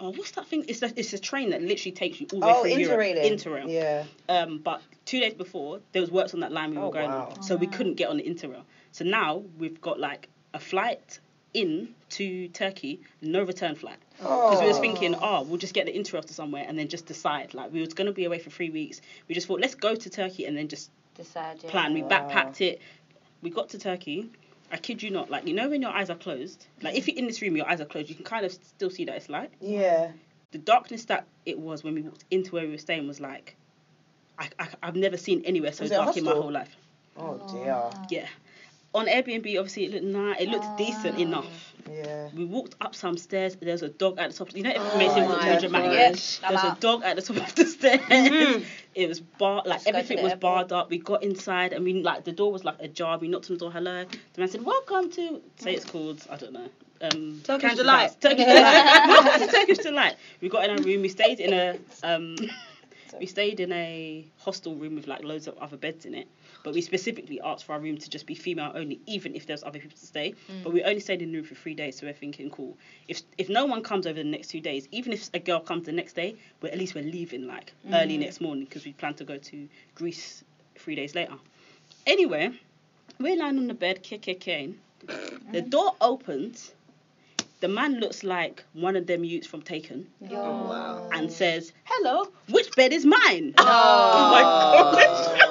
Oh, 0.00 0.10
what's 0.10 0.32
that 0.32 0.48
thing? 0.48 0.64
It's 0.66 0.82
a, 0.82 0.92
it's 0.98 1.12
a 1.12 1.18
train 1.20 1.50
that 1.50 1.62
literally 1.62 1.92
takes 1.92 2.20
you 2.20 2.26
all 2.32 2.40
the 2.40 2.46
way 2.46 2.52
Oh, 2.52 2.62
through 2.62 2.70
Europe. 2.72 2.98
interrailing. 2.98 3.32
Interrail. 3.38 3.70
Yeah. 3.72 4.04
Um, 4.28 4.58
but 4.58 4.82
two 5.04 5.20
days 5.20 5.34
before, 5.34 5.78
there 5.92 6.02
was 6.02 6.10
works 6.10 6.34
on 6.34 6.40
that 6.40 6.50
line 6.50 6.72
we 6.72 6.78
were 6.78 6.86
Oh, 6.86 6.90
going 6.90 7.12
wow. 7.12 7.28
on, 7.36 7.42
so 7.42 7.54
we 7.54 7.68
couldn't 7.68 7.94
get 7.94 8.08
on 8.08 8.16
the 8.16 8.24
Interrail. 8.24 8.64
So 8.90 9.04
now 9.04 9.44
we've 9.56 9.80
got 9.80 10.00
like 10.00 10.28
a 10.52 10.58
flight 10.58 11.20
in 11.54 11.94
to 12.10 12.48
Turkey, 12.48 13.02
no 13.22 13.44
return 13.44 13.76
flight. 13.76 13.98
Because 14.18 14.60
we 14.60 14.66
was 14.66 14.78
thinking, 14.80 15.14
oh, 15.22 15.42
we'll 15.42 15.58
just 15.58 15.74
get 15.74 15.86
the 15.86 15.92
Interrail 15.96 16.24
to 16.24 16.34
somewhere 16.34 16.64
and 16.66 16.76
then 16.76 16.88
just 16.88 17.06
decide. 17.06 17.54
Like 17.54 17.72
we 17.72 17.80
was 17.80 17.94
gonna 17.94 18.12
be 18.12 18.24
away 18.24 18.40
for 18.40 18.50
three 18.50 18.70
weeks. 18.70 19.00
We 19.28 19.36
just 19.36 19.46
thought, 19.46 19.60
let's 19.60 19.76
go 19.76 19.94
to 19.94 20.10
Turkey 20.10 20.44
and 20.46 20.56
then 20.58 20.66
just 20.66 20.90
Decide, 21.14 21.60
yeah. 21.62 21.70
plan. 21.70 21.94
We 21.94 22.02
Wow. 22.02 22.08
backpacked 22.08 22.60
it. 22.60 22.80
We 23.44 23.50
got 23.50 23.68
to 23.68 23.78
Turkey. 23.78 24.30
I 24.72 24.78
kid 24.78 25.02
you 25.02 25.10
not, 25.10 25.30
like 25.30 25.46
you 25.46 25.52
know 25.54 25.68
when 25.68 25.82
your 25.82 25.90
eyes 25.92 26.08
are 26.08 26.16
closed, 26.16 26.66
like 26.80 26.96
if 26.96 27.06
you're 27.06 27.16
in 27.18 27.26
this 27.26 27.42
room, 27.42 27.54
your 27.56 27.68
eyes 27.68 27.80
are 27.80 27.84
closed, 27.84 28.08
you 28.08 28.14
can 28.14 28.24
kind 28.24 28.44
of 28.46 28.52
still 28.52 28.88
see 28.90 29.04
that 29.04 29.14
it's 29.14 29.28
light. 29.28 29.50
Yeah. 29.60 30.10
The 30.52 30.58
darkness 30.58 31.04
that 31.04 31.26
it 31.44 31.58
was 31.58 31.84
when 31.84 31.94
we 31.94 32.00
walked 32.00 32.24
into 32.30 32.52
where 32.52 32.64
we 32.64 32.72
were 32.72 32.78
staying 32.78 33.06
was 33.06 33.20
like, 33.20 33.54
I, 34.38 34.48
I 34.58 34.68
I've 34.82 34.96
never 34.96 35.18
seen 35.18 35.42
anywhere 35.44 35.72
so 35.72 35.82
Was 35.84 35.90
it 35.92 35.94
a 35.94 35.98
dark 35.98 36.16
in 36.16 36.24
my 36.24 36.32
whole 36.32 36.50
life. 36.50 36.74
Oh 37.18 37.38
dear. 37.52 37.90
Yeah. 38.08 38.26
On 38.94 39.06
Airbnb, 39.06 39.58
obviously 39.58 39.84
it 39.84 39.92
looked 39.92 40.04
nice. 40.04 40.40
It 40.40 40.48
looked 40.48 40.76
decent 40.78 41.18
enough. 41.18 41.74
Yeah. 41.90 42.28
We 42.34 42.46
walked 42.46 42.76
up 42.80 42.94
some 42.94 43.18
stairs. 43.18 43.56
There's 43.60 43.82
a 43.82 43.88
dog 43.90 44.18
at 44.18 44.30
the 44.30 44.36
top. 44.36 44.56
You 44.56 44.62
know, 44.62 44.70
it 44.70 44.78
Oh 44.80 44.98
makes 44.98 45.14
it 45.14 45.28
look 45.28 45.44
more 45.44 45.60
dramatic. 45.60 45.92
Yeah, 45.92 46.48
There's 46.48 46.64
a 46.64 46.76
dog 46.80 47.02
at 47.04 47.16
the 47.16 47.22
top 47.22 47.36
of 47.36 47.54
the 47.54 47.66
stairs. 47.76 48.00
Mhm. 48.00 48.64
It 48.94 49.08
was 49.08 49.20
bar 49.20 49.62
like 49.66 49.78
Just 49.78 49.88
everything 49.88 50.22
was 50.22 50.32
airport. 50.32 50.40
barred 50.68 50.72
up. 50.72 50.90
We 50.90 50.98
got 50.98 51.22
inside 51.22 51.72
and 51.72 51.84
we 51.84 51.94
like 52.02 52.24
the 52.24 52.32
door 52.32 52.52
was 52.52 52.64
like 52.64 52.76
ajar. 52.80 53.18
We 53.18 53.28
knocked 53.28 53.50
on 53.50 53.56
the 53.56 53.60
door. 53.60 53.72
Hello. 53.72 54.04
The 54.04 54.40
man 54.40 54.48
said, 54.48 54.64
"Welcome 54.64 55.10
to 55.12 55.40
say 55.56 55.74
it's 55.74 55.84
called 55.84 56.24
I 56.30 56.36
don't 56.36 56.52
know." 56.52 56.68
Um, 57.00 57.40
Turkish 57.44 57.62
Kansas 57.62 57.78
Delight. 57.80 58.00
House. 58.02 58.16
Turkish 58.20 58.44
delight. 58.44 59.06
Welcome 59.08 59.46
to 59.48 59.52
Turkish 59.52 59.78
delight. 59.78 60.16
We 60.40 60.48
got 60.48 60.68
in 60.68 60.78
a 60.78 60.82
room. 60.82 61.02
We 61.02 61.08
stayed 61.08 61.40
in 61.40 61.52
a 61.52 61.76
um, 62.04 62.36
we 63.18 63.26
stayed 63.26 63.58
in 63.60 63.72
a 63.72 64.24
hostel 64.38 64.76
room 64.76 64.94
with 64.94 65.06
like 65.08 65.24
loads 65.24 65.48
of 65.48 65.58
other 65.58 65.76
beds 65.76 66.06
in 66.06 66.14
it. 66.14 66.28
But 66.64 66.72
we 66.72 66.80
specifically 66.80 67.40
asked 67.42 67.64
for 67.66 67.74
our 67.74 67.78
room 67.78 67.98
to 67.98 68.10
just 68.10 68.26
be 68.26 68.34
female 68.34 68.72
only, 68.74 68.98
even 69.06 69.36
if 69.36 69.46
there's 69.46 69.62
other 69.62 69.78
people 69.78 69.98
to 69.98 70.06
stay. 70.06 70.34
Mm. 70.50 70.64
But 70.64 70.72
we 70.72 70.82
only 70.82 70.98
stayed 70.98 71.20
in 71.20 71.30
the 71.30 71.36
room 71.36 71.46
for 71.46 71.54
three 71.54 71.74
days, 71.74 71.98
so 71.98 72.06
we're 72.06 72.14
thinking, 72.14 72.50
cool. 72.50 72.76
If 73.06 73.20
if 73.36 73.50
no 73.50 73.66
one 73.66 73.82
comes 73.82 74.06
over 74.06 74.18
the 74.18 74.24
next 74.24 74.48
two 74.48 74.60
days, 74.60 74.88
even 74.90 75.12
if 75.12 75.28
a 75.34 75.38
girl 75.38 75.60
comes 75.60 75.84
the 75.84 75.92
next 75.92 76.14
day, 76.14 76.36
but 76.60 76.70
at 76.70 76.78
least 76.78 76.94
we're 76.94 77.04
leaving 77.04 77.46
like 77.46 77.74
early 77.92 78.16
mm. 78.16 78.20
next 78.20 78.40
morning 78.40 78.64
because 78.64 78.86
we 78.86 78.94
plan 78.94 79.14
to 79.14 79.24
go 79.24 79.36
to 79.36 79.68
Greece 79.94 80.42
three 80.78 80.94
days 80.94 81.14
later. 81.14 81.34
Anyway, 82.06 82.50
we're 83.20 83.36
lying 83.36 83.58
on 83.58 83.66
the 83.66 83.74
bed, 83.74 84.02
kicking. 84.02 84.78
The 85.06 85.60
mm. 85.60 85.70
door 85.70 85.94
opens. 86.00 86.72
The 87.60 87.68
man 87.68 88.00
looks 88.00 88.24
like 88.24 88.64
one 88.72 88.96
of 88.96 89.06
them 89.06 89.22
youths 89.22 89.46
from 89.46 89.62
Taken 89.62 90.06
Yo. 90.20 90.38
wow. 90.38 91.08
and 91.12 91.30
says, 91.30 91.72
"Hello, 91.84 92.28
which 92.48 92.70
bed 92.74 92.92
is 92.92 93.04
mine?" 93.04 93.54
Oh. 93.58 93.64
oh 93.66 94.30
my 94.32 94.42
God. 95.02 95.43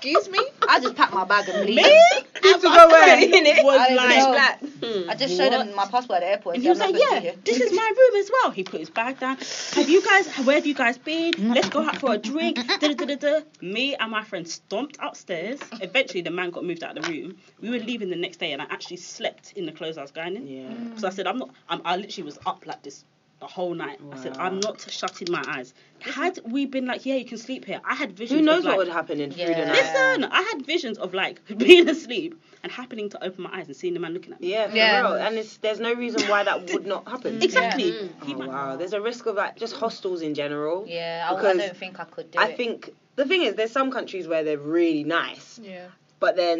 Excuse 0.00 0.30
me? 0.30 0.40
I 0.68 0.80
just 0.80 0.96
packed 0.96 1.12
my 1.12 1.24
bag 1.24 1.48
and 1.48 1.66
leave. 1.66 1.76
Me? 1.76 2.20
to 2.60 2.68
go 2.68 2.88
where? 2.88 3.64
was 3.64 3.80
I 3.80 3.94
like, 3.94 4.62
know. 4.82 5.06
I 5.08 5.14
just 5.14 5.36
showed 5.36 5.52
him 5.52 5.74
my 5.74 5.86
passport 5.86 6.18
at 6.18 6.20
the 6.20 6.26
airport. 6.26 6.54
And 6.56 6.62
he 6.62 6.68
was 6.68 6.78
like, 6.78 6.92
not 6.92 7.00
supposed 7.00 7.20
to 7.20 7.26
"Yeah, 7.26 7.34
this 7.44 7.60
is 7.60 7.72
my 7.72 7.92
room 7.96 8.20
as 8.20 8.30
well." 8.32 8.50
He 8.50 8.64
put 8.64 8.80
his 8.80 8.90
bag 8.90 9.20
down. 9.20 9.36
Have 9.74 9.88
you 9.88 10.02
guys? 10.02 10.28
Where 10.46 10.56
have 10.56 10.66
you 10.66 10.74
guys 10.74 10.98
been? 10.98 11.32
Let's 11.52 11.68
go 11.68 11.82
out 11.82 11.98
for 11.98 12.14
a 12.14 12.18
drink. 12.18 12.58
Da, 12.80 12.94
da, 12.94 13.04
da, 13.04 13.16
da. 13.16 13.40
Me 13.60 13.94
and 13.96 14.10
my 14.10 14.24
friend 14.24 14.48
stomped 14.48 14.96
upstairs. 15.02 15.60
Eventually, 15.82 16.22
the 16.22 16.30
man 16.30 16.50
got 16.50 16.64
moved 16.64 16.82
out 16.82 16.96
of 16.96 17.04
the 17.04 17.10
room. 17.10 17.36
We 17.60 17.68
were 17.68 17.78
leaving 17.78 18.08
the 18.08 18.16
next 18.16 18.38
day, 18.38 18.52
and 18.52 18.62
I 18.62 18.66
actually 18.70 18.96
slept 18.96 19.52
in 19.54 19.66
the 19.66 19.72
clothes 19.72 19.98
I 19.98 20.02
was 20.02 20.12
going 20.12 20.36
in. 20.36 20.46
Yeah. 20.46 20.96
So 20.96 21.08
I 21.08 21.10
said, 21.10 21.26
"I'm 21.26 21.38
not." 21.38 21.50
I'm, 21.68 21.82
I 21.84 21.96
literally 21.96 22.24
was 22.24 22.38
up 22.46 22.64
like 22.64 22.82
this 22.82 23.04
the 23.40 23.46
whole 23.46 23.74
night. 23.74 23.98
I 24.12 24.16
said, 24.22 24.36
"I'm 24.38 24.60
not 24.60 24.80
shutting 24.90 25.28
my 25.30 25.42
eyes." 25.48 25.72
Had 26.00 26.38
we 26.44 26.66
been 26.66 26.86
like, 26.86 27.04
"Yeah, 27.06 27.16
you 27.16 27.24
can 27.24 27.38
sleep 27.38 27.64
here," 27.64 27.80
I 27.84 27.94
had 27.94 28.12
visions. 28.12 28.38
Who 28.40 28.44
knows 28.44 28.58
of, 28.60 28.64
like, 28.66 28.76
what 28.76 28.86
would 28.86 28.92
happen 28.92 29.18
in 29.20 29.30
through 29.32 29.46
the 29.46 29.50
Yeah. 29.52 29.64
night? 29.64 29.76
Listen, 29.76 30.24
I 30.24 30.42
had 30.42 30.64
visions 30.66 30.98
of 30.98 31.14
like 31.14 31.40
being 31.56 31.88
asleep 31.88 32.40
and 32.62 32.70
happening 32.70 33.08
to 33.10 33.24
open 33.24 33.42
my 33.44 33.50
eyes 33.58 33.66
and 33.66 33.74
seeing 33.76 33.94
the 33.94 34.00
man 34.00 34.12
looking 34.12 34.32
at 34.34 34.40
me. 34.40 34.50
Yeah, 34.50 34.68
for 34.68 34.76
Yeah. 34.76 35.00
real. 35.00 35.12
And 35.14 35.36
it's, 35.38 35.56
there's 35.58 35.80
no 35.80 35.94
reason 35.94 36.28
why 36.28 36.44
that 36.44 36.70
would 36.72 36.86
not 36.86 37.08
happen. 37.08 37.42
Exactly. 37.42 37.92
Mm. 37.92 38.24
He 38.26 38.34
Oh, 38.34 38.38
might- 38.38 38.48
wow. 38.48 38.76
There's 38.76 38.92
a 38.92 39.00
risk 39.00 39.24
of 39.26 39.36
like 39.36 39.56
just 39.56 39.74
hostels 39.74 40.20
in 40.20 40.34
general. 40.34 40.84
Yeah, 40.86 41.26
I, 41.30 41.34
I 41.34 41.42
don't 41.54 41.76
think 41.76 41.98
I 41.98 42.04
could 42.04 42.30
do 42.30 42.38
I 42.38 42.48
it. 42.48 42.56
think 42.58 42.90
the 43.16 43.24
thing 43.24 43.42
is, 43.42 43.54
there's 43.54 43.72
some 43.72 43.90
countries 43.90 44.28
where 44.28 44.44
they're 44.44 44.58
really 44.58 45.04
nice, 45.04 45.58
Yeah. 45.62 45.86
but 46.20 46.36
then 46.36 46.58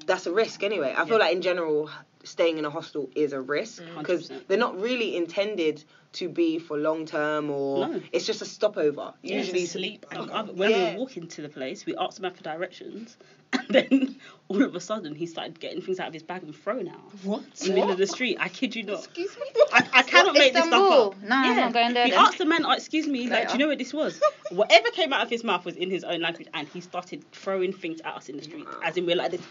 mm. 0.00 0.06
that's 0.06 0.26
a 0.26 0.32
risk 0.32 0.62
anyway. 0.62 0.94
I 0.96 1.04
feel 1.04 1.18
like 1.18 1.34
in 1.34 1.42
general, 1.42 1.90
staying 2.24 2.58
in 2.58 2.64
a 2.64 2.70
hostel 2.70 3.10
is 3.16 3.32
a 3.32 3.40
risk 3.40 3.82
mm. 3.82 3.98
because 3.98 4.28
100%. 4.30 4.46
they're 4.46 4.56
not 4.58 4.80
really 4.80 5.16
intended 5.16 5.82
to 6.14 6.28
be 6.28 6.58
for 6.58 6.76
long 6.76 7.06
term 7.06 7.50
or 7.50 7.88
No. 7.88 8.02
it's 8.12 8.26
just 8.26 8.42
a 8.42 8.44
stopover. 8.44 9.14
Yeah, 9.22 9.36
Usually, 9.38 9.64
sleep. 9.66 10.04
Like, 10.14 10.30
I- 10.30 10.42
when 10.42 10.70
Yeah. 10.70 10.90
we 10.90 10.92
were 10.94 10.98
walking 11.00 11.26
to 11.28 11.42
the 11.42 11.48
place, 11.48 11.86
we 11.86 11.94
asked 11.96 12.16
the 12.16 12.22
man 12.22 12.34
for 12.34 12.42
directions, 12.42 13.16
and 13.54 13.66
then 13.68 14.16
all 14.48 14.62
of 14.62 14.74
a 14.74 14.80
sudden 14.80 15.14
he 15.14 15.26
started 15.26 15.58
getting 15.60 15.80
things 15.82 16.00
out 16.00 16.08
of 16.08 16.14
his 16.14 16.22
bag 16.22 16.42
and 16.42 16.54
throwing 16.54 16.88
out 16.88 17.00
What? 17.22 17.42
in 17.62 17.68
the 17.68 17.74
middle 17.74 17.90
of 17.90 17.98
the 17.98 18.06
street. 18.06 18.36
I 18.40 18.48
kid 18.48 18.74
you 18.76 18.82
not. 18.82 19.04
Excuse 19.04 19.36
me. 19.38 19.46
I, 19.72 19.86
I 19.92 20.02
cannot 20.02 20.34
What, 20.34 20.38
make 20.38 20.52
this 20.54 20.64
stuff 20.66 20.92
up. 20.92 21.22
No, 21.22 21.36
I'm 21.36 21.56
not 21.56 21.72
going 21.72 21.94
there 21.94 22.04
We 22.04 22.10
then. 22.10 22.18
asked 22.20 22.38
the 22.38 22.44
man, 22.46 22.64
oh, 22.66 22.72
excuse 22.72 23.06
me, 23.06 23.28
like, 23.28 23.48
do 23.48 23.52
you 23.54 23.58
know 23.58 23.68
what 23.68 23.78
this 23.78 23.92
was? 23.94 24.20
Whatever 24.50 24.90
came 24.90 25.12
out 25.12 25.22
of 25.22 25.30
his 25.30 25.44
mouth 25.44 25.64
was 25.64 25.76
in 25.76 25.90
his 25.90 26.04
own 26.04 26.20
language, 26.20 26.48
and 26.54 26.68
he 26.68 26.80
started 26.82 27.24
throwing 27.32 27.72
things 27.72 28.00
at 28.02 28.14
us 28.14 28.28
in 28.28 28.36
the 28.36 28.42
street, 28.42 28.66
as 28.84 28.96
in 28.98 29.06
we're 29.06 29.16
like 29.16 29.30
this. 29.32 29.40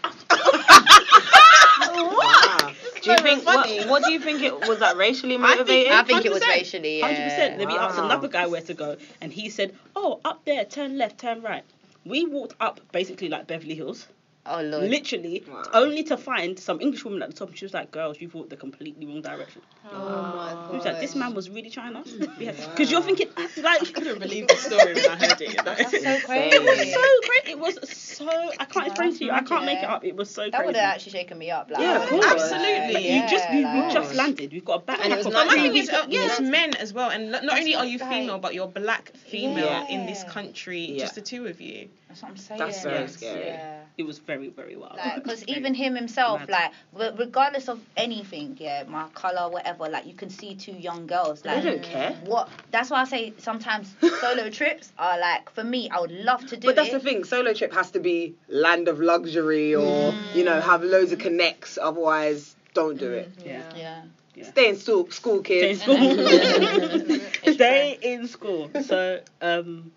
wow. 1.80 2.72
Do 3.02 3.10
you 3.10 3.18
think 3.18 3.42
funny. 3.42 3.78
what, 3.80 3.88
what 3.88 4.04
do 4.04 4.12
you 4.12 4.20
think 4.20 4.42
it 4.42 4.68
was 4.68 4.78
that 4.78 4.96
racially 4.96 5.34
I 5.36 5.38
think- 5.38 5.58
motivated? 5.58 5.92
I 5.92 6.02
think 6.04 6.24
it 6.24 6.32
was 6.32 6.42
100%. 6.42 6.48
racially. 6.48 6.98
Yeah. 6.98 7.06
Hundred 7.06 7.24
percent. 7.24 7.58
Then 7.58 7.68
we 7.68 7.74
asked 7.76 7.96
Wow. 7.96 8.04
Um, 8.04 8.10
another 8.10 8.28
guy 8.28 8.46
where 8.46 8.60
to 8.62 8.74
go, 8.74 8.96
and 9.20 9.32
he 9.32 9.48
said, 9.50 9.74
"Oh, 9.96 10.20
up 10.24 10.44
there, 10.44 10.64
turn 10.64 10.96
left, 10.98 11.18
turn 11.18 11.42
right." 11.42 11.64
We 12.04 12.24
walked 12.26 12.54
up 12.60 12.80
basically 12.92 13.28
like 13.28 13.46
Beverly 13.46 13.74
Hills, 13.74 14.06
Oh 14.44 14.60
lord. 14.60 14.90
literally, 14.90 15.44
Wow. 15.48 15.62
only 15.72 16.02
to 16.04 16.16
find 16.16 16.58
some 16.58 16.80
English 16.80 17.04
woman 17.04 17.22
at 17.22 17.30
the 17.30 17.36
top, 17.36 17.50
and 17.50 17.56
she 17.56 17.64
was 17.64 17.72
like, 17.74 17.92
"Girls, 17.92 18.20
you've 18.20 18.34
walked 18.34 18.50
the 18.50 18.56
completely 18.56 19.06
wrong 19.06 19.22
direction." 19.22 19.62
Oh 19.88 20.32
my 20.34 20.68
He 20.70 20.76
was 20.76 20.84
like, 20.84 20.98
"This 21.00 21.14
man 21.14 21.32
was 21.34 21.48
really 21.48 21.70
trying 21.70 21.94
us," 21.94 22.10
because 22.38 22.90
you're 22.90 23.02
thinking 23.02 23.28
like. 23.62 23.94
couldn't 23.94 24.18
believe 24.18 24.48
the 24.48 24.56
story 24.56 24.94
when 24.94 25.08
I 25.10 25.16
heard 25.16 25.40
it. 25.40 25.64
That's 25.64 25.90
so 25.92 26.20
crazy. 26.26 26.56
It 26.56 26.62
was 26.62 26.92
so 26.92 27.28
great. 27.28 27.52
It 27.52 27.58
was 27.58 27.88
so. 27.96 28.28
I 28.58 28.64
can't 28.64 28.88
explain 28.88 29.16
to 29.16 29.24
you. 29.24 29.30
I 29.30 29.42
can't 29.42 29.64
make 29.64 29.78
it 29.78 29.84
up. 29.88 30.04
It 30.04 30.16
was 30.16 30.28
so 30.28 30.50
That 30.50 30.66
would 30.66 30.74
have 30.74 30.94
actually 30.94 31.12
shaken 31.12 31.38
me 31.38 31.52
up. 31.52 31.70
Like, 31.70 31.80
Yeah, 31.80 32.02
of 32.02 32.08
course. 32.08 32.26
would've- 32.26 32.42
Absolutely. 32.42 33.14
you 33.14 33.20
just 33.28 33.48
we, 33.50 33.60
Yeah, 33.60 33.86
we 33.86 33.92
just 33.94 34.14
landed. 34.16 34.52
We've 34.52 34.64
got 34.64 34.82
a 34.82 34.84
backpack. 34.92 35.00
And 35.04 35.12
it 35.12 35.16
was 35.18 35.26
of 35.26 35.32
not 35.34 35.46
But 35.46 35.50
the 35.52 35.56
Yeah. 35.58 35.62
thing 35.62 35.72
things. 35.72 35.88
is, 35.88 35.94
uh, 35.94 36.06
Yeah. 36.08 36.26
it's 36.26 36.40
men 36.40 36.74
as 36.76 36.92
well, 36.92 37.10
and 37.10 37.30
not 37.30 37.48
only 37.48 37.74
are 37.76 37.84
you 37.86 37.98
Like- 37.98 38.10
female, 38.10 38.38
but 38.38 38.54
you're 38.54 38.66
black 38.66 39.12
female 39.16 39.86
in 39.88 40.06
this 40.06 40.24
country, 40.24 40.80
Yeah. 40.80 40.98
just 41.04 41.14
the 41.14 41.20
two 41.20 41.46
of 41.46 41.60
you. 41.60 41.88
That's 42.08 42.22
what 42.22 42.30
I'm 42.32 42.36
saying. 42.36 42.58
That's 42.58 42.82
very 42.82 42.98
Yes. 43.00 43.12
scary. 43.14 43.58
It 43.98 44.04
was 44.04 44.18
very 44.18 44.31
very 44.32 44.48
very 44.48 44.76
well. 44.76 44.96
Because 45.14 45.40
Very- 45.44 45.58
even 45.58 45.74
him 45.74 45.94
himself, 45.94 46.40
mad. 46.40 46.48
like, 46.50 46.70
re- 47.00 47.14
regardless 47.24 47.68
of 47.68 47.78
anything, 47.96 48.56
yeah, 48.58 48.84
my 48.88 49.06
color, 49.14 49.50
whatever, 49.50 49.88
like, 49.88 50.06
you 50.06 50.14
can 50.14 50.30
see 50.30 50.54
two 50.54 50.72
young 50.72 51.06
girls, 51.06 51.42
They 51.42 51.50
like, 51.54 51.64
don't 51.64 51.82
care. 51.82 52.12
what? 52.24 52.48
That's 52.70 52.90
why 52.90 53.00
I 53.02 53.04
say 53.04 53.32
sometimes 53.38 53.94
solo 54.20 54.48
trips 54.50 54.92
are 54.98 55.18
like, 55.18 55.50
for 55.50 55.64
me, 55.64 55.88
I 55.90 56.00
would 56.00 56.12
love 56.30 56.46
to 56.46 56.56
do 56.56 56.66
But 56.68 56.76
that's 56.76 56.88
it. 56.88 56.92
the 56.92 57.00
thing. 57.00 57.24
Solo 57.24 57.52
trip 57.54 57.72
has 57.74 57.90
to 57.92 58.00
be 58.00 58.34
land 58.48 58.88
of 58.88 59.00
luxury, 59.00 59.74
or 59.74 60.14
you 60.34 60.44
know, 60.44 60.60
have 60.60 60.82
loads 60.82 61.12
of 61.12 61.18
connects. 61.18 61.78
Otherwise, 61.80 62.56
don't 62.74 62.98
do 62.98 63.10
it. 63.12 63.30
yeah. 63.44 63.72
Yeah. 63.76 64.02
Stay 64.50 64.70
in 64.70 64.76
school, 64.76 65.10
school 65.10 65.40
kids. 65.42 65.82
Stay 65.82 65.94
in 65.94 66.16
kids. 66.16 67.12
school. 67.44 67.52
Stay 67.54 67.98
in 68.00 68.26
school. 68.26 68.70
So, 68.82 69.20
um, 69.42 69.92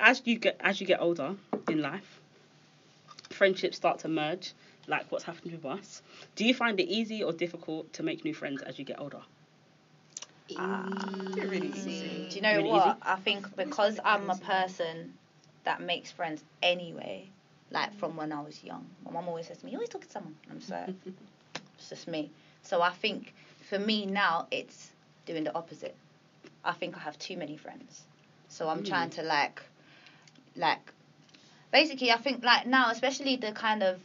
as 0.00 0.22
you 0.24 0.38
get 0.38 0.56
as 0.60 0.80
you 0.80 0.86
get 0.88 1.00
older 1.00 1.36
in 1.68 1.80
life, 1.80 2.19
friendships 3.40 3.78
start 3.78 3.98
to 4.00 4.08
merge, 4.08 4.52
like 4.86 5.10
what's 5.10 5.24
happened 5.24 5.52
with 5.52 5.64
us. 5.64 6.02
Do 6.36 6.44
you 6.44 6.52
find 6.52 6.78
it 6.78 6.84
easy 6.84 7.22
or 7.24 7.32
difficult 7.32 7.90
to 7.94 8.02
make 8.02 8.22
new 8.22 8.34
friends 8.34 8.60
as 8.60 8.78
you 8.78 8.84
get 8.84 9.00
older? 9.00 9.22
Ah, 10.58 10.84
really 11.36 11.68
easy. 11.68 12.26
Do 12.28 12.36
you 12.36 12.42
know 12.42 12.56
Really 12.58 12.68
what? 12.68 12.86
easy? 12.88 12.96
I 13.00 13.16
think 13.16 13.56
because 13.56 13.98
I'm 14.04 14.28
a 14.28 14.36
person 14.36 15.14
that 15.64 15.80
makes 15.80 16.10
friends 16.10 16.44
anyway, 16.62 17.30
like 17.70 17.94
from 17.98 18.14
when 18.14 18.30
I 18.30 18.42
was 18.42 18.62
young. 18.62 18.84
My 19.06 19.10
mum 19.10 19.26
always 19.26 19.46
says 19.46 19.56
to 19.58 19.64
me, 19.64 19.72
You 19.72 19.78
always 19.78 19.88
talking 19.88 20.08
to 20.08 20.12
someone. 20.12 20.36
I'm 20.50 20.58
just 20.58 20.70
like, 20.70 20.90
It's 21.78 21.88
just 21.88 22.08
me. 22.08 22.30
So 22.62 22.82
I 22.82 22.90
think 22.90 23.32
for 23.70 23.78
me 23.78 24.04
now, 24.04 24.48
it's 24.50 24.90
doing 25.24 25.44
the 25.44 25.54
opposite. 25.54 25.96
I 26.62 26.72
think 26.72 26.94
I 26.94 27.00
have 27.00 27.18
too 27.18 27.38
many 27.38 27.56
friends. 27.56 28.04
So 28.50 28.68
I'm 28.68 28.80
hmm. 28.80 28.84
trying 28.84 29.08
to 29.10 29.22
like, 29.22 29.62
like, 30.56 30.92
basically, 31.72 32.10
I 32.10 32.18
think 32.18 32.44
like 32.44 32.66
now, 32.66 32.90
especially 32.90 33.36
the 33.36 33.52
kind 33.52 33.82
of, 33.82 34.00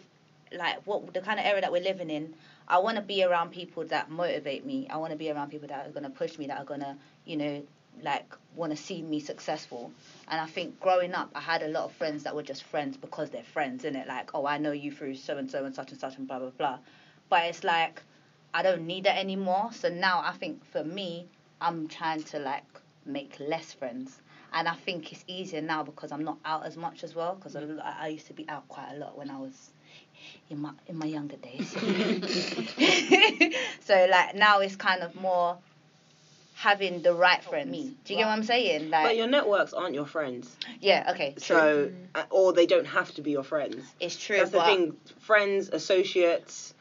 like, 0.51 0.85
what 0.85 1.13
the 1.13 1.21
kind 1.21 1.39
of 1.39 1.45
era 1.45 1.61
that 1.61 1.71
we're 1.71 1.83
living 1.83 2.09
in, 2.09 2.33
I 2.67 2.79
want 2.79 2.97
to 2.97 3.03
be 3.03 3.23
around 3.23 3.51
people 3.51 3.85
that 3.85 4.09
motivate 4.09 4.65
me. 4.65 4.87
I 4.89 4.97
want 4.97 5.11
to 5.11 5.17
be 5.17 5.29
around 5.31 5.51
people 5.51 5.67
that 5.67 5.87
are 5.87 5.91
going 5.91 6.03
to 6.03 6.09
push 6.09 6.37
me, 6.37 6.47
that 6.47 6.59
are 6.59 6.65
going 6.65 6.79
to, 6.79 6.95
you 7.25 7.37
know, 7.37 7.63
like, 8.01 8.25
want 8.55 8.71
to 8.71 8.77
see 8.77 9.01
me 9.01 9.19
successful. 9.19 9.91
And 10.27 10.41
I 10.41 10.45
think 10.45 10.79
growing 10.79 11.13
up, 11.13 11.29
I 11.35 11.41
had 11.41 11.63
a 11.63 11.67
lot 11.67 11.85
of 11.85 11.93
friends 11.93 12.23
that 12.23 12.35
were 12.35 12.43
just 12.43 12.63
friends 12.63 12.97
because 12.97 13.29
they're 13.29 13.43
friends, 13.43 13.83
innit? 13.83 14.07
Like, 14.07 14.31
oh, 14.33 14.45
I 14.45 14.57
know 14.57 14.71
you 14.71 14.91
through 14.91 15.15
so 15.15 15.37
and 15.37 15.49
so 15.49 15.65
and 15.65 15.75
such 15.75 15.91
and 15.91 15.99
such 15.99 16.17
and 16.17 16.27
blah, 16.27 16.39
blah, 16.39 16.49
blah. 16.49 16.79
But 17.29 17.45
it's 17.45 17.63
like, 17.63 18.01
I 18.53 18.63
don't 18.63 18.85
need 18.85 19.05
that 19.05 19.17
anymore. 19.17 19.69
So 19.73 19.89
now 19.89 20.21
I 20.23 20.31
think 20.33 20.65
for 20.65 20.83
me, 20.83 21.27
I'm 21.61 21.87
trying 21.87 22.23
to, 22.23 22.39
like, 22.39 22.65
make 23.05 23.37
less 23.39 23.73
friends. 23.73 24.19
And 24.53 24.67
I 24.67 24.73
think 24.75 25.11
it's 25.11 25.23
easier 25.27 25.61
now 25.61 25.83
because 25.83 26.11
I'm 26.11 26.23
not 26.23 26.37
out 26.45 26.65
as 26.65 26.77
much 26.77 27.03
as 27.03 27.13
well. 27.15 27.35
Because 27.35 27.55
I, 27.55 27.63
I 27.83 28.07
used 28.09 28.27
to 28.27 28.33
be 28.33 28.47
out 28.47 28.67
quite 28.67 28.91
a 28.93 28.97
lot 28.97 29.17
when 29.17 29.29
I 29.29 29.37
was 29.37 29.71
in 30.49 30.59
my 30.59 30.71
in 30.87 30.97
my 30.97 31.05
younger 31.05 31.35
days. 31.37 31.69
so 33.81 34.07
like 34.09 34.35
now 34.35 34.59
it's 34.59 34.75
kind 34.75 35.01
of 35.01 35.15
more 35.15 35.57
having 36.55 37.01
the 37.01 37.13
right 37.13 37.43
friends. 37.43 37.75
Do 37.77 38.13
you 38.13 38.19
get 38.19 38.25
what 38.25 38.31
I'm 38.31 38.43
saying? 38.43 38.89
Like 38.89 39.03
But 39.03 39.17
your 39.17 39.27
networks 39.27 39.73
aren't 39.73 39.93
your 39.93 40.05
friends, 40.05 40.55
yeah, 40.79 41.11
okay, 41.13 41.31
true. 41.31 41.41
so 41.41 41.91
uh, 42.15 42.23
or 42.29 42.53
they 42.53 42.65
don't 42.65 42.87
have 42.87 43.13
to 43.15 43.21
be 43.21 43.31
your 43.31 43.43
friends. 43.43 43.83
it's 43.99 44.15
true. 44.15 44.37
That's 44.37 44.51
the 44.51 44.63
thing. 44.63 44.95
Friends, 45.19 45.69
associates, 45.69 46.73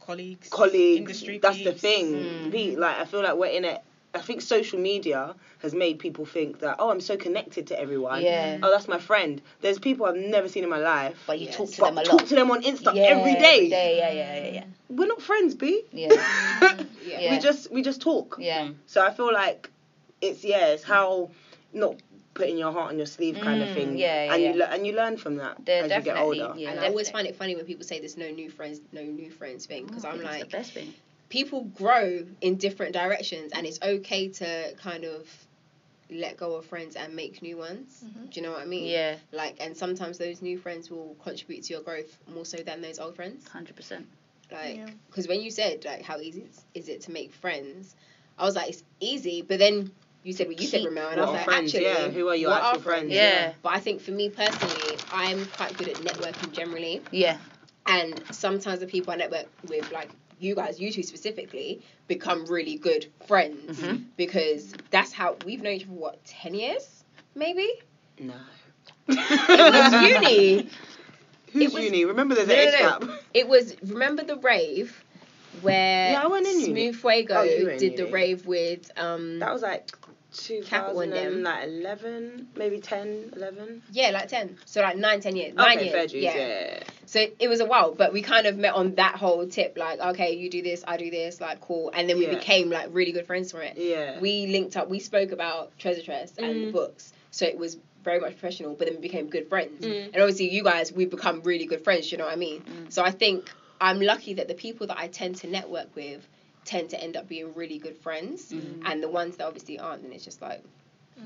Colleagues, 0.00 0.48
colleagues. 0.48 0.98
industry 0.98 1.38
that's 1.38 1.62
the 1.64 1.72
thing. 1.72 2.14
Mm. 2.14 2.52
Pe- 2.52 2.76
Like 2.76 2.98
I 2.98 3.04
feel 3.04 3.22
like 3.22 3.36
we're 3.36 3.46
in 3.46 3.64
it. 3.64 3.80
I 4.12 4.18
think 4.20 4.42
social 4.42 4.78
media 4.80 5.34
has 5.58 5.72
made 5.72 5.98
people 6.00 6.24
think 6.26 6.58
that 6.60 6.76
oh 6.78 6.90
I'm 6.90 7.00
so 7.00 7.16
connected 7.16 7.68
to 7.68 7.80
everyone. 7.80 8.22
Yeah. 8.22 8.58
Oh 8.62 8.70
that's 8.70 8.88
my 8.88 8.98
friend. 8.98 9.40
There's 9.60 9.78
people 9.78 10.06
I've 10.06 10.16
never 10.16 10.48
seen 10.48 10.64
in 10.64 10.70
my 10.70 10.78
life. 10.78 11.16
But 11.26 11.38
you 11.38 11.46
Yes. 11.46 11.56
talk 11.56 11.70
to 11.70 11.80
but 11.80 11.90
them 11.90 11.98
a 11.98 12.04
talk 12.04 12.26
to 12.26 12.34
them 12.34 12.50
on 12.50 12.62
Insta 12.62 12.94
yeah, 12.94 13.02
every 13.02 13.36
day. 13.36 13.66
Yeah, 13.66 13.90
yeah, 13.90 14.12
yeah, 14.12 14.50
yeah. 14.52 14.64
We're 14.88 15.06
not 15.06 15.22
friends, 15.22 15.54
B. 15.54 15.84
Yeah. 15.92 16.08
Yeah. 16.12 16.72
Yeah. 17.20 17.30
We 17.32 17.38
just 17.38 17.70
we 17.72 17.82
just 17.82 18.00
talk. 18.00 18.36
Yeah. 18.40 18.70
So 18.86 19.04
I 19.04 19.10
feel 19.12 19.32
like 19.32 19.70
it's 20.20 20.44
yeah, 20.44 20.68
it's 20.68 20.82
how 20.84 21.30
not 21.72 21.96
putting 22.34 22.56
your 22.58 22.72
heart 22.72 22.88
on 22.90 22.96
your 22.96 23.06
sleeve 23.06 23.38
kind 23.40 23.62
of 23.62 23.68
Mm, 23.68 23.74
thing. 23.74 23.96
yeah, 23.98 24.24
yeah, 24.24 24.32
and 24.34 24.42
yeah. 24.42 24.52
you 24.52 24.58
le- 24.58 24.66
and 24.66 24.86
you 24.86 24.92
learn 24.94 25.16
from 25.18 25.36
that 25.36 25.64
They're 25.64 25.84
as 25.84 25.90
you 25.92 26.02
get 26.02 26.16
older. 26.16 26.52
yeah. 26.56 26.70
and 26.70 26.80
I 26.80 26.88
always 26.88 27.10
find 27.10 27.26
it 27.26 27.36
funny 27.36 27.54
when 27.56 27.64
people 27.64 27.84
say 27.84 27.98
there's 28.00 28.16
no 28.16 28.30
new 28.30 28.50
friends, 28.50 28.80
no 28.92 29.02
new 29.02 29.30
friends 29.30 29.66
thing, 29.66 29.86
because 29.86 30.04
I 30.04 30.10
I'm 30.10 30.18
think 30.18 30.30
it's 30.30 30.40
like, 30.40 30.50
the 30.50 30.56
best 30.56 30.72
thing. 30.72 30.94
People 31.30 31.64
grow 31.64 32.26
in 32.42 32.56
different 32.56 32.92
directions, 32.92 33.52
and 33.54 33.66
it's 33.66 33.80
okay 33.82 34.28
to 34.28 34.74
kind 34.74 35.04
of 35.04 35.26
let 36.10 36.36
go 36.36 36.56
of 36.56 36.66
friends 36.66 36.96
and 36.96 37.14
make 37.14 37.40
new 37.40 37.56
ones. 37.56 38.02
Mm-hmm. 38.04 38.24
Do 38.26 38.30
you 38.40 38.42
know 38.46 38.52
what 38.52 38.60
I 38.62 38.66
mean? 38.66 38.86
Yeah, 38.88 39.14
Like, 39.32 39.56
and 39.60 39.76
sometimes 39.76 40.18
those 40.18 40.42
new 40.42 40.58
friends 40.58 40.90
will 40.90 41.16
contribute 41.22 41.62
to 41.64 41.72
your 41.74 41.82
growth 41.82 42.18
more 42.34 42.44
so 42.44 42.58
than 42.58 42.82
those 42.82 42.98
old 42.98 43.14
friends. 43.16 43.46
hundred 43.48 43.76
percent. 43.76 44.06
Like, 44.52 44.76
Yeah. 44.76 44.88
because 45.06 45.28
when 45.28 45.40
you 45.40 45.50
said 45.52 45.84
like 45.84 46.02
how 46.02 46.18
easy 46.18 46.42
is, 46.42 46.64
is 46.74 46.88
it 46.88 47.02
to 47.02 47.12
make 47.12 47.32
friends, 47.32 47.94
I 48.36 48.44
was 48.44 48.56
like 48.56 48.68
it's 48.70 48.82
easy, 48.98 49.42
but 49.42 49.60
then 49.60 49.92
you 50.24 50.32
said 50.32 50.48
what 50.48 50.60
you 50.60 50.66
said, 50.66 50.80
Keep- 50.80 50.88
Ramel, 50.88 51.08
and 51.10 51.20
What 51.20 51.28
I 51.28 51.30
was 51.30 51.36
like 51.36 51.44
friends? 51.44 51.74
actually, 51.74 51.84
Yeah, 51.86 52.08
who 52.08 52.28
are 52.28 52.34
your 52.34 52.50
what 52.50 52.62
actual 52.64 52.80
friends? 52.82 53.12
Yeah. 53.12 53.52
But 53.62 53.72
I 53.74 53.78
think 53.78 54.00
for 54.00 54.10
me 54.10 54.28
personally, 54.30 54.98
I'm 55.12 55.46
quite 55.46 55.76
good 55.78 55.88
at 55.88 55.94
networking 55.98 56.50
generally, 56.50 57.02
Yeah, 57.12 57.38
and 57.86 58.20
sometimes 58.32 58.80
the 58.80 58.86
people 58.88 59.12
I 59.12 59.16
network 59.16 59.46
with, 59.68 59.90
like 59.92 60.10
you 60.40 60.54
guys, 60.54 60.80
you 60.80 60.90
two 60.92 61.02
specifically, 61.02 61.82
become 62.08 62.46
really 62.46 62.76
good 62.76 63.06
friends 63.26 63.78
Mhm. 63.80 64.04
because 64.16 64.72
that's 64.90 65.12
how 65.12 65.36
we've 65.44 65.62
known 65.62 65.74
each 65.74 65.82
other 65.82 65.92
for 65.92 65.98
what 66.00 66.24
ten 66.24 66.54
years, 66.54 67.04
maybe. 67.34 67.68
No. 68.18 68.34
It 69.08 69.72
was 69.72 69.92
uni. 70.28 70.68
Who's 71.52 71.62
It 71.62 71.72
was- 71.74 71.84
uni? 71.84 72.04
Remember 72.04 72.34
there's 72.34 72.48
No, 72.48 72.54
an 72.54 72.60
no, 72.60 72.66
age 72.68 72.80
no. 73.00 73.06
gap. 73.08 73.20
It 73.34 73.48
was 73.48 73.76
remember 73.82 74.22
the 74.22 74.36
rave 74.36 75.04
where 75.62 76.12
Yeah, 76.12 76.22
I 76.22 76.26
went 76.28 76.46
in 76.46 76.60
uni. 76.60 76.90
Smooth 76.92 76.96
Fuego 77.00 77.34
Oh, 77.38 77.42
you 77.42 77.64
were 77.64 77.70
in 77.72 77.78
did 77.78 77.96
the 77.96 78.06
rave 78.06 78.46
with 78.46 78.90
um 78.96 79.38
That 79.40 79.52
was 79.52 79.62
like 79.62 79.90
Capital 80.64 81.00
and 81.00 81.12
them. 81.12 81.32
2011, 81.44 82.48
maybe 82.54 82.78
10, 82.78 83.32
11. 83.34 83.82
yeah 83.90 84.10
like 84.10 84.28
ten 84.28 84.56
so 84.64 84.80
like 84.80 84.96
nine 84.96 85.20
ten 85.20 85.34
years 85.34 85.54
nine 85.54 85.76
okay, 85.78 85.90
years 85.90 86.12
fair 86.12 86.20
yeah. 86.20 86.36
yeah. 86.36 86.82
So 87.10 87.26
it 87.40 87.48
was 87.48 87.58
a 87.60 87.64
while 87.66 87.92
but 87.92 88.12
we 88.12 88.22
kind 88.22 88.46
of 88.46 88.56
met 88.56 88.72
on 88.72 88.94
that 88.94 89.16
whole 89.16 89.44
tip 89.46 89.76
like 89.76 89.98
okay 89.98 90.36
you 90.36 90.48
do 90.48 90.62
this 90.62 90.84
I 90.86 90.96
do 90.96 91.10
this 91.10 91.40
like 91.40 91.60
cool 91.60 91.90
and 91.92 92.08
then 92.08 92.18
we 92.18 92.26
Yeah. 92.26 92.34
became 92.38 92.70
like 92.70 92.88
really 92.92 93.10
good 93.12 93.26
friends 93.26 93.50
for 93.50 93.60
it 93.62 93.76
Yeah. 93.76 94.20
we 94.20 94.46
linked 94.46 94.76
up 94.76 94.88
we 94.88 95.00
spoke 95.00 95.32
about 95.32 95.76
Treasure 95.78 96.02
Trust 96.02 96.38
and 96.38 96.62
the 96.64 96.68
Mm. 96.68 96.72
books 96.72 97.12
so 97.32 97.44
it 97.46 97.56
was 97.58 97.78
very 98.04 98.20
much 98.20 98.32
professional 98.38 98.74
but 98.74 98.86
then 98.86 98.94
we 98.96 99.02
became 99.02 99.28
good 99.28 99.48
friends 99.48 99.84
Mm. 99.84 100.06
and 100.12 100.16
obviously 100.22 100.50
you 100.50 100.62
guys 100.62 100.92
we've 100.92 101.10
become 101.10 101.42
really 101.42 101.66
good 101.66 101.82
friends 101.82 102.10
you 102.12 102.18
know 102.18 102.24
what 102.26 102.32
I 102.32 102.36
mean 102.36 102.60
Mm. 102.62 102.92
so 102.92 103.02
I 103.02 103.10
think 103.10 103.50
I'm 103.80 104.00
lucky 104.00 104.34
that 104.34 104.46
the 104.46 104.54
people 104.66 104.86
that 104.86 104.98
I 104.98 105.08
tend 105.08 105.36
to 105.42 105.46
network 105.48 105.94
with 105.96 106.26
tend 106.64 106.90
to 106.90 107.02
end 107.02 107.16
up 107.16 107.26
being 107.28 107.54
really 107.54 107.78
good 107.78 107.96
friends 107.96 108.52
Mm. 108.52 108.82
and 108.84 109.02
the 109.02 109.08
ones 109.08 109.36
that 109.38 109.46
obviously 109.48 109.78
aren't 109.80 110.02
then 110.04 110.12
it's 110.12 110.24
just 110.24 110.40
like 110.40 110.62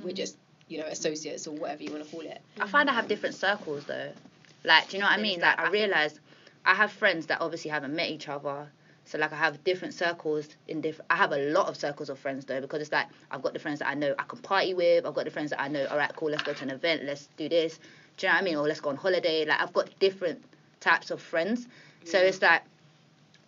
we're 0.02 0.12
just 0.24 0.36
you 0.66 0.78
know 0.78 0.86
associates 0.86 1.46
or 1.46 1.54
whatever 1.54 1.82
you 1.82 1.92
want 1.92 2.02
to 2.04 2.10
call 2.10 2.22
it 2.22 2.40
I 2.58 2.66
find 2.68 2.88
I 2.88 2.94
have 2.94 3.06
different 3.06 3.34
circles 3.34 3.84
though. 3.84 4.12
Like, 4.64 4.88
do 4.88 4.96
you 4.96 5.02
know 5.02 5.08
what 5.08 5.18
I 5.18 5.22
mean? 5.22 5.40
Like, 5.40 5.58
I 5.58 5.68
realize 5.68 6.18
I 6.64 6.74
have 6.74 6.90
friends 6.90 7.26
that 7.26 7.40
obviously 7.40 7.70
haven't 7.70 7.94
met 7.94 8.08
each 8.10 8.28
other. 8.28 8.68
So 9.06 9.18
like 9.18 9.32
I 9.32 9.36
have 9.36 9.62
different 9.64 9.92
circles 9.92 10.48
in 10.66 10.80
different. 10.80 11.10
I 11.10 11.16
have 11.16 11.32
a 11.32 11.50
lot 11.50 11.68
of 11.68 11.76
circles 11.76 12.08
of 12.08 12.18
friends 12.18 12.46
though 12.46 12.60
because 12.60 12.80
it's 12.80 12.90
like 12.92 13.06
I've 13.30 13.42
got 13.42 13.52
the 13.52 13.58
friends 13.58 13.80
that 13.80 13.88
I 13.88 13.94
know 13.94 14.14
I 14.18 14.22
can 14.22 14.38
party 14.38 14.72
with. 14.72 15.04
I've 15.04 15.14
got 15.14 15.26
the 15.26 15.30
friends 15.30 15.50
that 15.50 15.60
I 15.60 15.68
know. 15.68 15.86
All 15.86 15.98
right, 15.98 16.10
cool. 16.16 16.30
Let's 16.30 16.42
go 16.42 16.54
to 16.54 16.62
an 16.62 16.70
event. 16.70 17.04
Let's 17.04 17.28
do 17.36 17.48
this. 17.48 17.78
Do 18.16 18.26
you 18.26 18.32
know 18.32 18.36
what 18.36 18.42
I 18.42 18.44
mean? 18.44 18.56
Or 18.56 18.66
let's 18.66 18.80
go 18.80 18.88
on 18.88 18.96
holiday. 18.96 19.44
Like 19.44 19.60
I've 19.60 19.74
got 19.74 19.90
different 19.98 20.42
types 20.80 21.10
of 21.10 21.20
friends. 21.20 21.68
So 22.04 22.18
it's 22.18 22.40
like 22.40 22.62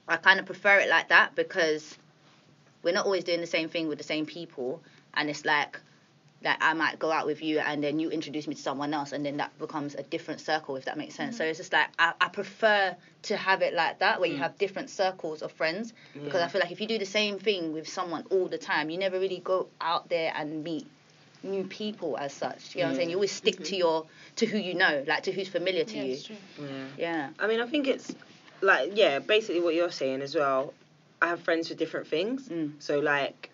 I 0.08 0.16
kind 0.16 0.38
of 0.38 0.46
prefer 0.46 0.78
it 0.78 0.88
like 0.88 1.08
that 1.08 1.34
because 1.34 1.96
we're 2.82 2.94
not 2.94 3.06
always 3.06 3.24
doing 3.24 3.40
the 3.40 3.46
same 3.46 3.68
thing 3.68 3.88
with 3.88 3.98
the 3.98 4.04
same 4.04 4.26
people, 4.26 4.82
and 5.14 5.30
it's 5.30 5.44
like 5.44 5.80
that 6.42 6.58
I 6.60 6.74
might 6.74 6.98
go 6.98 7.10
out 7.10 7.26
with 7.26 7.42
you 7.42 7.58
and 7.58 7.82
then 7.82 7.98
you 7.98 8.10
introduce 8.10 8.46
me 8.46 8.54
to 8.54 8.60
someone 8.60 8.92
else 8.92 9.12
and 9.12 9.24
then 9.24 9.38
that 9.38 9.58
becomes 9.58 9.94
a 9.94 10.02
different 10.02 10.40
circle 10.40 10.76
if 10.76 10.84
that 10.84 10.98
makes 10.98 11.14
sense. 11.14 11.36
So 11.36 11.42
mm-hmm. 11.42 11.50
it's 11.50 11.58
just 11.58 11.72
like 11.72 11.88
I, 11.98 12.12
I 12.20 12.28
prefer 12.28 12.94
to 13.22 13.36
have 13.36 13.62
it 13.62 13.74
like 13.74 14.00
that 14.00 14.20
where 14.20 14.28
you 14.28 14.36
mm. 14.36 14.40
have 14.40 14.56
different 14.58 14.90
circles 14.90 15.42
of 15.42 15.50
friends 15.52 15.92
because 16.14 16.42
I 16.42 16.48
feel 16.48 16.60
like 16.60 16.70
if 16.70 16.80
you 16.80 16.86
do 16.86 16.98
the 16.98 17.06
same 17.06 17.38
thing 17.38 17.72
with 17.72 17.88
someone 17.88 18.24
all 18.30 18.46
the 18.46 18.58
time, 18.58 18.90
you 18.90 18.98
never 18.98 19.18
really 19.18 19.40
go 19.40 19.68
out 19.80 20.08
there 20.08 20.32
and 20.36 20.62
meet 20.62 20.86
new 21.42 21.64
people 21.64 22.16
as 22.16 22.32
such. 22.32 22.74
You 22.74 22.82
know 22.82 22.86
what 22.86 22.90
I'm 22.90 22.96
saying? 22.96 23.10
You 23.10 23.16
always 23.16 23.32
stick 23.32 23.56
to 23.56 23.62
mm-hmm. 23.62 23.74
your 23.74 24.06
to 24.36 24.46
who 24.46 24.58
you 24.58 24.74
know, 24.74 25.04
like 25.06 25.24
to 25.24 25.32
who's 25.32 25.48
familiar 25.48 25.84
to 25.84 25.98
you. 25.98 26.18
Yeah. 26.58 26.66
Yeah. 26.98 27.28
I 27.38 27.46
mean, 27.46 27.60
I 27.60 27.66
think 27.66 27.88
it's 27.88 28.14
like 28.60 28.92
yeah, 28.94 29.18
basically 29.18 29.60
what 29.60 29.74
you're 29.74 29.90
saying 29.90 30.22
as 30.22 30.34
well. 30.34 30.74
I 31.20 31.28
have 31.28 31.40
friends 31.40 31.68
for 31.68 31.74
different 31.74 32.08
things. 32.08 32.48
Mm. 32.48 32.72
So 32.78 32.98
like, 33.00 33.50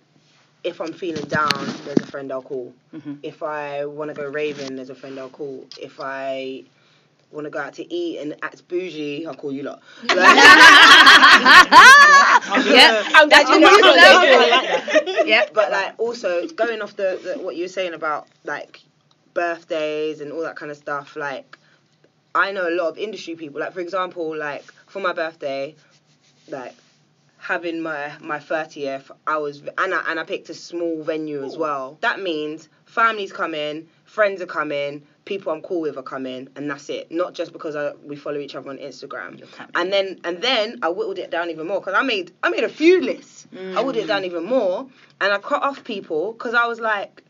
if 0.65 0.81
I'm 0.81 0.93
feeling 0.93 1.25
down, 1.25 1.51
there's 1.85 1.99
a 2.01 2.07
friend 2.07 2.31
I'll 2.33 2.43
call. 2.43 2.73
Mhm. 2.95 3.19
If 3.23 3.43
I 3.43 3.85
want 3.85 4.11
to 4.11 4.15
go 4.15 4.29
raving, 4.29 4.77
there's 4.77 4.91
a 4.91 4.95
friend 4.95 5.19
I'll 5.19 5.29
call. 5.29 5.67
If 5.81 5.99
I 6.01 6.65
want 7.33 7.47
to 7.47 7.51
go 7.51 7.59
out 7.59 7.75
to 7.75 7.95
eat 7.95 8.19
and 8.19 8.37
act 8.43 8.67
bougie, 8.69 9.27
I'll 9.27 9.35
call 9.35 9.53
you 9.53 9.63
lot. 9.63 9.81
Like, 10.03 10.17
yeah. 12.67 13.03
I'm 13.15 13.29
That's 13.29 13.51
I'm 13.51 13.61
your 13.61 13.71
not 13.71 13.79
example. 13.79 13.95
gonna 13.95 14.47
like 14.51 15.07
that. 15.07 15.27
Yeah. 15.27 15.47
But 15.53 15.71
like 15.71 15.95
also 15.99 16.47
going 16.49 16.83
off 16.83 16.97
the, 16.97 17.21
the 17.23 17.43
what 17.43 17.57
you 17.57 17.65
were 17.65 17.69
saying 17.69 17.95
about 17.95 18.29
like 18.45 18.81
birthdays 19.35 20.21
and 20.21 20.33
all 20.33 20.43
that 20.43 20.57
kind 20.57 20.71
of 20.71 20.77
stuff, 20.77 21.17
like 21.17 21.59
I 22.35 22.53
know 22.53 22.69
a 22.69 22.75
lot 22.75 22.89
of 22.89 22.99
industry 22.99 23.35
people. 23.35 23.61
Like 23.61 23.73
for 23.73 23.81
example, 23.81 24.37
like 24.37 24.65
for 24.87 25.01
my 25.01 25.13
birthday, 25.13 25.75
like 26.49 26.75
having 27.43 27.81
my 27.81 28.13
my 28.21 28.39
thirtieth, 28.39 29.11
I 29.27 29.37
was 29.37 29.63
and 29.77 29.93
I 29.93 30.03
and 30.09 30.21
I 30.21 30.25
picked 30.25 30.49
a 30.49 30.55
small 30.55 31.03
venue 31.03 31.45
as 31.45 31.57
well. 31.57 31.99
That 32.01 32.21
means 32.21 32.69
families 32.87 33.33
come 33.33 33.53
in, 33.53 33.89
friends 34.05 34.41
are 34.41 34.47
coming, 34.47 35.03
people 35.25 35.53
I'm 35.53 35.61
cool 35.61 35.81
with 35.81 35.97
are 35.97 36.03
coming, 36.03 36.49
and 36.55 36.71
that's 36.71 36.89
it. 36.89 37.11
Not 37.11 37.35
just 37.35 37.53
because 37.53 37.75
I, 37.75 37.93
we 38.05 38.15
follow 38.15 38.39
each 38.39 38.55
other 38.55 38.71
on 38.71 38.79
Instagram. 38.79 39.41
And 39.75 39.93
then 39.93 40.21
and 40.25 40.41
then 40.41 40.79
I 40.83 40.89
whittled 40.89 41.19
it 41.19 41.31
down 41.31 41.51
even 41.51 41.67
more 41.67 41.81
because 41.81 41.95
I 41.95 42.03
made 42.03 42.33
I 42.45 42.51
made 42.51 42.65
a 42.65 42.69
few 42.69 43.01
lists. 43.03 43.49
I 43.77 43.83
whittled 43.83 43.97
it 43.97 44.07
down 44.07 44.25
even 44.25 44.45
more, 44.45 44.87
and 45.21 45.33
I 45.33 45.39
cut 45.39 45.63
off 45.63 45.83
people 45.83 46.33
because 46.33 46.55
I 46.55 46.67
was 46.67 46.79
like, 46.79 47.25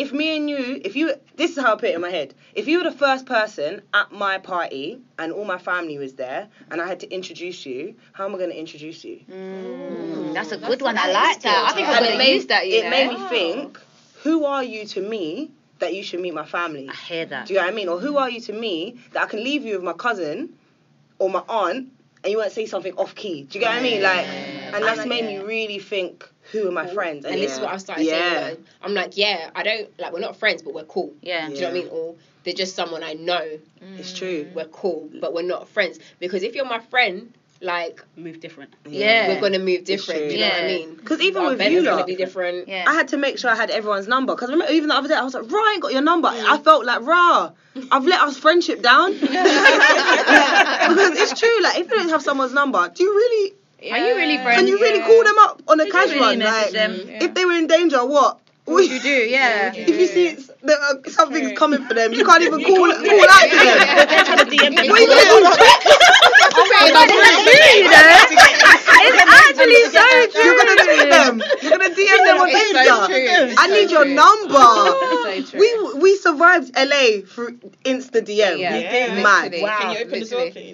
if 0.00 0.12
me 0.12 0.36
and 0.36 0.48
you, 0.48 0.80
if 0.84 0.96
you, 0.96 1.12
this 1.36 1.50
is 1.56 1.62
how 1.62 1.72
I 1.74 1.76
put 1.76 1.90
it 1.90 1.94
in 1.94 2.00
my 2.00 2.10
head. 2.10 2.34
If 2.54 2.66
you 2.68 2.78
were 2.78 2.84
the 2.90 2.96
first 2.96 3.26
person 3.26 3.82
at 3.92 4.10
my 4.12 4.38
party 4.38 4.98
and 5.18 5.32
all 5.32 5.44
my 5.44 5.58
family 5.58 5.98
was 5.98 6.14
there, 6.14 6.48
and 6.70 6.80
I 6.80 6.86
had 6.86 7.00
to 7.00 7.08
introduce 7.12 7.66
you, 7.66 7.94
how 8.12 8.24
am 8.24 8.34
I 8.34 8.38
going 8.38 8.50
to 8.50 8.58
introduce 8.58 9.04
you? 9.04 9.20
Mm, 9.30 10.32
that's 10.34 10.52
a 10.52 10.58
good 10.58 10.80
one. 10.82 10.96
I 10.98 11.12
like 11.12 11.42
that. 11.42 11.68
I 11.70 11.74
think 11.74 11.88
I'm 11.88 11.94
And 11.96 12.04
gonna 12.04 12.14
it 12.14 12.18
made, 12.18 12.34
use 12.34 12.46
that. 12.46 12.66
You 12.68 12.78
it 12.78 12.84
know? 12.84 12.90
made 12.90 13.08
me 13.10 13.28
think, 13.28 13.78
who 14.22 14.44
are 14.44 14.64
you 14.64 14.86
to 14.86 15.00
me 15.02 15.50
that 15.80 15.94
you 15.94 16.02
should 16.02 16.20
meet 16.20 16.34
my 16.34 16.46
family? 16.46 16.88
I 16.88 16.94
hear 16.94 17.26
that. 17.26 17.46
Do 17.46 17.54
you 17.54 17.60
know 17.60 17.66
what 17.66 17.72
I 17.72 17.76
mean? 17.76 17.88
Or 17.88 17.98
who 18.00 18.16
are 18.16 18.30
you 18.30 18.40
to 18.40 18.52
me 18.52 18.98
that 19.12 19.22
I 19.22 19.26
can 19.26 19.42
leave 19.44 19.64
you 19.64 19.74
with 19.76 19.84
my 19.84 19.92
cousin 19.94 20.54
or 21.18 21.28
my 21.30 21.42
aunt 21.48 21.88
and 22.22 22.30
you 22.30 22.38
won't 22.38 22.52
say 22.52 22.66
something 22.66 22.94
off 22.94 23.14
key? 23.14 23.42
Do 23.44 23.58
you 23.58 23.64
get 23.64 23.70
what 23.70 23.78
I 23.78 23.82
mean? 23.82 24.02
Like, 24.02 24.26
and 24.26 24.84
that's 24.84 25.06
made 25.06 25.24
me 25.24 25.38
really 25.38 25.78
think, 25.78 26.28
who 26.52 26.68
are 26.68 26.72
my 26.72 26.86
friends? 26.86 27.24
And 27.24 27.36
this 27.36 27.54
is 27.54 27.60
what 27.60 27.70
I 27.70 27.76
started 27.76 28.04
yeah. 28.04 28.18
saying. 28.18 28.44
Like, 28.44 28.60
I'm 28.82 28.94
like, 28.94 29.16
yeah, 29.16 29.50
I 29.54 29.62
don't 29.62 29.98
like 29.98 30.12
we're 30.12 30.20
not 30.20 30.36
friends, 30.36 30.62
but 30.62 30.74
we're 30.74 30.84
cool. 30.84 31.12
Yeah. 31.22 31.48
Do 31.48 31.54
you 31.54 31.60
know 31.60 31.66
what 31.68 31.70
I 31.70 31.80
mean? 31.80 31.88
Or 31.90 32.14
they're 32.44 32.54
just 32.54 32.74
someone 32.74 33.02
I 33.02 33.14
know. 33.14 33.58
It's 33.96 34.12
true. 34.16 34.44
Mm. 34.44 34.54
We're 34.54 34.64
cool, 34.66 35.10
but 35.20 35.34
we're 35.34 35.42
not 35.42 35.68
friends. 35.68 35.98
Because 36.18 36.42
if 36.42 36.54
you're 36.54 36.64
my 36.64 36.80
friend, 36.80 37.32
like 37.62 38.02
Move 38.16 38.40
different. 38.40 38.74
Yeah. 38.86 39.28
we're 39.28 39.40
gonna 39.40 39.58
move 39.58 39.84
different. 39.84 40.30
Do 40.30 40.34
you 40.34 40.40
know 40.40 40.48
what 40.48 40.62
I 40.62 40.66
mean? 40.66 40.94
Because 40.94 41.20
even 41.20 41.42
Our 41.42 41.48
with 41.48 41.56
event 41.56 41.72
you 41.72 41.78
is 41.80 41.84
gonna 41.84 41.96
lot- 41.98 42.06
be 42.06 42.16
different. 42.16 42.68
Yeah. 42.68 42.84
I 42.86 42.94
had 42.94 43.08
to 43.08 43.18
make 43.18 43.38
sure 43.38 43.50
I 43.50 43.54
had 43.54 43.70
everyone's 43.70 44.08
number 44.08 44.34
because 44.34 44.50
remember 44.50 44.72
even 44.72 44.88
the 44.88 44.94
other 44.94 45.08
day 45.08 45.14
I 45.14 45.22
was 45.22 45.34
like, 45.34 45.50
"Rah, 45.50 45.58
I 45.58 45.72
ain't 45.74 45.82
got 45.82 45.92
your 45.92 46.00
number." 46.02 46.28
I 46.28 46.56
mm. 46.56 46.64
felt 46.64 46.86
like, 46.86 47.02
"Rah, 47.02 47.50
I've 47.90 48.06
let 48.06 48.20
our 48.20 48.32
friendship 48.32 48.80
down." 48.82 49.12
because 49.20 49.30
it's 51.18 51.38
true. 51.38 51.62
Like, 51.62 51.78
if 51.78 51.90
you 51.90 51.96
don't 51.96 52.08
have 52.08 52.22
someone's 52.22 52.54
number, 52.54 52.90
do 52.94 53.04
you 53.04 53.14
really? 53.14 53.52
Are 53.90 53.98
you 53.98 54.14
really 54.16 54.36
friends? 54.38 54.58
Can 54.58 54.66
you 54.68 54.78
really 54.80 55.00
call 55.00 55.24
them 55.24 55.38
up 55.38 55.62
on 55.68 55.80
a 55.80 55.84
Did 55.84 55.92
casual? 55.92 56.20
really 56.20 56.36
message 56.36 56.74
like, 56.74 56.90
them? 56.90 56.92
if 57.08 57.34
they 57.34 57.44
were 57.44 57.52
in 57.52 57.66
danger, 57.66 58.04
what? 58.04 58.38
What 58.66 58.74
would 58.74 58.90
you 58.90 59.00
do? 59.00 59.08
Yeah. 59.30 59.72
If 59.74 59.88
you 59.88 60.06
see 60.06 60.34
that, 60.62 60.78
uh, 60.78 61.10
something's 61.10 61.58
coming 61.58 61.82
for 61.86 61.94
them, 61.94 62.12
you 62.12 62.24
can't 62.24 62.42
even 62.42 62.62
call 62.68 62.76
call 62.76 62.92
out 62.92 62.98
to 63.00 63.06
them. 63.08 63.16
what 63.16 63.40
are 63.40 63.46
you 63.46 64.26
gonna 64.28 64.44
do? 64.44 64.50
It's 69.02 69.22
actually 69.26 69.82
so 69.90 70.04
true. 70.30 70.44
You're 70.44 70.58
gonna 70.58 70.76
tweet 70.84 71.10
them. 71.10 71.42
You're 71.62 71.78
gonna 71.78 71.94
DM 71.94 72.24
them 72.26 72.38
on 72.40 72.48
It's 72.50 72.70
so 72.70 72.76
Insta. 72.84 73.06
true. 73.06 73.54
I 73.58 73.66
so 73.68 73.72
need 73.74 73.90
your 73.90 74.04
true. 74.04 74.14
number. 74.14 74.54
So 74.54 75.42
true. 75.50 75.60
We 75.60 76.00
we 76.00 76.16
survived 76.16 76.76
LA 76.76 77.22
through 77.26 77.56
Insta 77.84 78.20
DM. 78.22 78.58
Yeah, 78.58 78.76
Yeah. 78.76 79.22
Mad. 79.22 79.54
Wow. 79.60 79.78
Can 79.80 79.90
you 79.92 79.98
open 80.04 80.20
the 80.20 80.26
door, 80.26 80.44
Literally. 80.44 80.72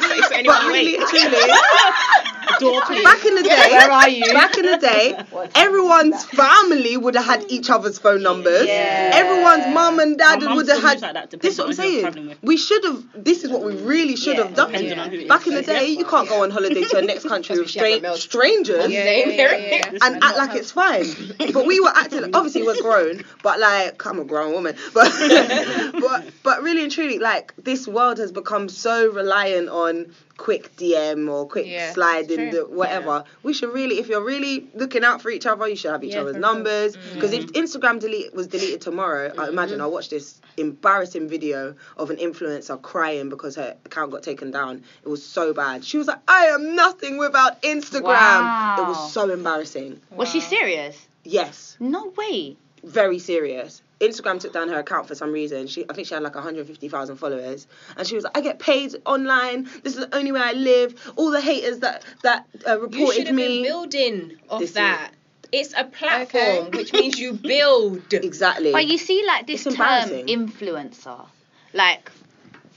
Please? 0.00 0.22
Can 0.22 0.22
say 0.22 0.22
so 0.22 0.28
But 0.44 0.62
anyone 0.62 0.66
really, 0.66 0.98
wait. 0.98 1.08
truly, 1.08 1.38
Door, 2.60 2.82
please. 2.86 3.04
back 3.04 3.24
in 3.24 3.34
the 3.34 3.42
day, 3.42 3.68
Where 3.70 3.90
are 3.90 4.08
you? 4.08 4.32
back 4.32 4.56
in 4.58 4.66
the 4.66 4.76
day, 4.78 5.16
everyone's 5.54 6.24
family 6.24 6.96
would 6.96 7.14
have 7.14 7.24
had 7.24 7.44
each 7.48 7.70
other's 7.70 7.98
phone 7.98 8.22
numbers. 8.22 8.66
Yeah. 8.66 9.10
Everyone's 9.14 9.72
mum 9.74 9.98
and 10.00 10.18
dad 10.18 10.42
would 10.42 10.68
have 10.68 10.82
had. 10.82 11.00
like 11.02 11.14
that, 11.14 11.30
this 11.40 11.54
is 11.54 11.58
what 11.58 11.68
I'm 11.68 11.74
depending 11.74 12.04
on 12.04 12.12
who 12.12 12.22
you're 12.22 12.28
saying. 12.28 12.38
We 12.42 12.56
should 12.56 12.84
have. 12.84 13.04
This 13.14 13.44
is 13.44 13.50
what 13.50 13.64
we 13.64 13.76
really 13.76 14.16
should 14.16 14.36
Yeah. 14.36 14.44
have 14.44 14.54
done. 14.54 14.72
Depending 14.72 14.98
on 14.98 15.10
who 15.10 15.16
it 15.20 15.28
Back 15.28 15.46
in 15.46 15.54
the 15.54 15.62
day, 15.62 15.86
you 15.88 16.04
can't 16.04 16.28
go 16.28 16.42
on 16.42 16.50
holiday 16.50 16.82
to 16.84 16.98
a 16.98 17.02
next 17.02 17.26
country 17.26 17.58
with 17.58 17.70
stra- 17.70 18.16
strangers. 18.16 18.90
Yeah, 18.90 19.04
Yeah, 19.04 19.26
yeah, 19.26 19.56
yeah, 19.56 19.90
yeah. 19.92 19.98
and 20.02 20.22
act 20.22 20.36
like 20.38 20.54
it's 20.56 20.72
fine. 20.72 21.06
But 21.52 21.66
we 21.66 21.80
were 21.80 21.92
acting 21.94 22.34
obviously 22.34 22.62
we're 22.62 22.80
grown, 22.82 23.22
but 23.42 23.58
like 23.60 24.04
I'm 24.06 24.18
a 24.20 24.24
grown 24.24 24.52
woman. 24.52 24.76
But 24.94 25.10
but 26.00 26.24
but 26.42 26.62
really 26.62 26.82
and 26.82 26.92
truly, 26.92 27.18
like 27.18 27.54
this 27.56 27.86
world 27.88 28.18
has 28.18 28.32
become 28.32 28.68
so 28.68 29.10
reliant 29.12 29.68
on 29.68 30.12
quick 30.36 30.74
DM 30.76 31.30
or 31.30 31.46
quick 31.46 31.66
Yeah, 31.66 31.92
slide 31.92 32.30
in 32.30 32.50
the 32.50 32.66
whatever. 32.66 33.24
We 33.42 33.52
should 33.52 33.72
really, 33.72 33.98
if 33.98 34.08
you're 34.08 34.24
really 34.24 34.66
looking 34.74 35.04
out 35.04 35.20
for 35.22 35.30
each 35.30 35.46
other, 35.46 35.68
you 35.68 35.76
should 35.76 35.90
have 35.92 36.02
each 36.04 36.14
Yeah, 36.14 36.20
other's 36.22 36.34
for 36.34 36.40
real. 36.40 36.52
numbers. 36.54 36.96
Mm. 36.96 37.14
Because 37.14 37.32
if 37.32 37.46
mm. 37.46 37.62
Instagram 37.62 38.00
delete 38.00 38.34
was 38.34 38.46
deleted 38.46 38.80
tomorrow, 38.80 39.32
I 39.32 39.46
mm. 39.46 39.48
imagine 39.50 39.80
I 39.80 39.86
watched 39.86 40.10
this 40.10 40.40
embarrassing 40.56 41.28
video 41.28 41.74
of 41.96 42.10
an 42.10 42.16
influencer 42.16 42.80
crying 42.80 43.28
because 43.28 43.56
her 43.56 43.76
account 43.84 44.10
got 44.12 44.22
taken 44.22 44.50
down. 44.50 44.82
It 45.04 45.08
was 45.08 45.24
so 45.24 45.52
bad. 45.54 45.84
She 45.84 45.98
was 45.98 46.06
like, 46.08 46.20
I 46.28 46.46
am 46.46 46.74
nothing 46.76 47.18
without 47.18 47.62
Instagram. 47.62 48.78
It 48.78 48.86
was 48.86 49.12
so 49.12 49.30
embarrassing. 49.30 50.00
Was 50.10 50.28
she 50.30 50.40
serious? 50.40 50.96
Yes, 51.24 51.76
No 51.78 52.12
way. 52.16 52.56
very 52.82 53.18
serious. 53.20 53.80
Instagram 54.02 54.40
took 54.40 54.52
down 54.52 54.68
her 54.68 54.78
account 54.78 55.06
for 55.08 55.14
some 55.14 55.32
reason. 55.32 55.66
She, 55.68 55.84
I 55.88 55.94
think 55.94 56.08
she 56.08 56.14
had 56.14 56.22
like 56.22 56.34
150,000 56.34 57.16
followers, 57.16 57.66
and 57.96 58.06
she 58.06 58.14
was 58.14 58.24
like, 58.24 58.36
"I 58.36 58.40
get 58.40 58.58
paid 58.58 58.94
online. 59.06 59.64
This 59.82 59.94
is 59.96 60.00
the 60.06 60.14
only 60.14 60.32
way 60.32 60.40
I 60.40 60.52
live. 60.52 61.12
All 61.16 61.30
the 61.30 61.40
haters 61.40 61.78
that 61.78 62.04
that 62.22 62.46
uh, 62.66 62.80
You 62.80 62.82
should 62.82 62.92
reported 62.98 63.26
have 63.28 63.36
been 63.36 63.36
me." 63.36 63.62
building 63.62 64.32
off 64.50 64.60
This 64.60 64.70
is- 64.70 64.74
that. 64.74 65.12
It's 65.54 65.74
a 65.76 65.84
platform, 65.84 66.70
which 66.70 66.94
means 66.94 67.18
you 67.18 67.34
build. 67.52 68.12
Exactly. 68.14 68.72
But 68.72 68.86
you 68.86 68.96
see, 68.96 69.22
like 69.26 69.46
this 69.46 69.64
term 69.64 69.74
influencer, 69.76 71.26
like 71.74 72.10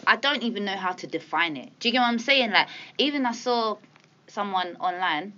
I 0.05 0.17
don't 0.17 0.43
even 0.43 0.65
know 0.65 0.75
how 0.75 0.91
to 0.91 1.07
define 1.07 1.55
it. 1.55 1.71
Do 1.79 1.87
you 1.87 1.93
get 1.93 1.99
what 2.01 2.07
I'm 2.09 2.19
saying? 2.19 2.51
Like 2.51 2.67
even 2.97 3.25
I 3.25 3.31
saw 3.31 3.77
someone 4.27 4.75
online 4.81 5.31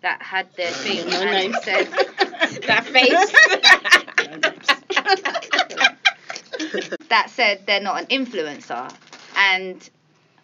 that 0.00 0.22
had 0.22 0.46
their 0.56 0.70
thing 0.70 1.00
and 1.12 1.54
it 1.54 1.62
said 1.62 2.62
that 2.66 2.86
face. 2.86 4.09
that 7.08 7.30
said 7.30 7.62
they're 7.66 7.80
not 7.80 8.00
an 8.00 8.06
influencer, 8.06 8.92
and 9.36 9.88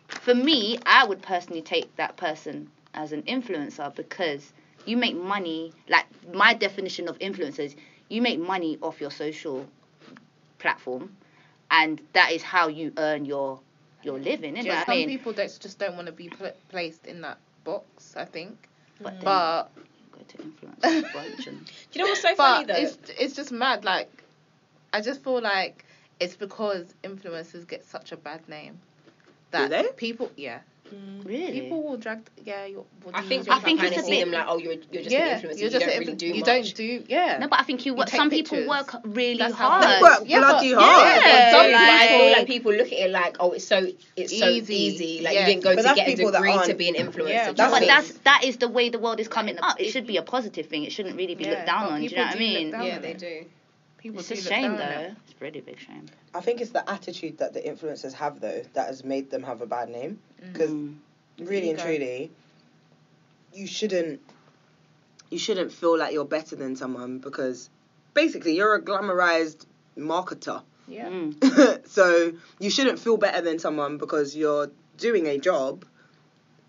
for 0.08 0.34
me, 0.34 0.78
I 0.86 1.04
would 1.04 1.22
personally 1.22 1.62
take 1.62 1.94
that 1.96 2.16
person 2.16 2.70
as 2.94 3.12
an 3.12 3.22
influencer 3.22 3.94
because 3.94 4.52
you 4.84 4.96
make 4.96 5.16
money. 5.16 5.72
Like 5.88 6.06
my 6.32 6.54
definition 6.54 7.08
of 7.08 7.18
influencers, 7.18 7.74
you 8.08 8.22
make 8.22 8.38
money 8.40 8.78
off 8.82 9.00
your 9.00 9.10
social 9.10 9.66
platform, 10.58 11.16
and 11.70 12.00
that 12.12 12.32
is 12.32 12.42
how 12.42 12.68
you 12.68 12.92
earn 12.96 13.24
your 13.24 13.60
your 14.02 14.18
living. 14.18 14.56
Isn't 14.56 14.66
Yeah, 14.66 14.82
it? 14.82 14.86
some 14.86 14.94
I 14.94 14.98
mean, 14.98 15.08
people 15.08 15.32
don't, 15.32 15.58
just 15.60 15.78
don't 15.78 15.96
want 15.96 16.06
to 16.06 16.12
be 16.12 16.28
pl- 16.28 16.52
placed 16.68 17.06
in 17.06 17.20
that 17.22 17.38
box. 17.64 18.14
I 18.16 18.24
think, 18.24 18.68
but 19.00 19.14
mm. 19.14 19.20
then 19.20 19.24
but 19.24 19.70
go 20.12 20.20
to 20.28 20.38
influencer 20.38 21.02
brunch 21.12 21.46
and 21.46 21.64
Do 21.66 21.72
you 21.98 22.04
know 22.04 22.10
what's 22.10 22.22
so 22.22 22.34
funny 22.34 22.64
but 22.64 22.74
though? 22.76 22.82
it's 22.82 22.98
it's 23.18 23.34
just 23.34 23.52
mad. 23.52 23.84
Like, 23.84 24.10
I 24.96 25.00
just 25.02 25.22
feel 25.22 25.40
like 25.42 25.84
it's 26.20 26.36
because 26.36 26.86
influencers 27.04 27.68
get 27.68 27.84
such 27.84 28.12
a 28.12 28.16
bad 28.16 28.48
name. 28.48 28.78
that 29.50 29.70
they? 29.70 29.84
people, 29.96 30.30
yeah, 30.36 30.60
mm. 30.92 31.22
Really? 31.24 31.60
people 31.60 31.82
will 31.82 31.98
drag. 31.98 32.20
Yeah, 32.44 32.64
you'll, 32.64 32.86
will 33.04 33.14
I 33.14 33.22
think 33.22 33.48
I 33.50 33.58
think 33.60 33.82
it's 33.82 33.90
kind 33.94 34.06
a 34.06 34.10
bit- 34.10 34.20
them 34.24 34.30
like, 34.32 34.46
oh, 34.48 34.56
you're, 34.58 34.74
you're 34.90 35.02
just 35.02 35.10
yeah, 35.10 35.36
an 35.36 35.42
influencer. 35.42 35.58
you're 35.60 35.70
you 35.70 35.78
don't 35.78 35.82
an 35.82 35.98
really 35.98 36.12
influ- 36.14 36.18
do 36.18 36.26
you 36.28 36.34
much. 36.36 36.44
don't 36.46 36.74
do 36.74 37.04
yeah. 37.08 37.38
No, 37.40 37.48
but 37.48 37.60
I 37.60 37.64
think 37.64 37.84
you, 37.86 37.94
work. 37.94 38.08
take 38.08 38.18
Some 38.18 38.30
people 38.30 38.66
work 38.66 38.94
really 39.04 39.38
That's 39.38 39.54
hard. 39.54 39.84
it 39.84 39.86
They 39.88 40.02
work 40.02 40.18
Yeah, 40.24 40.38
bloody 40.40 40.74
but- 40.74 40.82
hard. 40.82 41.06
Yeah, 41.06 41.52
But 41.52 41.58
some 41.62 41.72
like- 41.72 41.80
I 42.02 42.08
feel 42.08 42.32
like 42.38 42.46
people 42.46 42.72
look 42.72 42.86
at 42.86 42.92
it 43.04 43.10
like, 43.10 43.36
oh, 43.40 43.52
it's 43.52 43.66
so 43.66 43.86
it's 44.16 44.38
so 44.38 44.48
Easy. 44.48 44.74
easy. 44.74 45.20
Like 45.22 45.34
Yeah. 45.34 45.40
you 45.40 45.46
didn't 45.52 45.64
go 45.64 45.76
But 45.76 45.82
to 45.82 45.94
get 45.94 46.08
a 46.08 46.16
degree 46.16 46.58
to 46.70 46.74
be 46.74 46.88
an 46.88 46.94
influencer. 46.94 47.28
Yeah, 47.28 47.52
that's 47.52 47.56
but 47.60 47.70
what 47.72 47.86
that's 47.86 48.12
that 48.30 48.40
is 48.44 48.56
the 48.56 48.68
way 48.68 48.88
the 48.88 48.98
world 48.98 49.20
is 49.20 49.28
coming 49.28 49.58
up. 49.58 49.78
It 49.80 49.90
should 49.92 50.06
be 50.06 50.16
a 50.16 50.22
positive 50.22 50.66
thing. 50.66 50.84
It 50.84 50.92
shouldn't 50.92 51.16
really 51.16 51.34
be 51.34 51.44
looked 51.44 51.66
down 51.66 51.92
on. 51.92 52.00
Do 52.00 52.06
you 52.06 52.16
know 52.16 52.22
what 52.24 52.34
I 52.36 52.38
mean? 52.38 52.68
yeah, 52.70 52.98
they 52.98 53.12
do. 53.14 53.44
People 54.06 54.20
It's 54.20 54.28
do 54.28 54.34
a 54.34 54.36
look 54.36 54.44
shame 54.46 54.76
though. 54.76 54.84
on 54.84 54.90
it. 54.92 55.16
It's 55.24 55.32
a 55.40 55.44
really 55.44 55.60
big 55.60 55.80
shame. 55.80 56.06
I 56.32 56.40
think 56.40 56.60
it's 56.60 56.70
the 56.70 56.88
attitude 56.88 57.38
that 57.38 57.52
the 57.54 57.60
influencers 57.60 58.12
have 58.12 58.40
though 58.40 58.62
that 58.74 58.86
has 58.86 59.02
made 59.02 59.30
them 59.30 59.42
have 59.42 59.62
a 59.62 59.66
bad 59.66 59.88
name. 59.88 60.20
Because 60.52 60.70
Mm. 60.70 60.94
really 61.40 61.70
and 61.70 61.78
truly, 61.80 62.30
you 63.52 63.66
shouldn't 63.66 64.20
you 65.30 65.38
shouldn't 65.40 65.72
feel 65.72 65.98
like 65.98 66.12
you're 66.12 66.24
better 66.24 66.54
than 66.54 66.76
someone 66.76 67.18
because 67.18 67.68
basically 68.14 68.54
you're 68.54 68.76
a 68.76 68.80
glamorized 68.80 69.66
marketer. 69.98 70.62
Yeah. 70.86 71.08
Mm. 71.08 71.88
so 71.88 72.32
you 72.60 72.70
shouldn't 72.70 73.00
feel 73.00 73.16
better 73.16 73.40
than 73.42 73.58
someone 73.58 73.98
because 73.98 74.36
you're 74.36 74.70
doing 74.98 75.26
a 75.26 75.36
job, 75.36 75.84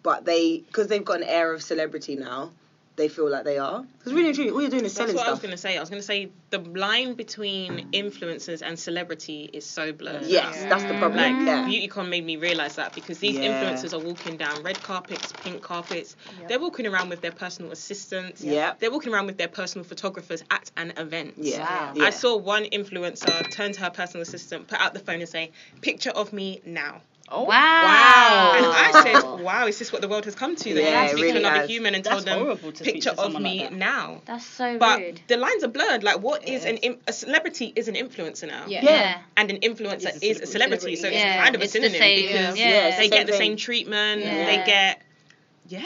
but 0.01 0.25
they 0.25 0.57
because 0.57 0.87
they've 0.87 1.05
got 1.05 1.17
an 1.21 1.27
air 1.27 1.53
of 1.53 1.61
celebrity 1.61 2.15
now, 2.15 2.51
they 2.97 3.07
feel 3.07 3.29
like 3.29 3.45
they 3.45 3.57
are. 3.59 3.85
Because 3.99 4.11
really 4.13 4.27
and 4.29 4.35
truly, 4.35 4.49
all 4.49 4.59
you're 4.61 4.69
doing 4.71 4.83
is 4.85 4.93
That's 4.93 5.11
selling 5.11 5.15
what 5.15 5.27
I 5.27 5.29
was 5.29 5.39
stuff. 5.39 5.49
gonna 5.49 5.57
say. 5.57 5.77
I 5.77 5.79
was 5.79 5.89
gonna 5.89 6.01
say 6.01 6.29
the 6.49 6.57
line 6.59 7.13
between 7.13 7.89
influencers 7.91 8.61
and 8.63 8.77
celebrity 8.77 9.49
is 9.53 9.65
so 9.65 9.93
blurred. 9.93 10.23
Yes, 10.25 10.57
Yeah. 10.59 10.69
that's 10.69 10.83
the 10.83 10.97
problem. 10.97 11.17
Like 11.17 11.45
yeah. 11.45 11.65
BeautyCon 11.67 12.09
made 12.09 12.25
me 12.25 12.37
realize 12.37 12.75
that 12.75 12.93
because 12.95 13.19
these 13.19 13.37
Yeah. 13.37 13.49
influencers 13.63 13.93
are 13.93 13.99
walking 14.03 14.35
down 14.37 14.63
red 14.63 14.81
carpets, 14.81 15.31
pink 15.43 15.61
carpets. 15.61 16.15
Yeah. 16.41 16.47
They're 16.47 16.59
walking 16.59 16.87
around 16.87 17.09
with 17.09 17.21
their 17.21 17.31
personal 17.31 17.71
assistants. 17.71 18.43
Yeah. 18.43 18.73
They're 18.79 18.91
walking 18.91 19.13
around 19.13 19.27
with 19.27 19.37
their 19.37 19.47
personal 19.47 19.85
photographers 19.85 20.43
at 20.49 20.71
an 20.75 20.91
event. 20.97 21.35
Yeah. 21.37 21.59
Wow. 21.59 21.93
yeah. 21.95 22.03
I 22.05 22.09
saw 22.09 22.35
one 22.35 22.63
influencer 22.65 23.51
turn 23.51 23.73
to 23.73 23.81
her 23.81 23.89
personal 23.91 24.23
assistant, 24.23 24.67
put 24.67 24.79
out 24.81 24.93
the 24.95 24.99
phone 24.99 25.19
and 25.21 25.29
say, 25.29 25.51
"Picture 25.81 26.09
of 26.11 26.33
me 26.33 26.61
now." 26.65 27.01
Oh 27.29 27.43
Wow. 27.43 27.47
Wow! 27.49 28.53
And 28.55 28.65
I 28.65 29.03
said, 29.03 29.43
"Wow, 29.43 29.67
is 29.67 29.77
this 29.79 29.91
what 29.91 30.01
the 30.01 30.07
world 30.07 30.23
has 30.25 30.35
come 30.35 30.55
to?" 30.55 30.73
That 30.75 30.81
Yeah, 30.81 30.99
you 31.01 31.05
it 31.07 31.09
speak 31.11 31.21
really 31.23 31.33
to 31.33 31.39
another 31.39 31.59
has. 31.61 31.69
human 31.69 31.93
and 31.95 32.03
That's 32.03 32.23
tell 32.23 32.35
them, 32.35 32.39
horrible 32.45 32.71
to 32.71 32.83
"Picture 32.85 33.09
to 33.11 33.21
of 33.21 33.33
me 33.41 33.59
like 33.61 33.69
that. 33.71 33.75
now." 33.77 34.21
That's 34.25 34.45
so 34.45 34.77
But 34.77 34.99
rude. 34.99 35.21
the 35.27 35.35
lines 35.37 35.63
are 35.63 35.67
blurred. 35.67 36.03
Like, 36.03 36.19
what 36.21 36.43
is, 36.47 36.49
It 36.49 36.53
is 36.53 36.65
an 36.65 36.77
im- 36.77 36.99
a 37.05 37.11
celebrity? 37.11 37.73
Is 37.75 37.89
an 37.89 37.95
influencer 37.95 38.47
now, 38.47 38.63
Yeah. 38.67 38.83
Yeah. 38.83 39.17
and 39.35 39.51
an 39.51 39.57
influencer 39.57 40.05
It's 40.05 40.23
a 40.23 40.25
is 40.25 40.41
a 40.41 40.45
celebrity. 40.45 40.95
So 40.95 41.01
celebrity. 41.09 41.27
it's 41.27 41.43
kind 41.43 41.55
of 41.55 41.61
a 41.61 41.63
It's 41.65 41.73
the 41.73 41.79
synonym 41.81 41.99
same. 41.99 42.27
because 42.27 42.57
Yeah. 42.57 42.69
Yeah, 42.69 42.87
it's 42.87 42.97
they 42.97 43.09
the 43.09 43.15
get 43.15 43.17
same 43.17 43.25
the 43.27 43.31
thing. 43.33 43.39
same 43.41 43.57
treatment. 43.57 44.21
Yeah. 44.21 44.45
They 44.45 44.63
get, 44.65 45.01
yeah. 45.67 45.81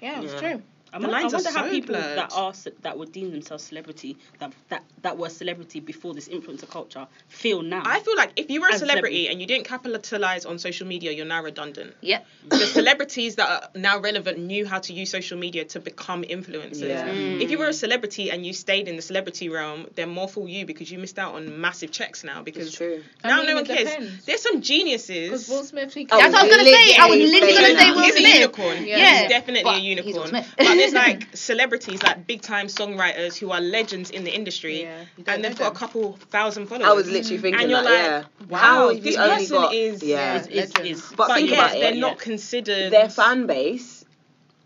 Yeah, 0.00 0.22
it's 0.22 0.32
Yeah. 0.34 0.40
true. 0.40 0.62
I 0.92 0.98
The 0.98 1.06
wonder, 1.08 1.20
lines 1.20 1.34
I 1.34 1.36
are 1.36 1.42
wonder 1.42 1.58
how 1.58 1.64
so 1.66 1.70
people 1.70 1.94
blurred. 1.94 2.18
that 2.18 2.32
are 2.34 2.54
ce- 2.54 2.68
that 2.82 2.98
would 2.98 3.12
deem 3.12 3.30
themselves 3.30 3.64
celebrity 3.64 4.16
that 4.38 4.52
that 4.70 4.82
that 5.02 5.16
were 5.18 5.28
celebrity 5.28 5.80
before 5.80 6.14
this 6.14 6.28
influencer 6.28 6.68
culture 6.68 7.06
feel 7.28 7.62
now. 7.62 7.82
I 7.84 8.00
feel 8.00 8.16
like 8.16 8.32
if 8.36 8.50
you 8.50 8.60
were 8.60 8.68
a 8.68 8.78
celebrity 8.78 8.88
celebrity. 9.24 9.28
and 9.28 9.40
you 9.40 9.46
didn't 9.46 9.66
capitalize 9.66 10.44
on 10.46 10.58
social 10.58 10.86
media, 10.86 11.12
you're 11.12 11.26
now 11.26 11.42
redundant. 11.42 11.94
Yep. 12.00 12.26
the 12.48 12.66
celebrities 12.66 13.36
that 13.36 13.48
are 13.50 13.68
now 13.74 13.98
relevant 14.00 14.38
knew 14.38 14.66
how 14.66 14.78
to 14.80 14.92
use 14.92 15.10
social 15.10 15.38
media 15.38 15.64
to 15.66 15.80
become 15.80 16.22
influencers. 16.22 16.88
Yeah. 16.88 17.08
Mm. 17.08 17.40
If 17.40 17.50
you 17.50 17.58
were 17.58 17.68
a 17.68 17.72
celebrity 17.72 18.30
and 18.30 18.44
you 18.46 18.52
stayed 18.52 18.88
in 18.88 18.96
the 18.96 19.02
celebrity 19.02 19.48
realm, 19.48 19.86
then 19.94 20.08
more 20.08 20.28
for 20.28 20.48
you 20.48 20.64
because 20.66 20.90
you 20.90 20.98
missed 20.98 21.18
out 21.18 21.34
on 21.34 21.60
massive 21.60 21.90
checks 21.92 22.24
now 22.24 22.38
It's 22.40 22.44
because 22.44 22.72
true. 22.74 23.02
I 23.22 23.28
now 23.28 23.36
mean, 23.38 23.46
no 23.46 23.54
one 23.56 23.66
cares. 23.66 23.78
depends. 23.90 24.24
There's 24.24 24.42
some 24.42 24.56
Because 24.56 24.68
geniuses. 24.68 25.48
Will 25.48 25.64
Smith, 25.64 25.92
he 25.94 26.06
Oh, 26.10 26.18
That's 26.18 26.32
what 26.32 26.42
I 26.42 26.46
was 26.46 26.56
gonna 26.56 26.64
say. 26.64 26.96
I 26.96 27.06
was 27.06 27.18
literally 27.18 27.54
Literally. 27.54 27.74
gonna 27.74 27.78
say 27.78 27.90
Will 27.90 28.02
Smith. 28.02 28.04
He's 28.04 28.14
a 28.14 28.18
Smith. 28.18 28.34
unicorn. 28.40 28.86
Yeah. 28.86 29.20
He's 29.20 29.28
definitely 29.28 29.62
But 29.64 29.76
a 29.76 29.80
he's 29.80 30.02
Will 30.04 30.04
unicorn. 30.04 30.44
Smith. 30.78 30.92
there's 30.92 31.20
like 31.20 31.36
celebrities, 31.36 32.02
like 32.02 32.26
big 32.26 32.42
time 32.42 32.66
songwriters 32.68 33.36
who 33.36 33.50
are 33.50 33.60
legends 33.60 34.10
in 34.10 34.24
the 34.24 34.34
industry, 34.34 34.82
Yeah, 34.82 35.04
and 35.26 35.44
they've 35.44 35.58
got 35.58 35.72
a 35.72 35.74
couple 35.74 36.14
thousand 36.30 36.66
followers. 36.66 36.88
I 36.88 36.92
was 36.92 37.08
literally 37.10 37.38
mm. 37.38 37.42
thinking 37.42 37.60
and 37.62 37.70
you're 37.70 37.82
that, 37.82 38.22
like, 38.22 38.26
yeah. 38.40 38.46
wow, 38.48 38.58
How 38.58 38.88
this 38.94 39.14
you 39.14 39.20
only 39.20 39.36
person 39.36 39.56
got 39.56 39.74
is 39.74 40.02
yeah. 40.02 40.36
It's- 40.36 40.46
it's- 40.46 40.68
Legend. 40.74 40.86
it's- 40.86 41.12
But 41.16 41.28
But 41.28 41.34
think 41.36 41.50
yes, 41.50 41.58
about 41.58 41.76
it, 41.76 41.80
they're 41.80 41.94
yeah. 41.94 42.00
not 42.00 42.18
considered. 42.18 42.90
their 42.92 43.08
fan 43.08 43.46
base 43.46 44.04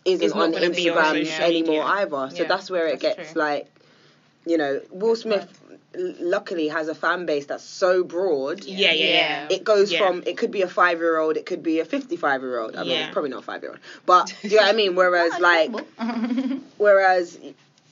isn't 0.05 0.25
It's 0.25 0.35
on 0.35 0.51
gonna 0.53 0.67
on 0.67 0.73
Instagram 0.73 1.41
anymore 1.41 1.69
media. 1.71 1.85
either. 1.85 2.31
So 2.31 2.43
Yeah, 2.43 2.49
that's 2.49 2.71
where 2.71 2.87
it 2.89 3.01
that's 3.01 3.17
gets 3.17 3.33
true. 3.33 3.41
like, 3.43 3.67
you 4.47 4.59
know, 4.59 4.81
Will 4.91 5.15
Smith 5.17 5.43
l- 5.43 5.62
luckily 5.97 6.69
has 6.69 6.89
a 6.89 6.95
fan 6.95 7.27
base 7.27 7.47
that's 7.47 7.65
so 7.65 8.03
broad. 8.05 8.65
yeah, 8.65 8.93
yeah, 8.93 9.05
yeah. 9.07 9.49
It 9.51 9.65
goes 9.65 9.93
Yeah. 9.93 9.99
from 9.99 10.23
it 10.27 10.37
could 10.39 10.51
be 10.51 10.63
a 10.63 10.69
five 10.69 10.99
year 10.99 11.19
old, 11.19 11.37
it 11.37 11.47
could 11.47 11.63
be 11.63 11.81
a 11.81 11.85
fifty 11.85 12.17
five 12.17 12.41
year 12.43 12.59
old. 12.59 12.77
I 12.77 12.83
mean, 12.83 12.93
Yeah. 12.93 13.11
probably 13.13 13.31
not 13.31 13.41
a 13.41 13.47
five 13.47 13.63
year 13.63 13.73
old, 13.73 13.81
but 14.07 14.33
do 14.43 14.49
you 14.49 14.57
know 14.57 14.63
what 14.63 14.75
I 14.75 14.77
mean? 14.77 14.95
Whereas 15.03 15.39
like, 15.41 15.71
whereas 16.79 17.39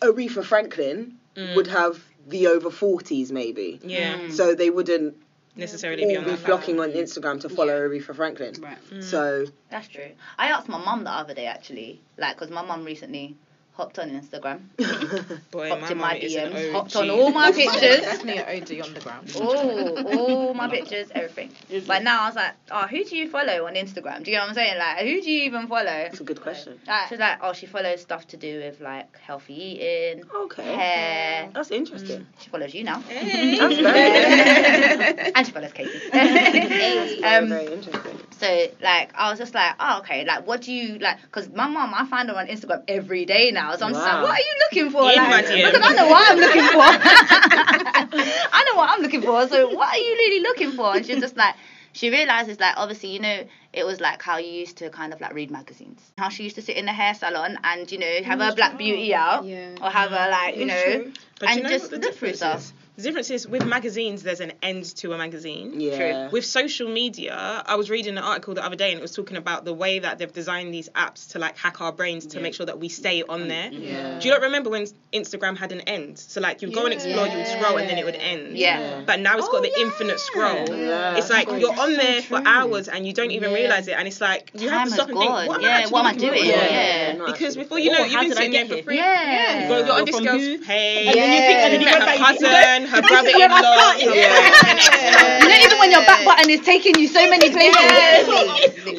Aretha 0.01 0.45
Franklin 0.45 1.15
Mm. 1.37 1.55
would 1.55 1.69
have 1.69 2.03
the 2.27 2.49
over 2.49 2.71
forties 2.71 3.31
maybe, 3.31 3.79
Yeah, 3.85 4.19
Mm. 4.19 4.33
so 4.33 4.55
they 4.55 4.69
wouldn't 4.69 5.15
necessarily 5.57 6.05
be 6.05 6.17
all 6.17 6.25
on 6.25 6.31
be 6.31 6.37
flocking 6.37 6.77
platform. 6.77 6.97
on 6.99 7.05
Instagram 7.37 7.41
to 7.43 7.49
follow 7.49 7.89
Aretha 7.89 8.15
Franklin. 8.17 8.55
right. 8.61 8.79
Mm. 8.91 9.03
So 9.03 9.47
That's 9.71 9.87
true. 9.89 10.11
I 10.39 10.49
asked 10.49 10.69
my 10.69 10.79
mum 10.79 11.05
the 11.05 11.11
other 11.11 11.35
day 11.35 11.47
actually, 11.47 12.01
like, 12.19 12.37
because 12.37 12.51
my 12.51 12.63
mum 12.63 12.85
recently 12.85 13.37
hopped 13.81 13.99
on 13.99 14.11
Instagram, 14.11 14.59
Boy, 15.51 15.69
hopped 15.71 15.81
my 15.83 15.89
in 15.91 15.99
my 15.99 16.19
DMs, 16.21 16.73
hopped 16.73 16.95
on 16.97 17.09
all 17.09 17.31
my 17.31 17.51
pictures. 17.61 18.01
Definitely 18.03 18.43
an 18.43 18.63
OG 18.63 18.87
on 18.87 18.93
the 18.95 19.01
ground. 19.01 19.33
Oh, 19.37 20.19
all 20.19 20.55
my 20.55 20.69
pictures, 20.69 21.09
everything. 21.15 21.51
Is 21.71 21.87
But 21.87 22.03
it? 22.03 22.05
now 22.05 22.25
I 22.25 22.27
was 22.27 22.37
like, 22.37 22.53
oh, 22.71 22.87
who 22.87 23.03
do 23.05 23.17
you 23.17 23.29
follow 23.31 23.67
on 23.67 23.75
Instagram? 23.75 24.23
Do 24.23 24.31
you 24.31 24.37
know 24.37 24.43
what 24.43 24.51
I'm 24.51 24.55
saying? 24.55 24.77
Like, 24.79 24.99
who 24.99 25.23
do 25.23 25.31
you 25.31 25.45
even 25.45 25.67
follow? 25.67 25.85
that's 25.85 26.21
a 26.21 26.25
good 26.25 26.43
question. 26.43 26.79
Like, 26.87 27.09
she's 27.09 27.19
like, 27.19 27.39
oh, 27.43 27.55
she 27.55 27.65
follows 27.67 28.03
stuff 28.03 28.27
to 28.29 28.37
do 28.37 28.59
with 28.59 28.81
like 28.81 29.19
healthy 29.19 29.55
eating, 29.55 30.25
Okay, 30.45 30.63
hair. 30.75 31.51
that's 31.55 31.71
interesting. 31.71 32.27
She 32.39 32.51
follows 32.51 32.75
you 32.75 32.85
now. 32.85 33.01
Hey. 33.01 33.57
That's 33.59 33.77
very, 33.81 35.33
and 35.35 35.47
she 35.47 35.53
follows 35.53 35.73
Katie. 35.73 36.01
very, 36.13 37.25
um, 37.25 37.49
very 37.49 37.73
interesting. 37.73 38.19
So 38.41 38.67
like 38.83 39.13
I 39.15 39.31
was 39.31 39.39
just 39.39 39.55
like, 39.55 39.75
oh 39.79 39.99
okay, 40.01 40.25
like 40.25 40.47
what 40.47 40.63
do 40.63 40.73
you 40.73 40.99
like? 40.99 41.21
Because 41.23 41.49
my 41.51 41.67
mom, 41.69 41.93
I 41.95 42.07
find 42.07 42.29
her 42.31 42.37
on 42.37 42.47
Instagram 42.47 42.83
every 42.89 43.25
day 43.27 43.51
now, 43.51 43.77
so 43.77 43.87
I'm 43.87 43.93
just 43.93 44.05
like, 44.05 44.23
what 44.23 44.31
are 44.33 44.39
you 44.39 44.55
looking 44.71 44.91
for? 44.91 45.03
In 45.11 45.17
like, 45.17 45.47
because 45.47 45.81
I 45.85 45.95
know 45.95 46.09
what 46.09 46.31
I'm 46.31 46.39
looking 46.39 46.63
for. 46.63 46.81
I 48.53 48.65
know 48.67 48.79
what 48.79 48.91
I'm 48.91 49.03
looking 49.03 49.23
for. 49.23 49.47
So 49.49 49.69
what 49.75 49.89
are 49.95 49.99
you 49.99 50.13
really 50.13 50.43
looking 50.43 50.73
for? 50.73 50.97
And 50.97 51.05
she's 51.07 51.21
just 51.21 51.37
like. 51.37 51.55
She 51.93 52.09
realizes 52.09 52.61
like 52.61 52.75
obviously 52.77 53.09
you 53.09 53.19
know 53.19 53.43
it 53.73 53.85
was 53.85 54.01
like 54.01 54.23
how 54.23 54.37
you 54.37 54.49
used 54.49 54.77
to 54.77 54.91
kind 54.91 55.13
of 55.13 55.21
like 55.21 55.35
read 55.35 55.51
magazines 55.51 56.01
how 56.19 56.29
she 56.29 56.45
used 56.45 56.55
to 56.55 56.63
sit 56.63 56.77
in 56.77 56.85
the 56.87 56.93
hair 56.93 57.15
salon 57.15 57.59
and 57.65 57.91
you 57.91 57.99
know 57.99 58.23
have 58.23 58.39
her 58.39 58.55
black 58.55 58.79
beauty 58.79 59.13
out 59.13 59.45
Yeah. 59.45 59.75
or 59.83 59.91
have 59.91 60.13
her 60.13 60.31
like 60.31 60.57
you 60.57 60.67
know. 60.67 61.11
But 61.41 61.49
and 61.49 61.57
you 61.57 61.63
know 61.65 61.69
just 61.69 61.91
what 61.91 62.01
the 62.01 62.07
look 62.07 62.17
through 62.17 62.35
stuff. 62.35 62.73
Is? 62.97 63.03
The 63.05 63.09
difference 63.09 63.31
is 63.31 63.47
with 63.47 63.67
magazines, 63.67 64.23
there's 64.23 64.41
an 64.41 64.53
end 64.63 64.85
to 64.97 65.13
a 65.13 65.19
magazine. 65.19 65.81
Yeah. 65.81 66.29
With 66.31 66.45
social 66.45 66.89
media, 66.89 67.63
I 67.67 67.77
was 67.77 67.91
reading 67.91 68.17
an 68.19 68.23
article 68.25 68.55
the 68.55 68.65
other 68.65 68.77
day 68.77 68.91
and 68.91 68.99
it 68.99 69.03
was 69.03 69.13
talking 69.15 69.37
about 69.37 69.65
the 69.65 69.73
way 69.75 69.99
that 70.01 70.19
they've 70.19 70.33
designed 70.33 70.73
these 70.75 70.89
apps 70.91 71.31
to 71.33 71.39
like 71.39 71.57
hack 71.57 71.81
our 71.81 71.93
brains 71.93 72.27
to 72.29 72.37
Yeah. 72.37 72.43
make 72.43 72.55
sure 72.55 72.67
that 72.67 72.79
we 72.79 72.89
stay 72.89 73.23
on 73.23 73.49
there. 73.49 73.71
Yeah. 73.73 74.19
Do 74.19 74.29
you 74.29 74.35
not 74.35 74.43
remember 74.43 74.71
when 74.71 74.87
Instagram 75.13 75.57
had 75.57 75.73
an 75.73 75.81
end? 75.83 76.19
So 76.19 76.41
like 76.41 76.63
you'd 76.63 76.75
go 76.75 76.85
and 76.85 76.93
explore, 76.95 77.27
you 77.27 77.37
would 77.39 77.47
scroll, 77.47 77.79
and 77.79 77.89
then 77.89 77.99
it 77.99 78.05
would 78.05 78.17
end. 78.17 78.57
Yeah. 78.57 79.03
But 79.07 79.21
now 79.21 79.37
it's 79.39 79.49
got 79.49 79.63
the 79.63 79.73
infinite 79.81 80.21
scroll. 80.21 80.69
Yeah. 80.69 81.17
It's 81.17 81.31
like 81.31 81.47
God, 81.49 81.61
you're 81.61 81.71
that's 81.71 81.81
on 81.81 81.91
so 81.91 81.97
there 81.97 82.23
for 82.23 82.43
hours 82.47 82.89
and 82.89 83.07
you 83.07 83.13
don't 83.13 83.31
even 83.31 83.51
Yeah. 83.51 83.57
realize 83.57 83.89
it, 83.89 83.93
and 83.99 84.07
it's 84.07 84.21
like 84.21 84.51
you 84.55 84.69
have 84.69 84.89
to 84.89 84.95
stop 84.95 85.09
and 85.09 85.19
think, 85.19 85.31
what 85.31 85.57
am 85.57 85.61
Yeah, 85.63 85.69
I 85.69 85.73
actually 85.81 85.93
what 85.93 86.01
am 86.01 86.07
I 86.07 86.15
doing? 86.15 86.39
for? 86.41 86.45
Yeah. 86.47 87.17
Because 87.27 87.57
before 87.57 87.79
you 87.79 87.91
know, 87.93 87.99
how 87.99 88.05
you've 88.05 88.21
been 88.21 88.29
did 88.31 88.39
I 88.39 88.41
sitting 88.41 88.53
there 88.53 88.67
for 88.67 88.75
here? 88.75 88.83
free. 88.85 88.97
Yeah. 88.97 89.63
You 89.63 89.69
go, 89.69 89.79
you're 89.87 89.93
on 89.99 90.05
this 90.05 90.21
girl's 90.21 90.43
who? 90.43 90.59
page. 90.59 91.07
And 91.09 91.17
then 91.17 91.33
you 91.33 91.39
think, 91.39 91.59
and 91.59 91.73
then 91.75 91.81
you 91.81 91.87
her 91.89 91.93
went 91.99 92.07
back, 92.07 92.19
you 92.41 92.80
cousin, 92.87 92.87
her 92.87 93.01
this 93.03 93.27
is 93.27 93.35
when 93.35 93.51
I 93.51 93.61
brother-in-law, 93.61 93.73
started. 93.73 94.15
Yeah. 94.15 95.41
You 95.41 95.49
know, 95.49 95.65
even 95.67 95.79
when 95.79 95.91
your 95.91 96.05
back 96.07 96.25
button 96.25 96.51
is 96.51 96.61
taking 96.61 96.99
you 96.99 97.09
so 97.09 97.29
many 97.29 97.51
places. 97.51 97.75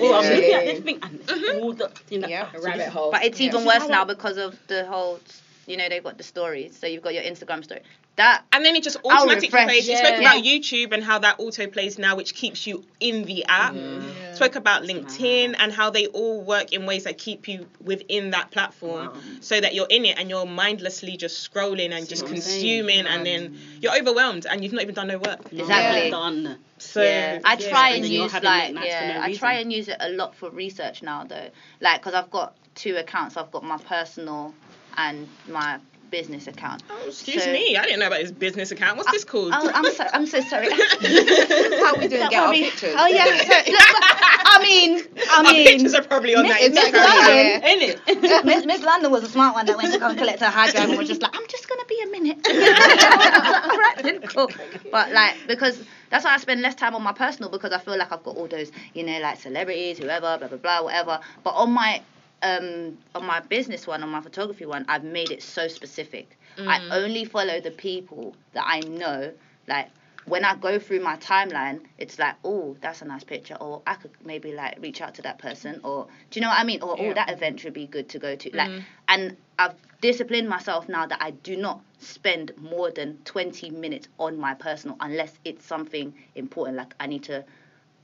Oh, 0.01 0.13
I'm 0.15 0.33
looking 0.35 0.53
at 0.53 0.65
this 0.65 0.79
thing 0.79 0.99
and 1.01 1.19
mm-hmm. 1.25 1.63
all 1.63 1.73
the 1.73 1.91
you 2.09 2.19
Yeah. 2.29 2.51
so 2.51 2.61
rabbit 2.61 2.89
hole. 2.89 3.11
But 3.11 3.23
it's 3.25 3.39
even 3.41 3.63
This 3.63 3.67
worse 3.67 3.87
now 3.89 4.05
because 4.05 4.37
of 4.37 4.57
the 4.67 4.85
whole, 4.85 5.19
you 5.67 5.77
know, 5.77 5.87
they've 5.89 6.03
got 6.03 6.17
the 6.17 6.23
stories. 6.23 6.77
So 6.77 6.87
you've 6.87 7.03
got 7.03 7.13
your 7.13 7.23
Instagram 7.23 7.63
story. 7.63 7.81
That 8.17 8.43
And 8.51 8.65
then 8.65 8.75
it 8.75 8.83
just 8.83 8.97
I'll 9.05 9.19
automatically 9.21 9.47
refresh, 9.47 9.67
plays. 9.67 9.87
You 9.87 9.95
spoke 9.95 10.11
yeah. 10.11 10.19
about 10.19 10.43
YouTube 10.43 10.91
and 10.91 11.01
how 11.03 11.19
that 11.19 11.39
auto 11.39 11.67
plays 11.67 11.97
now, 11.97 12.15
which 12.17 12.35
keeps 12.35 12.67
you 12.67 12.83
in 12.99 13.23
the 13.23 13.45
app. 13.45 13.73
Mm-hmm. 13.73 14.07
Yeah. 14.07 14.33
Spoke 14.33 14.55
about 14.55 14.83
LinkedIn 14.83 15.55
and 15.57 15.71
how 15.71 15.91
they 15.91 16.07
all 16.07 16.41
work 16.41 16.73
in 16.73 16.85
ways 16.85 17.05
that 17.05 17.17
keep 17.17 17.47
you 17.47 17.67
within 17.81 18.31
that 18.31 18.51
platform, 18.51 19.07
Wow. 19.07 19.13
so 19.39 19.59
that 19.61 19.73
you're 19.73 19.87
in 19.89 20.03
it 20.05 20.19
and 20.19 20.29
you're 20.29 20.45
mindlessly 20.45 21.15
just 21.15 21.49
scrolling 21.51 21.91
and 21.91 22.03
See 22.03 22.09
just 22.09 22.23
what 22.23 22.31
I'm 22.33 22.41
saying? 22.41 22.85
consuming, 22.85 23.07
and 23.07 23.25
then 23.25 23.57
you're 23.79 23.97
overwhelmed 23.97 24.45
and 24.45 24.61
you've 24.61 24.73
not 24.73 24.81
even 24.81 24.95
done 24.95 25.07
no 25.07 25.17
work. 25.17 25.51
Exactly. 25.51 26.09
Done. 26.11 26.57
So 26.79 27.01
yeah, 27.03 27.39
I 27.45 27.55
yeah. 27.57 27.69
try 27.69 27.89
and 27.91 28.03
and 28.03 28.13
use 28.13 28.33
like 28.33 28.43
late 28.43 28.73
nights 28.73 28.87
for 28.87 29.03
yeah, 29.03 29.17
no 29.19 29.23
I 29.23 29.33
try 29.35 29.53
and 29.53 29.71
use 29.71 29.87
it 29.87 29.97
a 29.99 30.09
lot 30.09 30.35
for 30.35 30.49
research 30.49 31.01
now 31.01 31.23
though. 31.23 31.49
Like, 31.79 32.01
cause 32.01 32.13
I've 32.13 32.31
got 32.31 32.57
two 32.75 32.97
accounts. 32.97 33.37
I've 33.37 33.51
got 33.51 33.63
my 33.63 33.77
personal 33.77 34.53
and 34.97 35.29
my 35.47 35.79
business 36.11 36.45
account. 36.47 36.83
Oh, 36.89 37.07
excuse 37.07 37.43
So- 37.43 37.51
me, 37.51 37.75
I 37.77 37.83
didn't 37.83 37.99
know 37.99 38.07
about 38.07 38.19
his 38.21 38.31
business 38.31 38.71
account. 38.71 38.97
What's 38.97 39.11
this 39.11 39.23
called? 39.23 39.51
Oh, 39.55 39.71
I'm 39.73 39.91
so 39.93 40.05
I'm 40.13 40.25
so 40.27 40.41
sorry. 40.41 40.67
How 40.71 41.95
we 41.95 42.07
doing? 42.07 42.19
That 42.21 42.27
Get 42.29 42.33
our 42.35 42.43
probably- 42.45 42.63
pictures. 42.63 42.95
Oh 42.97 43.07
yeah. 43.07 43.25
So, 43.41 43.71
look, 43.71 43.81
I 44.61 45.37
our 45.37 45.43
mean, 45.43 45.65
pictures 45.65 45.93
are 45.93 46.03
probably 46.03 46.35
on 46.35 46.45
that 46.47 46.59
Miss- 46.61 46.73
Miss 46.75 46.89
Instagram, 46.91 47.05
London- 47.05 47.63
ain't 47.63 47.81
it? 48.21 48.45
Miss, 48.45 48.65
Miss 48.65 48.81
London 48.83 49.09
was 49.11 49.23
a 49.23 49.29
smart 49.29 49.55
one 49.55 49.65
that 49.65 49.77
went 49.77 49.93
to 49.93 49.99
go 49.99 50.09
and 50.09 50.17
collect 50.17 50.41
her 50.41 50.47
hard 50.49 50.71
drive 50.71 50.89
and 50.89 50.97
was 50.97 51.07
just 51.07 51.21
like, 51.21 51.35
I'm 51.35 51.47
just 51.47 51.69
gonna 51.69 51.85
be 51.85 52.01
a 52.03 52.07
minute. 52.07 52.37
All 52.45 53.77
right, 53.77 53.95
then 54.03 54.21
cool. 54.23 54.51
But 54.91 55.11
like 55.13 55.35
because 55.47 55.81
that's 56.09 56.25
why 56.25 56.33
I 56.33 56.37
spend 56.37 56.61
less 56.61 56.75
time 56.75 56.95
on 56.95 57.01
my 57.01 57.13
personal 57.13 57.49
because 57.49 57.71
I 57.71 57.79
feel 57.79 57.97
like 57.97 58.11
I've 58.11 58.23
got 58.23 58.35
all 58.35 58.47
those, 58.47 58.71
you 58.93 59.03
know, 59.03 59.19
like 59.19 59.39
celebrities, 59.39 59.97
whoever, 59.99 60.37
blah 60.37 60.47
blah 60.49 60.57
blah, 60.57 60.83
whatever. 60.83 61.19
But 61.43 61.51
on 61.51 61.71
my 61.71 62.01
um 62.43 62.97
on 63.15 63.25
my 63.25 63.39
business 63.39 63.87
one, 63.87 64.03
on 64.03 64.09
my 64.09 64.21
photography 64.21 64.65
one, 64.65 64.85
I've 64.87 65.03
made 65.03 65.31
it 65.31 65.43
so 65.43 65.67
specific. 65.67 66.37
I 66.57 66.79
mm. 66.79 66.91
only 66.91 67.25
follow 67.25 67.61
the 67.61 67.71
people 67.71 68.35
that 68.53 68.65
I 68.67 68.81
know, 68.81 69.31
like 69.67 69.89
when 70.25 70.45
I 70.45 70.55
go 70.55 70.77
through 70.79 70.99
my 70.99 71.17
timeline, 71.17 71.81
it's 71.97 72.19
like, 72.19 72.35
oh, 72.43 72.77
that's 72.81 73.01
a 73.01 73.05
nice 73.05 73.23
picture, 73.23 73.55
or 73.55 73.81
I 73.87 73.95
could 73.95 74.11
maybe 74.23 74.53
like 74.53 74.77
reach 74.79 75.01
out 75.01 75.15
to 75.15 75.21
that 75.23 75.39
person, 75.39 75.81
or 75.83 76.07
do 76.29 76.39
you 76.39 76.41
know 76.41 76.49
what 76.49 76.59
I 76.59 76.63
mean? 76.63 76.81
Or 76.81 76.95
oh, 76.99 77.13
that 77.13 77.31
event 77.31 77.63
would 77.63 77.73
be 77.73 77.87
good 77.87 78.09
to 78.09 78.19
go 78.19 78.35
to. 78.35 78.55
Like, 78.55 78.69
mm. 78.69 78.83
and 79.07 79.35
I've 79.57 79.73
disciplined 79.99 80.47
myself 80.47 80.87
now 80.89 81.05
that 81.05 81.21
I 81.21 81.31
do 81.31 81.55
not 81.55 81.81
spend 81.99 82.51
more 82.57 82.91
than 82.91 83.17
20 83.25 83.71
minutes 83.71 84.07
on 84.19 84.37
my 84.37 84.53
personal 84.53 84.97
unless 84.99 85.37
it's 85.43 85.65
something 85.65 86.13
important, 86.35 86.77
like 86.77 86.93
I 86.99 87.07
need 87.07 87.23
to 87.23 87.43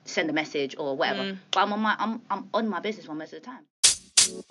send 0.05 0.29
a 0.29 0.33
message 0.33 0.75
or 0.77 0.95
whatever. 0.95 1.23
Mm. 1.23 1.37
But 1.51 1.59
I'm 1.61 1.73
on 1.73 1.79
my 1.79 1.95
I'm 1.99 2.21
I'm 2.29 2.49
on 2.53 2.67
my 2.67 2.79
business 2.79 3.07
one 3.07 3.19
most 3.19 3.33
of 3.33 3.41
the 3.41 3.45
time. 3.45 3.66
Man. 4.27 4.43